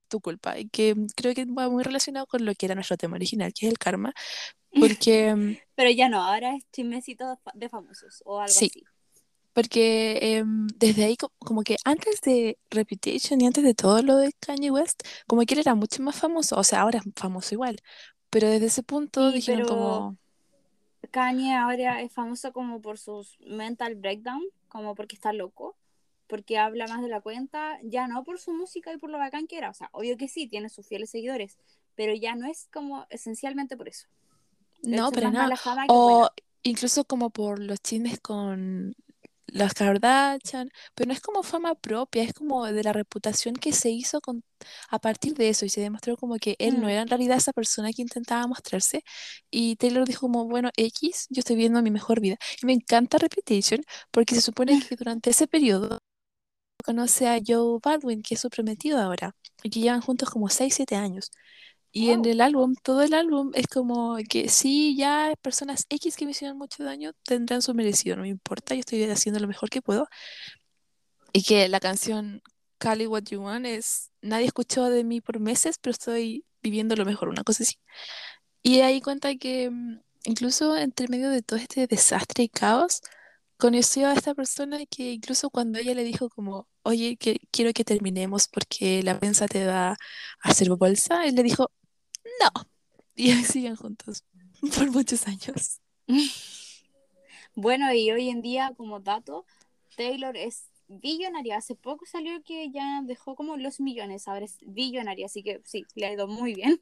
tu 0.08 0.20
culpa. 0.22 0.58
Y 0.60 0.70
que 0.70 0.96
creo 1.16 1.34
que 1.34 1.46
va 1.46 1.70
muy 1.70 1.84
relacionado 1.84 2.28
con 2.28 2.46
lo 2.46 2.54
que 2.56 2.66
era 2.68 2.76
nuestro 2.76 2.98
tema 2.98 3.16
original, 3.16 3.54
que 3.54 3.68
es 3.68 3.72
el 3.72 3.78
karma, 3.78 4.14
porque 4.80 5.36
mm, 5.36 5.58
Pero 5.76 5.90
ya 5.92 6.10
no, 6.10 6.22
ahora 6.24 6.56
es 6.56 6.64
chismecito 6.72 7.40
de 7.54 7.70
famosos 7.70 8.22
o 8.26 8.40
algo 8.40 8.54
sí, 8.54 8.68
así. 8.68 8.84
Porque 9.56 10.20
em, 10.40 10.68
desde 10.78 11.06
ahí 11.06 11.18
co- 11.18 11.34
como 11.40 11.64
que 11.64 11.78
antes 11.86 12.22
de 12.22 12.60
Reputation 12.72 13.42
y 13.42 13.48
antes 13.48 13.66
de 13.66 13.76
todo 13.76 14.04
lo 14.04 14.18
de 14.18 14.34
Kanye 14.42 14.72
West, 14.72 15.04
como 15.28 15.44
que 15.44 15.56
él 15.56 15.62
era 15.62 15.76
mucho 15.76 16.04
más 16.04 16.18
famoso, 16.20 16.58
o 16.58 16.66
sea, 16.66 16.82
ahora 16.84 17.00
es 17.00 17.06
famoso 17.18 17.56
igual, 17.56 17.78
pero 18.32 18.50
desde 18.50 18.68
ese 18.68 18.84
punto 18.84 19.32
Sí, 19.32 19.34
dijeron 19.34 19.66
pero 19.66 19.66
como, 19.66 20.20
Kanye 21.12 21.56
ahora 21.56 22.02
es 22.02 22.14
famoso 22.14 22.52
como 22.54 22.82
por 22.82 22.98
sus 23.00 23.38
mental 23.42 23.96
breakdown, 23.96 24.44
como 24.68 24.96
porque 24.96 25.16
está 25.16 25.34
loco, 25.34 25.78
porque 26.28 26.58
habla 26.58 26.88
más 26.88 27.02
de 27.02 27.08
la 27.10 27.22
cuenta, 27.22 27.80
ya 27.84 28.08
no 28.08 28.24
por 28.24 28.40
su 28.40 28.52
música 28.54 28.92
y 28.94 28.98
por 28.98 29.10
lo 29.12 29.18
bacán 29.18 29.48
que 29.48 29.58
era. 29.58 29.70
O 29.70 29.74
sea, 29.74 29.90
obvio 29.94 30.18
que 30.18 30.28
sí, 30.28 30.48
tiene 30.48 30.70
sus 30.70 30.88
fieles 30.88 31.10
seguidores, 31.12 31.58
pero 31.96 32.14
ya 32.16 32.36
no 32.36 32.48
es 32.48 32.68
como 32.74 33.06
esencialmente 33.10 33.78
por 33.78 33.88
eso. 33.88 34.08
No, 34.82 35.12
pero 35.12 35.32
buena. 35.32 35.50
o 35.88 36.30
incluso 36.64 37.06
como 37.06 37.30
por 37.32 37.60
los 37.60 37.82
chismes 37.82 38.20
con 38.20 38.96
las 39.56 39.74
Kardashian, 39.74 40.70
pero 40.96 41.08
no 41.08 41.14
es 41.14 41.22
como 41.22 41.44
fama 41.44 41.76
propia, 41.76 42.24
es 42.24 42.34
como 42.34 42.66
de 42.66 42.84
la 42.84 42.94
reputación 42.94 43.56
que 43.56 43.74
se 43.74 43.90
hizo 43.92 44.22
con, 44.22 44.44
a 44.90 45.00
partir 45.00 45.34
de 45.36 45.50
eso 45.50 45.66
y 45.66 45.70
se 45.70 45.82
demostró 45.82 46.18
como 46.18 46.38
que 46.38 46.56
él 46.60 46.80
no 46.82 46.88
Mm. 46.88 46.90
era 46.90 47.02
en 47.02 47.08
realidad 47.10 47.38
esa 47.38 47.54
persona 47.54 47.92
que 47.94 48.02
intentaba 48.04 48.48
mostrarse 48.48 49.04
y 49.52 49.76
Taylor 49.78 50.06
dijo 50.08 50.22
como, 50.22 50.46
bueno, 50.48 50.72
X, 50.78 51.28
yo 51.30 51.40
estoy 51.40 51.56
viendo 51.56 51.82
mi 51.82 51.92
mejor 51.92 52.20
vida. 52.22 52.38
Y 52.62 52.66
me 52.66 52.74
encanta 52.74 53.18
Reputation 53.18 53.82
porque 54.12 54.36
se 54.36 54.42
supone 54.42 54.78
que 54.78 54.96
durante 54.96 55.30
ese 55.32 55.48
periodo 55.48 56.00
conoce 56.86 57.28
a 57.28 57.40
Joe 57.46 57.80
Baldwin, 57.84 58.22
que 58.22 58.36
es 58.36 58.42
su 58.42 58.50
prometido 58.50 59.00
ahora, 59.02 59.36
y 59.64 59.70
que 59.70 59.80
llevan 59.82 60.02
juntos 60.02 60.30
como 60.30 60.50
6, 60.50 60.76
7 60.76 60.96
años. 60.96 61.32
Y 61.98 62.12
en 62.12 62.24
Wow. 62.24 62.32
el 62.32 62.42
álbum, 62.42 62.76
todo 62.84 63.04
el 63.04 63.14
álbum 63.14 63.52
es 63.56 63.68
como 63.68 64.18
que 64.30 64.50
sí, 64.50 64.98
ya 64.98 65.34
personas 65.42 65.86
X 65.90 66.18
que 66.18 66.26
me 66.26 66.32
hicieron 66.32 66.58
mucho 66.58 66.84
daño 66.84 67.14
tendrán 67.24 67.62
su 67.62 67.74
merecido, 67.74 68.18
no 68.18 68.24
me 68.24 68.28
importa, 68.30 68.76
yo 68.76 68.82
estoy 68.82 69.04
haciendo 69.06 69.40
lo 69.40 69.48
mejor 69.48 69.70
que 69.70 69.82
puedo. 69.82 70.08
Y 71.34 71.44
que 71.44 71.68
la 71.70 71.80
canción 71.80 72.42
Call 72.78 73.02
It 73.02 73.08
What 73.10 73.24
You 73.30 73.42
Want 73.44 73.66
es, 73.66 74.12
nadie 74.22 74.48
escuchó 74.48 74.90
de 74.90 75.04
mí 75.04 75.22
por 75.22 75.40
meses, 75.40 75.78
pero 75.82 75.92
estoy 75.92 76.46
viviendo 76.62 76.96
lo 76.96 77.06
mejor, 77.06 77.30
una 77.30 77.44
cosa 77.44 77.64
así. 77.64 77.76
Y 78.64 78.82
ahí 78.82 79.02
cuenta 79.02 79.36
que 79.38 79.70
mm, 79.72 80.02
incluso 80.26 80.78
entre 80.78 81.08
medio 81.10 81.30
de 81.30 81.42
todo 81.44 81.60
este 81.60 81.88
desastre 81.88 82.46
y 82.46 82.50
caos, 82.50 83.02
conoció 83.58 84.08
a 84.10 84.14
esta 84.14 84.36
persona 84.36 84.80
que 84.88 85.14
incluso 85.14 85.50
cuando 85.50 85.80
ella 85.80 85.94
le 85.96 86.04
dijo 86.04 86.30
como, 86.30 86.68
oye, 86.84 87.18
que 87.18 87.40
quiero 87.52 87.74
que 87.74 87.84
terminemos 87.86 88.48
porque 88.50 89.04
la 89.04 89.20
prensa 89.20 89.48
te 89.48 89.66
va 89.68 89.92
a 89.92 89.98
hacer 90.44 90.70
bolsa, 90.72 91.26
él 91.28 91.36
le 91.36 91.44
dijo, 91.44 91.72
no. 92.42 92.66
Y 93.16 93.34
siguen 93.44 93.76
juntos 93.76 94.24
por 94.78 94.92
muchos 94.92 95.28
años. 95.28 95.80
Bueno, 97.58 97.94
y 97.94 98.12
hoy 98.12 98.30
en 98.30 98.42
día, 98.42 98.74
como 98.76 99.00
dato, 99.00 99.46
Taylor 99.96 100.36
es 100.36 100.66
billonaria. 100.90 101.56
Hace 101.58 101.74
poco 101.76 102.06
salió 102.06 102.44
que 102.44 102.70
ya 102.70 103.02
dejó 103.06 103.36
como 103.36 103.56
los 103.56 103.80
millones, 103.80 104.28
ahora 104.28 104.44
es 104.44 104.58
billonaria, 104.62 105.28
así 105.28 105.42
que 105.42 105.62
sí, 105.64 105.86
le 105.96 106.06
ha 106.08 106.12
ido 106.12 106.28
muy 106.28 106.54
bien. 106.54 106.80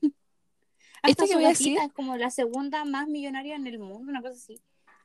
Esta 1.04 1.28
que 1.28 1.36
voy 1.36 1.46
a 1.46 1.50
decir, 1.50 1.78
es 1.78 1.94
como 1.94 2.16
la 2.18 2.32
segunda 2.32 2.86
más 2.86 3.08
millonaria 3.08 3.56
en 3.56 3.68
el 3.68 3.78
mundo, 3.78 4.10
una 4.10 4.22
cosa 4.22 4.34
así. 4.36 4.60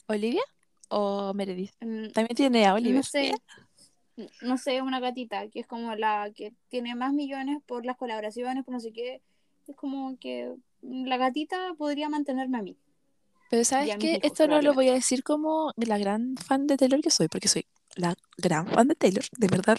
Olivia 0.07 0.43
o 0.89 1.35
Meredith. 1.35 1.73
Mm, 1.81 2.13
También 2.13 2.35
tiene 2.37 2.65
a 2.65 2.71
No 2.71 2.75
Oliver. 2.77 3.05
sé, 3.05 3.35
no 4.41 4.57
sé, 4.57 4.81
una 4.81 5.01
gatita 5.01 5.49
que 5.49 5.61
es 5.61 5.67
como 5.67 5.95
la 5.97 6.31
que 6.35 6.55
tiene 6.69 6.95
más 6.95 7.13
millones 7.13 7.59
por 7.67 7.85
las 7.85 7.97
colaboraciones, 7.99 8.65
por 8.65 8.73
no 8.73 8.81
sé 8.81 8.93
qué. 8.93 9.21
Es 9.69 9.77
como 9.77 10.19
que 10.19 10.53
la 10.83 11.17
gatita 11.17 11.75
podría 11.79 12.09
mantenerme 12.09 12.59
a 12.59 12.63
mí. 12.63 12.77
Pero 13.51 13.65
sabes 13.65 13.97
que 13.99 14.19
esto 14.23 14.47
no 14.47 14.61
lo 14.61 14.75
voy 14.75 14.89
a 14.89 14.95
decir 14.95 15.23
como 15.23 15.73
la 15.77 15.99
gran 15.99 16.37
fan 16.37 16.67
de 16.67 16.77
Taylor 16.77 17.01
que 17.01 17.11
soy, 17.11 17.29
porque 17.29 17.49
soy 17.49 17.67
la 17.95 18.15
gran 18.37 18.67
fan 18.67 18.89
de 18.89 18.95
Taylor, 18.95 19.25
de 19.39 19.47
verdad 19.47 19.79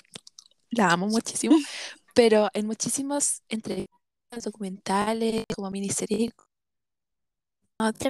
la 0.71 0.91
amo 0.91 1.07
muchísimo, 1.07 1.55
pero 2.15 2.49
en 2.53 2.65
muchísimas 2.65 3.43
entrevistas, 3.49 3.89
documentales, 4.43 5.45
como 5.55 5.71
miniseries, 5.71 6.31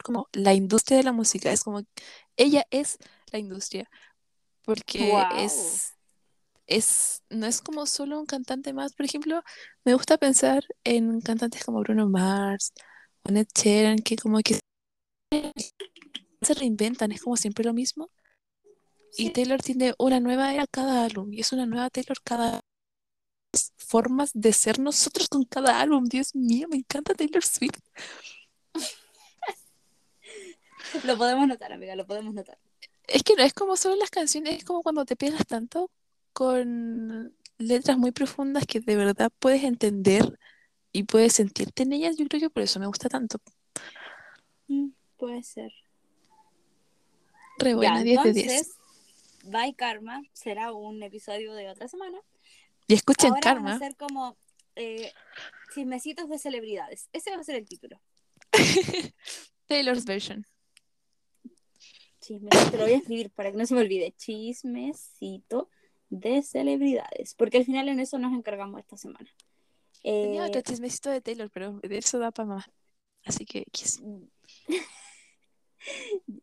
como 0.03 0.27
la 0.33 0.53
industria 0.53 0.97
de 0.97 1.03
la 1.03 1.11
música, 1.11 1.51
es 1.51 1.63
como 1.63 1.81
ella 2.35 2.65
es 2.71 2.97
la 3.31 3.39
industria, 3.39 3.89
porque 4.63 5.11
¡Wow! 5.11 5.39
es, 5.39 5.93
es, 6.69 7.23
no 7.29 7.47
es 7.47 7.61
como 7.61 7.85
solo 7.87 8.19
un 8.19 8.25
cantante 8.25 8.73
más, 8.73 8.93
por 8.93 9.05
ejemplo, 9.05 9.43
me 9.83 9.93
gusta 9.95 10.17
pensar 10.17 10.63
en 10.83 11.19
cantantes 11.21 11.65
como 11.65 11.79
Bruno 11.81 12.07
Mars 12.07 12.73
o 13.23 13.31
Ed 13.31 13.47
Sheeran, 13.55 13.99
que 13.99 14.15
como 14.17 14.39
que 14.39 14.59
se 16.41 16.53
reinventan, 16.53 17.11
es 17.11 17.21
como 17.21 17.37
siempre 17.37 17.65
lo 17.65 17.73
mismo. 17.73 18.09
Y 19.17 19.31
Taylor 19.31 19.61
tiene 19.61 19.93
una 19.97 20.19
nueva 20.19 20.53
era 20.53 20.67
cada 20.67 21.03
álbum, 21.03 21.33
y 21.33 21.41
es 21.41 21.51
una 21.51 21.65
nueva 21.65 21.89
Taylor 21.89 22.17
cada 22.23 22.61
formas 23.77 24.29
de 24.33 24.53
ser 24.53 24.79
nosotros 24.79 25.27
con 25.27 25.43
cada 25.45 25.81
álbum. 25.81 26.05
Dios 26.05 26.35
mío, 26.35 26.67
me 26.69 26.77
encanta 26.77 27.15
Taylor 27.15 27.43
Swift. 27.43 27.79
lo 31.03 31.17
podemos 31.17 31.47
notar, 31.47 31.73
amiga, 31.73 31.95
lo 31.95 32.05
podemos 32.05 32.33
notar. 32.33 32.59
Es 33.07 33.23
que 33.23 33.35
no 33.35 33.43
es 33.43 33.53
como 33.53 33.75
solo 33.75 33.95
las 33.95 34.11
canciones, 34.11 34.59
es 34.59 34.63
como 34.63 34.83
cuando 34.83 35.03
te 35.05 35.15
pegas 35.15 35.45
tanto 35.47 35.89
con 36.33 37.33
letras 37.57 37.97
muy 37.97 38.11
profundas 38.11 38.65
que 38.65 38.79
de 38.79 38.95
verdad 38.95 39.31
puedes 39.39 39.63
entender 39.63 40.39
y 40.91 41.03
puedes 41.03 41.33
sentirte 41.33 41.83
en 41.83 41.93
ellas. 41.93 42.17
Yo 42.17 42.27
creo 42.27 42.41
que 42.41 42.49
por 42.49 42.63
eso 42.63 42.79
me 42.79 42.87
gusta 42.87 43.09
tanto. 43.09 43.39
Mm. 44.67 44.89
puede 45.17 45.43
ser. 45.43 45.71
Re 47.57 47.73
buena, 47.73 47.97
ya, 47.97 48.03
10 48.03 48.23
de 48.23 48.33
10. 48.33 48.45
entonces, 48.47 48.75
Bye 49.43 49.75
Karma 49.75 50.21
será 50.33 50.71
un 50.71 51.03
episodio 51.03 51.53
de 51.53 51.69
otra 51.69 51.87
semana. 51.87 52.19
Y 52.87 52.93
escuchen 52.93 53.31
Ahora 53.33 53.53
van 53.53 53.57
a 53.57 53.61
Karma. 53.61 53.79
ser 53.79 53.95
como 53.95 54.37
eh, 54.75 55.11
chismecitos 55.73 56.29
de 56.29 56.39
celebridades. 56.39 57.09
Ese 57.11 57.31
va 57.31 57.41
a 57.41 57.43
ser 57.43 57.55
el 57.55 57.67
título. 57.67 57.99
Taylor's 59.67 60.05
version. 60.05 60.45
Chismecito, 62.21 62.77
lo 62.77 62.83
voy 62.83 62.93
a 62.93 62.97
escribir 62.97 63.29
para 63.31 63.51
que 63.51 63.57
no 63.57 63.65
se 63.65 63.73
me 63.73 63.81
olvide. 63.81 64.13
Chismecito 64.17 65.69
de 66.09 66.41
celebridades. 66.41 67.35
Porque 67.35 67.57
al 67.57 67.65
final 67.65 67.89
en 67.89 67.99
eso 67.99 68.17
nos 68.19 68.33
encargamos 68.33 68.79
esta 68.79 68.97
semana. 68.97 69.29
Tenía 70.01 70.45
Eh, 70.45 70.49
otro 70.49 70.61
chismecito 70.61 71.09
de 71.09 71.21
Taylor, 71.21 71.49
pero 71.51 71.79
de 71.81 71.97
eso 71.97 72.19
da 72.19 72.31
para 72.31 72.47
más. 72.47 72.65
Así 73.25 73.45
que 73.45 73.65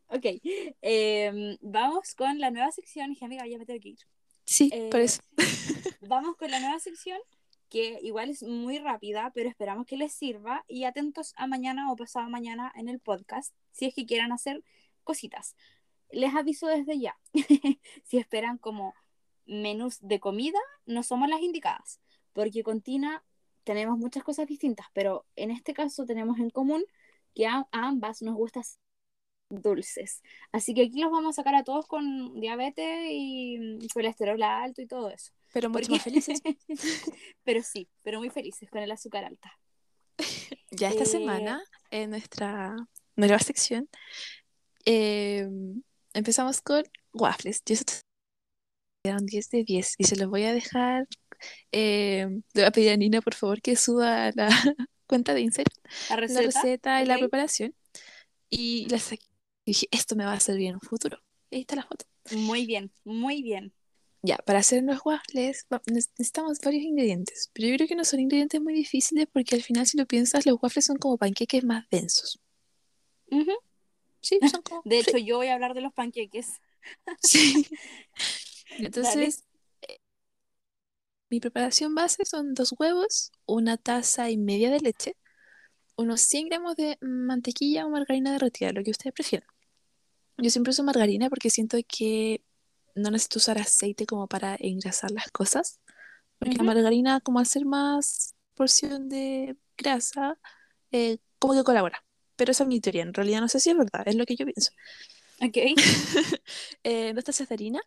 ok, 0.09 0.25
em, 0.83 1.57
vamos 1.61 2.15
con 2.15 2.39
la 2.39 2.51
nueva 2.51 2.71
sección. 2.73 3.11
Dije, 3.11 3.25
amiga, 3.25 3.47
ya 3.47 3.59
me 3.59 3.67
tengo 3.67 3.81
que 3.81 3.91
ir. 3.91 3.99
Sí, 4.45 4.71
Eh, 4.73 4.89
por 4.91 5.01
eso. 5.01 5.23
Vamos 6.03 6.37
con 6.37 6.51
la 6.53 6.61
nueva 6.61 6.79
sección, 6.79 7.19
que 7.69 7.99
igual 8.03 8.31
es 8.31 8.45
muy 8.45 8.79
rápida, 8.79 9.33
pero 9.35 9.49
esperamos 9.49 9.87
que 9.87 9.97
les 9.97 10.13
sirva. 10.13 10.65
Y 10.69 10.85
atentos 10.85 11.33
a 11.37 11.49
mañana 11.49 11.91
o 11.91 11.97
pasado 11.97 12.29
mañana 12.31 12.73
en 12.77 12.89
el 12.89 13.01
podcast, 13.01 13.53
si 13.73 13.87
es 13.87 13.95
que 13.95 14.07
quieran 14.07 14.31
hacer 14.31 14.63
cositas. 15.03 15.57
Les 16.11 16.33
aviso 16.33 16.69
desde 16.69 17.01
ya, 17.01 17.19
si 18.05 18.19
esperan 18.19 18.59
como 18.59 18.95
menús 19.47 19.99
de 20.01 20.21
comida, 20.21 20.59
no 20.87 21.03
somos 21.03 21.29
las 21.29 21.41
indicadas, 21.41 22.01
porque 22.33 22.63
con 22.63 22.81
Tina 22.81 23.25
tenemos 23.65 23.99
muchas 23.99 24.23
cosas 24.25 24.47
distintas, 24.47 24.87
pero 24.93 25.25
en 25.37 25.51
este 25.51 25.73
caso 25.75 26.05
tenemos 26.07 26.39
en 26.39 26.51
común 26.51 26.85
que 27.35 27.47
a, 27.47 27.67
a 27.73 27.89
ambas 27.89 28.23
nos 28.23 28.35
gustan 28.37 28.63
dulces. 29.49 30.23
Así 30.53 30.75
que 30.75 30.83
aquí 30.83 31.01
los 31.01 31.11
vamos 31.13 31.31
a 31.31 31.41
sacar 31.43 31.55
a 31.55 31.65
todos 31.65 31.87
con 31.87 32.41
diabetes 32.41 33.07
y 33.11 33.79
colesterol 33.93 34.43
alto 34.43 34.83
y 34.83 34.87
todo 34.87 35.11
eso. 35.11 35.33
Pero 35.53 35.71
mucho 35.71 35.89
Porque- 35.89 35.93
más 35.93 36.03
felices. 36.03 36.43
pero 37.45 37.63
sí, 37.63 37.89
pero 38.03 38.19
muy 38.19 38.31
felices 38.31 38.69
con 38.71 38.83
el 38.83 38.91
azúcar 38.91 39.25
alta. 39.25 39.53
Ya 40.73 40.89
esta 40.89 41.05
Eh, 41.05 41.07
semana, 41.07 41.63
en 41.91 42.11
nuestra 42.11 42.75
nueva 43.15 43.39
sección, 43.39 43.89
eh, 44.85 45.49
empezamos 46.13 46.61
con 46.61 46.83
waffles. 47.13 47.63
Yo 47.65 47.75
eso 47.75 47.85
eran 49.07 49.27
10 49.27 49.49
de 49.51 49.65
10 49.65 49.95
y 49.99 50.05
se 50.05 50.17
los 50.17 50.29
voy 50.29 50.45
a 50.45 50.53
dejar. 50.55 51.07
eh, 51.73 52.27
le 52.55 52.63
voy 52.63 52.65
a 52.65 52.71
pedir 52.73 52.91
a 52.93 52.97
Nina, 52.97 53.21
por 53.23 53.35
favor, 53.35 53.61
que 53.63 53.77
suba 53.77 54.31
la 54.35 54.49
cuenta 55.07 55.35
de 55.35 55.41
Instagram, 55.43 55.75
La 56.09 56.17
la 56.27 56.43
receta. 56.43 56.43
receta 56.43 57.03
y 57.03 57.07
la 57.07 57.19
preparación. 57.19 57.75
Y 58.51 58.89
la 58.91 58.99
saqué. 58.99 59.25
Y 59.65 59.73
dije, 59.73 59.89
esto 59.91 60.17
me 60.17 60.25
va 60.25 60.33
a 60.35 60.41
servir 60.41 60.69
en 60.69 60.75
un 60.77 60.81
futuro. 60.81 61.19
Y 61.51 61.57
ahí 61.57 61.61
está 61.63 61.77
la 61.77 61.85
foto. 61.85 62.07
Muy 62.31 62.67
bien, 62.67 62.93
muy 63.05 63.43
bien. 63.43 63.73
Ya, 64.23 64.37
para 64.39 64.59
hacer 64.59 64.83
los 64.83 65.01
waffles 65.05 65.67
necesitamos 65.87 66.59
varios 66.61 66.83
ingredientes, 66.85 67.51
pero 67.55 67.69
yo 67.69 67.77
creo 67.77 67.89
que 67.89 67.95
no 67.95 68.05
son 68.05 68.21
ingredientes 68.21 68.61
muy 68.61 68.75
difíciles 68.75 69.27
porque 69.33 69.55
al 69.55 69.63
final 69.63 69.87
si 69.87 69.97
lo 69.97 70.07
piensas, 70.07 70.47
los 70.47 70.59
waffles 70.61 70.85
son 70.87 70.97
como 70.99 71.17
panqueques 71.17 71.63
más 71.65 71.89
densos. 71.91 72.41
Ujú. 73.31 73.53
Sí, 74.21 74.39
son 74.51 74.63
como... 74.63 74.83
De 74.85 75.01
sí, 75.03 75.11
hecho, 75.11 75.19
yo 75.19 75.37
voy 75.37 75.49
a 75.49 75.55
hablar 75.55 75.75
de 75.75 75.81
los 75.81 75.93
panqueques. 75.93 76.49
sí. 77.23 77.67
Entonces, 78.71 79.45
eh, 79.83 79.99
mi 81.31 81.41
preparación 81.41 81.95
base 81.95 82.25
son 82.25 82.55
dos 82.55 82.75
huevos, 82.79 83.33
una 83.47 83.77
taza 83.77 84.31
y 84.31 84.37
media 84.37 84.71
de 84.71 84.81
leche, 84.81 85.17
unos 85.97 86.21
100 86.23 86.49
gramos 86.49 86.77
de 86.77 86.99
mantequilla 87.03 87.87
o 87.87 87.91
margarina 87.91 88.33
derretida, 88.33 88.73
lo 88.73 88.83
que 88.85 88.91
ustedes 88.93 89.15
prefieran. 89.15 89.49
Yo 90.39 90.51
siempre 90.51 90.71
uso 90.71 90.85
margarina 90.85 91.31
porque 91.31 91.51
siento 91.51 91.79
que 91.89 92.45
no 92.95 93.11
necesito 93.11 93.39
usar 93.39 93.59
aceite 93.59 94.07
como 94.07 94.29
para 94.29 94.57
engrasar 94.61 95.11
las 95.11 95.31
cosas. 95.31 95.81
Porque 96.39 96.59
la 96.59 96.65
Ujú. 96.65 96.75
margarina, 96.75 97.21
como 97.21 97.41
al 97.41 97.47
ser 97.47 97.67
más 97.67 98.35
porción 98.55 99.09
de 99.09 99.57
grasa, 99.79 100.39
eh, 100.93 101.19
como 101.39 101.55
que 101.55 101.65
colabora. 101.65 102.05
Pero 102.37 102.53
esa 102.53 102.65
es 102.65 102.69
mi 102.69 102.81
teoría. 102.81 103.03
En 103.05 103.15
realidad 103.15 103.41
no 103.43 103.49
sé 103.49 103.61
si 103.61 103.71
es 103.71 103.79
verdad, 103.79 104.03
es 104.07 104.17
lo 104.17 104.27
que 104.27 104.37
yo 104.37 104.47
pienso. 104.47 104.73
Ok. 105.41 105.57
Eh, 106.85 107.13
dos 107.15 107.25
tazas 107.25 107.49
de 107.49 107.55
harina, 107.55 107.81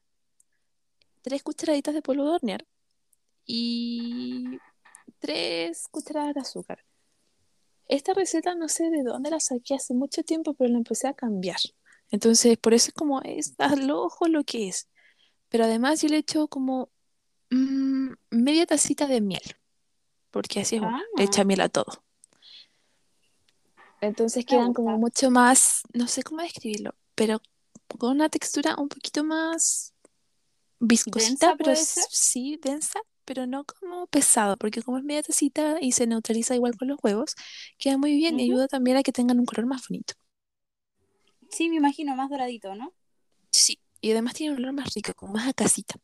tres 1.21 1.43
cucharaditas 1.43 1.93
de 1.93 2.01
polvo 2.01 2.23
de 2.25 2.29
hornear 2.31 2.65
y 3.45 4.59
tres 5.19 5.87
cucharadas 5.89 6.35
de 6.35 6.41
azúcar. 6.41 6.85
Esta 7.87 8.13
receta 8.13 8.53
no 8.55 8.69
sé 8.69 8.89
de 8.89 9.03
dónde 9.03 9.31
la 9.31 9.39
saqué 9.39 9.75
hace 9.75 9.93
mucho 9.93 10.23
tiempo, 10.23 10.53
pero 10.53 10.69
la 10.71 10.77
empecé 10.77 11.07
a 11.07 11.13
cambiar. 11.13 11.57
Entonces, 12.11 12.57
por 12.57 12.73
eso 12.73 12.89
es 12.89 12.93
como 12.93 13.21
es 13.21 13.53
al 13.59 13.89
ojo 13.91 14.27
lo 14.27 14.43
que 14.43 14.67
es. 14.67 14.87
Pero 15.49 15.63
además 15.63 16.01
yo 16.01 16.09
le 16.09 16.17
echo 16.17 16.47
como 16.47 16.89
mm, 17.49 18.11
media 18.29 18.65
tacita 18.67 19.07
de 19.07 19.21
miel, 19.21 19.41
porque 20.29 20.59
así 20.59 20.75
es 20.75 20.81
le 21.17 21.23
echa 21.23 21.41
Ah. 21.41 21.45
miel 21.45 21.61
a 21.61 21.69
todo. 21.69 22.03
Entonces 24.01 24.45
quedan 24.45 24.73
como 24.73 24.97
mucho 24.97 25.29
más, 25.31 25.81
no 25.93 26.07
sé 26.07 26.23
cómo 26.23 26.41
describirlo, 26.41 26.93
pero 27.15 27.41
con 27.97 28.11
una 28.11 28.29
textura 28.29 28.75
un 28.77 28.87
poquito 28.87 29.23
más 29.23 29.93
viscosita, 30.79 31.47
¿Densa 31.47 31.55
pero 31.57 31.75
sí 31.75 32.59
densa, 32.61 32.99
pero 33.25 33.45
no 33.47 33.65
como 33.65 34.07
pesado, 34.07 34.57
porque 34.57 34.81
como 34.81 34.97
es 34.97 35.03
media 35.03 35.23
tacita 35.23 35.77
y 35.81 35.91
se 35.91 36.07
neutraliza 36.07 36.55
igual 36.55 36.77
con 36.77 36.87
los 36.87 36.97
huevos, 37.03 37.35
queda 37.77 37.97
muy 37.97 38.15
bien 38.15 38.39
y 38.39 38.43
ayuda 38.43 38.67
también 38.67 38.97
a 38.97 39.03
que 39.03 39.11
tengan 39.11 39.39
un 39.39 39.45
color 39.45 39.65
más 39.65 39.87
bonito. 39.87 40.13
Sí, 41.49 41.69
me 41.69 41.75
imagino 41.77 42.15
más 42.15 42.29
doradito, 42.29 42.75
¿no? 42.75 42.93
Sí, 43.51 43.79
y 44.01 44.11
además 44.11 44.33
tiene 44.35 44.53
un 44.53 44.59
olor 44.59 44.73
más 44.73 44.93
rico, 44.93 45.13
como 45.15 45.33
más 45.33 45.47
a 45.47 45.53
casita. 45.53 45.95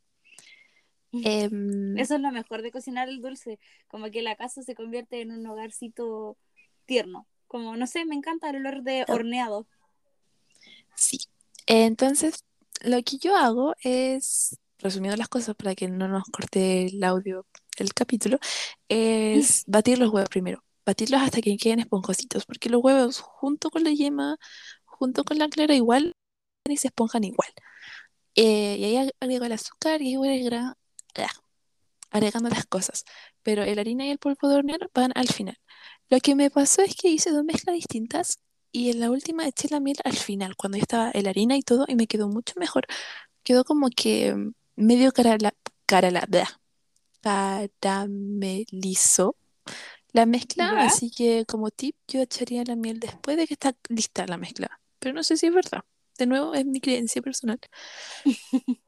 Em, 1.25 1.97
Eso 1.97 2.15
es 2.15 2.21
lo 2.21 2.31
mejor 2.31 2.61
de 2.61 2.71
cocinar 2.71 3.07
el 3.09 3.21
dulce, 3.21 3.59
como 3.87 4.11
que 4.11 4.21
la 4.21 4.35
casa 4.35 4.63
se 4.63 4.75
convierte 4.75 5.21
en 5.21 5.31
un 5.31 5.45
hogarcito 5.47 6.37
tierno. 6.85 7.27
Como, 7.47 7.77
no 7.77 7.87
sé, 7.87 8.05
me 8.05 8.15
encanta 8.15 8.49
el 8.49 8.57
olor 8.57 8.83
de 8.83 9.05
Ah. 9.07 9.13
horneado. 9.13 9.65
Sí. 10.95 11.19
Entonces, 11.67 12.43
lo 12.81 13.01
que 13.03 13.17
yo 13.17 13.35
hago 13.35 13.75
es, 13.81 14.57
resumiendo 14.79 15.17
las 15.17 15.29
cosas 15.29 15.55
para 15.55 15.75
que 15.75 15.87
no 15.89 16.07
nos 16.07 16.23
corte 16.25 16.87
el 16.87 17.03
audio 17.03 17.45
del 17.77 17.93
capítulo, 17.93 18.39
es 18.89 19.63
batir 19.67 19.99
los 19.99 20.09
huevos 20.11 20.29
primero. 20.29 20.63
Batirlos 20.85 21.21
hasta 21.21 21.41
que 21.41 21.57
queden 21.57 21.79
esponjositos, 21.79 22.45
porque 22.45 22.69
los 22.69 22.83
huevos 22.83 23.19
junto 23.19 23.69
con 23.71 23.83
la 23.83 23.91
yema, 23.91 24.37
junto 24.85 25.23
con 25.23 25.37
la 25.39 25.49
clara, 25.49 25.75
igual 25.75 26.13
y 26.69 26.77
se 26.77 26.87
esponjan 26.89 27.23
igual. 27.23 27.49
Eh, 28.35 28.77
y 28.79 28.83
ahí 28.85 28.95
ag- 28.97 29.13
agrego 29.19 29.45
el 29.45 29.53
azúcar 29.53 30.01
y 30.01 30.15
agra- 30.15 30.77
ah, 31.17 31.27
agregando 32.11 32.49
las 32.49 32.65
cosas. 32.65 33.05
Pero 33.43 33.63
el 33.63 33.79
harina 33.79 34.05
y 34.05 34.11
el 34.11 34.19
polvo 34.19 34.47
de 34.49 34.55
hornear 34.57 34.89
van 34.93 35.11
al 35.15 35.27
final. 35.27 35.57
Lo 36.09 36.19
que 36.19 36.35
me 36.35 36.49
pasó 36.51 36.81
es 36.81 36.95
que 36.95 37.09
hice 37.09 37.31
dos 37.31 37.43
mezclas 37.43 37.75
distintas 37.75 38.39
y 38.71 38.91
en 38.91 38.99
la 38.99 39.11
última 39.11 39.47
eché 39.47 39.69
la 39.71 39.79
miel 39.79 39.97
al 40.03 40.15
final, 40.17 40.55
cuando 40.57 40.77
ya 40.77 40.83
estaba 40.83 41.11
la 41.15 41.29
harina 41.29 41.57
y 41.57 41.61
todo, 41.61 41.85
y 41.87 41.95
me 41.95 42.07
quedó 42.07 42.27
mucho 42.29 42.53
mejor. 42.59 42.85
Quedó 43.43 43.63
como 43.65 43.89
que 43.89 44.35
medio 44.75 45.11
carala, 45.11 45.53
carala- 45.85 46.25
blah, 46.27 46.59
caramelizó 47.79 49.35
la 50.13 50.25
mezcla, 50.25 50.71
¿Ya? 50.71 50.85
así 50.85 51.11
que 51.11 51.45
como 51.45 51.71
tip 51.71 51.95
yo 52.07 52.21
echaría 52.21 52.63
la 52.65 52.75
miel 52.75 52.99
después 52.99 53.35
de 53.37 53.47
que 53.47 53.53
está 53.55 53.75
lista 53.89 54.25
la 54.27 54.37
mezcla. 54.37 54.79
Pero 54.99 55.13
no 55.13 55.23
sé 55.23 55.35
si 55.37 55.47
es 55.47 55.53
verdad. 55.53 55.83
De 56.17 56.25
nuevo, 56.25 56.53
es 56.53 56.65
mi 56.65 56.79
creencia 56.79 57.21
personal. 57.21 57.59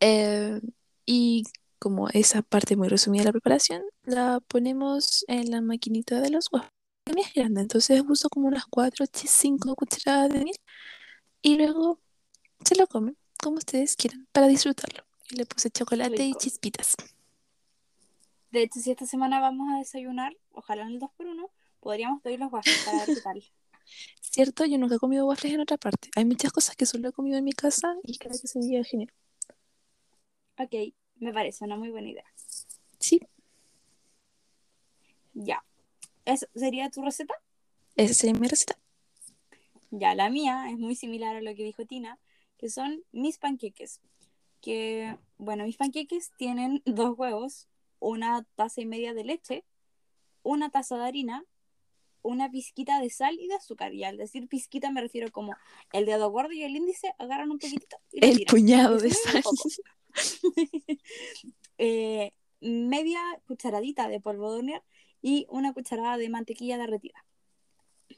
Eh, 0.00 0.60
y 1.06 1.44
como 1.78 2.10
esa 2.10 2.42
parte 2.42 2.76
muy 2.76 2.88
resumida 2.88 3.22
de 3.22 3.26
la 3.26 3.32
preparación, 3.32 3.82
la 4.02 4.40
ponemos 4.48 5.24
en 5.28 5.50
la 5.50 5.62
maquinita 5.62 6.20
de 6.20 6.28
los 6.28 6.52
huevos. 6.52 6.68
Es 7.06 7.32
grande, 7.34 7.62
entonces 7.62 8.02
uso 8.06 8.28
como 8.28 8.48
unas 8.48 8.66
4 8.66 9.04
o 9.04 9.08
5 9.12 9.74
cucharadas 9.74 10.30
de 10.30 10.44
miel 10.44 10.56
y 11.40 11.56
luego 11.56 12.00
se 12.64 12.74
lo 12.76 12.86
comen 12.86 13.16
como 13.42 13.56
ustedes 13.56 13.96
quieran 13.96 14.26
para 14.32 14.46
disfrutarlo. 14.48 15.04
Y 15.30 15.36
le 15.36 15.46
puse 15.46 15.70
chocolate 15.70 16.24
y 16.24 16.34
chispitas. 16.34 16.96
De 18.50 18.62
hecho, 18.62 18.80
si 18.80 18.90
esta 18.90 19.06
semana 19.06 19.40
vamos 19.40 19.68
a 19.72 19.78
desayunar, 19.78 20.36
ojalá 20.52 20.82
en 20.82 20.88
el 20.90 21.00
2x1, 21.00 21.50
podríamos 21.80 22.22
pedir 22.22 22.38
los 22.38 22.52
waffles 22.52 22.82
para 22.84 22.98
ver 22.98 23.14
qué 23.14 23.20
tal. 23.20 23.44
Cierto, 24.20 24.64
yo 24.64 24.78
nunca 24.78 24.96
he 24.96 24.98
comido 24.98 25.26
waffles 25.26 25.54
en 25.54 25.60
otra 25.60 25.76
parte. 25.76 26.10
Hay 26.16 26.24
muchas 26.24 26.52
cosas 26.52 26.76
que 26.76 26.86
solo 26.86 27.08
he 27.08 27.12
comido 27.12 27.38
en 27.38 27.44
mi 27.44 27.52
casa 27.52 27.96
y 28.02 28.18
creo 28.18 28.32
que 28.32 28.48
sería 28.48 28.82
genial. 28.84 29.12
Ok, 30.58 30.94
me 31.16 31.32
parece 31.32 31.64
una 31.64 31.76
muy 31.76 31.90
buena 31.90 32.08
idea. 32.08 32.24
Sí, 32.98 33.20
Ya. 35.34 35.64
¿Eso 36.24 36.46
sería 36.54 36.90
tu 36.90 37.02
receta? 37.02 37.34
esa 37.96 38.14
sería 38.14 38.38
mi 38.38 38.48
receta. 38.48 38.78
Ya, 39.90 40.14
la 40.14 40.30
mía 40.30 40.66
es 40.70 40.78
muy 40.78 40.94
similar 40.96 41.36
a 41.36 41.40
lo 41.42 41.54
que 41.54 41.62
dijo 41.64 41.84
Tina, 41.84 42.18
que 42.64 42.70
son 42.70 43.04
mis 43.12 43.36
panqueques. 43.36 44.00
Que, 44.62 45.18
bueno, 45.36 45.64
mis 45.64 45.76
panqueques 45.76 46.32
tienen 46.38 46.80
dos 46.86 47.14
huevos, 47.18 47.68
una 47.98 48.46
taza 48.54 48.80
y 48.80 48.86
media 48.86 49.12
de 49.12 49.22
leche, 49.22 49.66
una 50.42 50.70
taza 50.70 50.96
de 50.96 51.04
harina, 51.04 51.44
una 52.22 52.50
pizquita 52.50 53.02
de 53.02 53.10
sal 53.10 53.38
y 53.38 53.48
de 53.48 53.56
azúcar. 53.56 53.92
Y 53.92 54.04
al 54.04 54.16
decir 54.16 54.48
pizquita 54.48 54.90
me 54.90 55.02
refiero 55.02 55.30
como 55.30 55.54
el 55.92 56.06
dedo 56.06 56.30
gordo 56.30 56.52
y 56.52 56.62
el 56.62 56.74
índice 56.74 57.12
agarran 57.18 57.50
un 57.50 57.58
poquitito 57.58 57.98
y 58.10 58.20
lo 58.20 58.28
El 58.28 58.36
tiran. 58.38 58.50
puñado 58.50 58.98
de 58.98 59.10
sal. 59.10 59.42
Eh, 61.76 62.32
media 62.60 63.20
cucharadita 63.48 64.06
de 64.08 64.20
polvo 64.20 64.52
de 64.52 64.58
hornear 64.58 64.82
y 65.20 65.44
una 65.50 65.74
cucharada 65.74 66.16
de 66.16 66.28
mantequilla 66.30 66.78
derretida. 66.78 67.26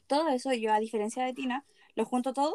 Todo 0.05 0.29
eso 0.29 0.53
yo, 0.53 0.71
a 0.71 0.79
diferencia 0.79 1.25
de 1.25 1.33
Tina, 1.33 1.65
lo 1.95 2.05
junto 2.05 2.33
todo 2.33 2.53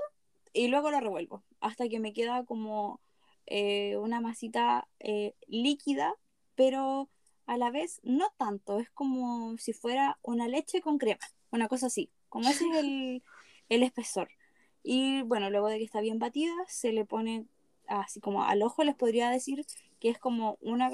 y 0.52 0.68
luego 0.68 0.90
lo 0.90 1.00
revuelvo 1.00 1.42
hasta 1.60 1.88
que 1.88 2.00
me 2.00 2.12
queda 2.12 2.44
como 2.44 3.00
eh, 3.46 3.96
una 3.96 4.20
masita 4.20 4.88
eh, 5.00 5.34
líquida, 5.46 6.14
pero 6.54 7.08
a 7.46 7.56
la 7.56 7.70
vez 7.70 8.00
no 8.02 8.32
tanto, 8.36 8.78
es 8.78 8.90
como 8.90 9.56
si 9.58 9.72
fuera 9.72 10.18
una 10.22 10.48
leche 10.48 10.80
con 10.80 10.98
crema, 10.98 11.24
una 11.50 11.68
cosa 11.68 11.86
así, 11.86 12.10
como 12.28 12.48
ese 12.48 12.68
es 12.68 12.76
el, 12.76 13.22
el 13.68 13.82
espesor. 13.82 14.28
Y 14.82 15.22
bueno, 15.22 15.50
luego 15.50 15.68
de 15.68 15.78
que 15.78 15.84
está 15.84 16.00
bien 16.00 16.18
batida, 16.18 16.52
se 16.68 16.92
le 16.92 17.04
pone 17.04 17.46
así 17.86 18.20
como 18.20 18.44
al 18.44 18.62
ojo, 18.62 18.84
les 18.84 18.94
podría 18.96 19.30
decir 19.30 19.64
que 20.00 20.08
es 20.08 20.18
como 20.18 20.58
una 20.60 20.90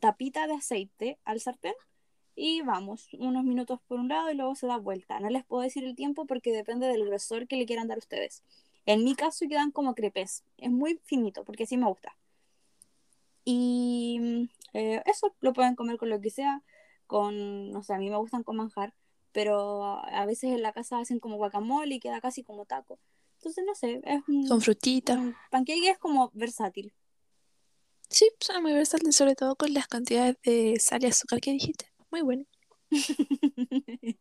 tapita 0.00 0.46
de 0.46 0.54
aceite 0.54 1.18
al 1.24 1.40
sartén 1.40 1.74
y 2.34 2.60
vamos, 2.60 3.08
unos 3.18 3.44
minutos 3.44 3.80
por 3.88 3.98
un 3.98 4.08
lado 4.08 4.30
y 4.30 4.34
luego 4.34 4.54
se 4.54 4.66
da 4.66 4.76
vuelta. 4.76 5.18
No 5.20 5.30
les 5.30 5.44
puedo 5.44 5.62
decir 5.62 5.84
el 5.84 5.96
tiempo 5.96 6.26
porque 6.26 6.52
depende 6.52 6.86
del 6.86 7.06
grosor 7.06 7.48
que 7.48 7.56
le 7.56 7.64
quieran 7.64 7.88
dar 7.88 7.96
ustedes. 7.96 8.42
En 8.86 9.04
mi 9.04 9.14
caso 9.14 9.46
quedan 9.48 9.72
como 9.72 9.94
crepes, 9.94 10.44
es 10.58 10.70
muy 10.70 11.00
finito 11.04 11.44
porque 11.44 11.64
así 11.64 11.76
me 11.76 11.86
gusta. 11.86 12.16
Y 13.44 14.18
mm, 14.20 14.48
eh, 14.74 15.02
eso 15.06 15.34
lo 15.40 15.52
pueden 15.52 15.74
comer 15.76 15.98
con 15.98 16.08
lo 16.10 16.20
que 16.20 16.30
sea, 16.30 16.62
con, 17.06 17.70
no 17.70 17.82
sé, 17.82 17.94
a 17.94 17.98
mí 17.98 18.10
me 18.10 18.16
gustan 18.16 18.42
con 18.42 18.56
manjar, 18.56 18.94
pero 19.32 19.82
a 20.04 20.24
veces 20.26 20.50
en 20.50 20.62
la 20.62 20.72
casa 20.72 20.98
hacen 20.98 21.20
como 21.20 21.36
guacamole 21.36 21.94
y 21.96 22.00
queda 22.00 22.20
casi 22.20 22.42
como 22.42 22.64
taco. 22.64 22.98
Entonces, 23.38 23.64
no 23.66 23.74
sé, 23.74 24.00
es 24.04 24.22
un, 24.28 24.48
Con 24.48 24.60
frutita. 24.60 25.14
un 25.14 25.34
pancake 25.50 25.90
es 25.90 25.98
como 25.98 26.30
versátil. 26.34 26.92
Sí, 28.08 28.30
suena 28.40 28.60
muy 28.60 28.72
versátil, 28.72 29.12
sobre 29.12 29.34
todo 29.34 29.56
con 29.56 29.74
las 29.74 29.88
cantidades 29.88 30.36
de 30.42 30.78
sal 30.80 31.02
y 31.02 31.06
azúcar 31.06 31.40
que 31.40 31.52
dijiste. 31.52 31.92
Muy 32.10 32.22
bueno. 32.22 32.44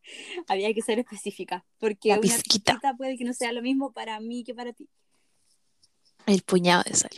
Había 0.48 0.74
que 0.74 0.82
ser 0.82 1.00
específica, 1.00 1.66
porque 1.80 2.10
La 2.10 2.16
una 2.16 2.22
pizquita. 2.22 2.74
pizquita 2.74 2.94
puede 2.96 3.18
que 3.18 3.24
no 3.24 3.34
sea 3.34 3.52
lo 3.52 3.62
mismo 3.62 3.92
para 3.94 4.20
mí 4.20 4.44
que 4.44 4.54
para 4.56 4.74
ti. 4.74 4.90
El 6.26 6.42
puñado 6.42 6.84
de 6.84 6.96
sal. 6.96 7.12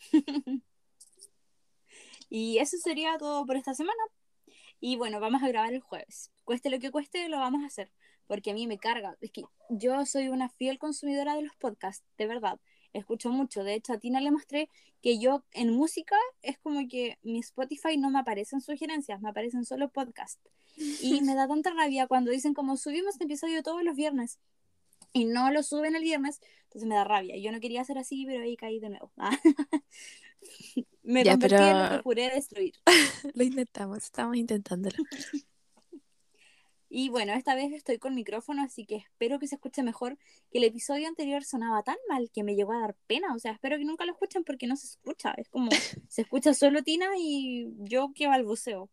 Y 2.30 2.58
eso 2.58 2.76
sería 2.76 3.16
todo 3.18 3.46
por 3.46 3.56
esta 3.56 3.74
semana. 3.74 4.02
Y 4.80 4.96
bueno, 4.96 5.18
vamos 5.18 5.42
a 5.42 5.48
grabar 5.48 5.72
el 5.72 5.80
jueves. 5.80 6.30
Cueste 6.44 6.70
lo 6.70 6.78
que 6.78 6.90
cueste, 6.90 7.28
lo 7.28 7.38
vamos 7.38 7.62
a 7.64 7.66
hacer. 7.66 7.90
Porque 8.26 8.50
a 8.50 8.54
mí 8.54 8.66
me 8.66 8.78
carga. 8.78 9.16
Es 9.20 9.30
que 9.32 9.44
yo 9.70 10.04
soy 10.04 10.28
una 10.28 10.48
fiel 10.50 10.78
consumidora 10.78 11.34
de 11.34 11.42
los 11.42 11.56
podcasts, 11.56 12.04
de 12.18 12.26
verdad. 12.26 12.60
Escucho 12.98 13.30
mucho. 13.30 13.64
De 13.64 13.74
hecho, 13.74 13.92
a 13.92 13.98
Tina 13.98 14.20
le 14.20 14.30
mostré 14.30 14.68
que 15.02 15.18
yo 15.18 15.44
en 15.52 15.70
música 15.72 16.16
es 16.42 16.58
como 16.58 16.86
que 16.88 17.18
mi 17.22 17.38
Spotify 17.40 17.96
no 17.96 18.10
me 18.10 18.18
aparecen 18.18 18.60
sugerencias, 18.60 19.20
me 19.20 19.28
aparecen 19.30 19.64
solo 19.64 19.88
podcasts. 19.90 20.40
Y 21.02 21.20
me 21.22 21.34
da 21.34 21.48
tanta 21.48 21.70
rabia 21.72 22.06
cuando 22.06 22.30
dicen 22.30 22.54
como 22.54 22.76
subimos 22.76 23.14
este 23.14 23.24
episodio 23.24 23.62
todos 23.62 23.82
los 23.82 23.96
viernes 23.96 24.38
y 25.12 25.24
no 25.24 25.50
lo 25.50 25.62
suben 25.62 25.96
el 25.96 26.02
viernes, 26.02 26.40
entonces 26.64 26.88
me 26.88 26.94
da 26.94 27.04
rabia. 27.04 27.36
Yo 27.38 27.50
no 27.50 27.60
quería 27.60 27.80
hacer 27.80 27.98
así, 27.98 28.24
pero 28.26 28.42
ahí 28.42 28.56
caí 28.56 28.78
de 28.78 28.90
nuevo. 28.90 29.10
me 31.02 31.24
Ya, 31.24 31.32
convertí 31.32 31.54
en 31.56 31.60
lo 31.78 31.84
pero- 31.84 31.96
que 31.96 32.02
juré 32.02 32.30
destruir. 32.30 32.74
Lo 33.34 33.42
intentamos, 33.44 33.98
estamos 34.04 34.36
intentándolo. 34.36 34.96
Y 36.90 37.10
bueno, 37.10 37.34
esta 37.34 37.54
vez 37.54 37.72
estoy 37.72 37.98
con 37.98 38.14
micrófono, 38.14 38.62
así 38.62 38.86
que 38.86 38.96
espero 38.96 39.38
que 39.38 39.46
se 39.46 39.56
escuche 39.56 39.82
mejor. 39.82 40.16
Que 40.50 40.58
el 40.58 40.64
episodio 40.64 41.06
anterior 41.06 41.44
sonaba 41.44 41.82
tan 41.82 41.96
mal 42.08 42.30
que 42.32 42.42
me 42.42 42.54
llegó 42.54 42.72
a 42.72 42.80
dar 42.80 42.96
pena. 43.06 43.34
O 43.34 43.38
sea, 43.38 43.52
espero 43.52 43.76
que 43.76 43.84
nunca 43.84 44.06
lo 44.06 44.12
escuchen 44.12 44.42
porque 44.44 44.66
no 44.66 44.76
se 44.76 44.86
escucha. 44.86 45.32
Es 45.36 45.48
como, 45.48 45.70
se 46.08 46.22
escucha 46.22 46.54
solo 46.54 46.82
Tina 46.82 47.06
y 47.18 47.68
yo 47.78 48.12
que 48.14 48.26
balbuceo. 48.26 48.88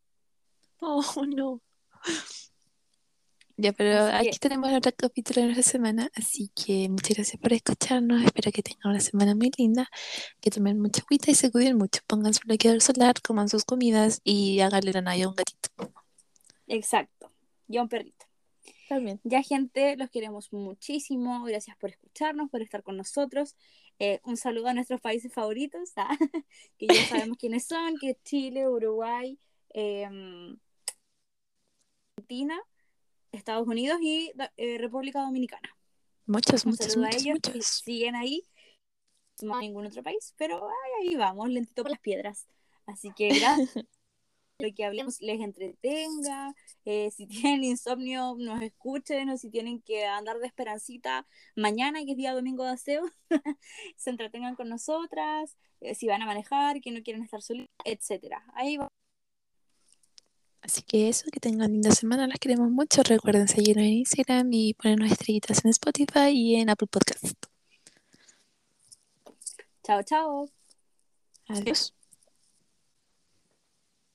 Oh, 0.81 1.01
no. 1.25 1.61
Ya, 3.57 3.71
pero 3.71 3.97
Así 4.07 4.23
que- 4.23 4.29
aquí 4.29 4.39
tenemos 4.39 4.73
otro 4.73 4.91
capítulo 4.97 5.39
de 5.41 5.47
nuestra 5.53 5.63
semana, 5.71 6.11
así 6.15 6.51
que 6.53 6.89
muchas 6.89 7.15
gracias 7.15 7.41
por 7.41 7.53
escucharnos. 7.53 8.21
Espero 8.25 8.51
que 8.51 8.61
tengan 8.61 8.91
una 8.91 8.99
semana 8.99 9.33
muy 9.33 9.49
linda, 9.57 9.87
que 10.41 10.51
tomen 10.51 10.77
mucha 10.81 11.01
agüita 11.01 11.31
y 11.31 11.35
se 11.35 11.49
cuiden 11.49 11.77
mucho. 11.77 12.01
Pongan 12.05 12.33
su 12.33 12.41
bloqueador 12.45 12.81
solar, 12.81 13.21
coman 13.21 13.47
sus 13.47 13.63
comidas 13.63 14.19
y 14.25 14.59
háganle 14.59 14.91
la 14.91 15.01
naya 15.01 15.25
a 15.25 15.29
un 15.29 15.35
gatito. 15.35 15.69
Exacto. 16.67 17.31
Y 17.67 17.77
a 17.77 17.81
un 17.81 17.89
perrito. 17.89 18.25
También. 18.89 19.19
Ya, 19.23 19.41
gente, 19.41 19.95
los 19.97 20.09
queremos 20.09 20.51
muchísimo. 20.53 21.43
Gracias 21.43 21.75
por 21.77 21.89
escucharnos, 21.89 22.49
por 22.49 22.61
estar 22.61 22.83
con 22.83 22.97
nosotros. 22.97 23.55
Eh, 23.99 24.19
un 24.23 24.37
saludo 24.37 24.67
a 24.67 24.73
nuestros 24.73 24.99
países 24.99 25.31
favoritos, 25.31 25.93
ah, 25.95 26.15
que 26.77 26.87
ya 26.87 26.93
sabemos 27.29 27.37
quiénes 27.37 27.65
son, 27.65 27.97
que 27.97 28.11
es 28.11 28.23
Chile, 28.23 28.67
Uruguay, 28.67 29.39
em, 29.69 30.57
Argentina, 32.17 32.61
Estados 33.31 33.67
Unidos 33.67 33.99
y 34.01 34.33
eh, 34.57 34.77
República 34.77 35.21
Dominicana. 35.21 35.69
Muchos, 36.25 36.65
Un 36.65 36.71
muchos, 36.71 36.93
saludo 36.93 37.07
a 37.07 37.15
ellos 37.15 37.39
que 37.41 37.61
siguen 37.61 38.15
ahí. 38.15 38.43
No 39.41 39.55
hay 39.55 39.67
ningún 39.67 39.85
otro 39.85 40.01
país, 40.01 40.33
pero 40.37 40.67
ay, 40.67 41.09
ahí 41.09 41.15
vamos, 41.15 41.49
lentito 41.49 41.83
por 41.83 41.91
las 41.91 41.99
piedras. 41.99 42.47
Así 42.85 43.11
que 43.15 43.29
gracias. 43.29 43.85
Lo 44.59 44.73
que 44.73 44.85
hablemos 44.85 45.21
les 45.21 45.41
entretenga. 45.41 46.53
eh, 46.85 47.11
si 47.11 47.27
tienen 47.27 47.63
insomnio, 47.63 48.35
nos 48.37 48.61
escuchen. 48.61 49.29
O 49.29 49.37
si 49.37 49.49
tienen 49.49 49.81
que 49.81 50.05
andar 50.05 50.39
de 50.39 50.47
esperancita 50.47 51.27
mañana, 51.55 52.03
que 52.05 52.11
es 52.11 52.17
día 52.17 52.33
domingo 52.33 52.63
de 52.63 52.71
aseo, 52.71 53.03
se 53.97 54.09
entretengan 54.09 54.55
con 54.55 54.69
nosotras. 54.69 55.57
eh, 55.81 55.95
si 55.95 56.07
van 56.07 56.21
a 56.21 56.25
manejar, 56.25 56.79
que 56.81 56.91
no 56.91 57.03
quieren 57.03 57.23
estar 57.23 57.41
solitas, 57.41 57.75
etcétera. 57.83 58.43
Ahí 58.53 58.77
va. 58.77 58.87
Así 60.61 60.81
que 60.81 61.09
eso, 61.09 61.29
que 61.31 61.39
tengan 61.39 61.71
linda 61.71 61.91
semana, 61.91 62.25
las 62.25 62.39
queremos 62.39 62.71
mucho. 62.71 63.03
Recuerden 63.03 63.47
seguirnos 63.47 63.85
en 63.85 63.91
Instagram 63.91 64.51
y 64.51 64.73
ponernos 64.73 65.11
estrellitas 65.11 65.63
en 65.63 65.69
Spotify 65.69 66.29
y 66.31 66.55
en 66.55 66.69
Apple 66.69 66.87
Podcast. 66.87 67.35
Chao, 69.83 70.01
chao. 70.01 70.49
Adiós. 71.47 71.93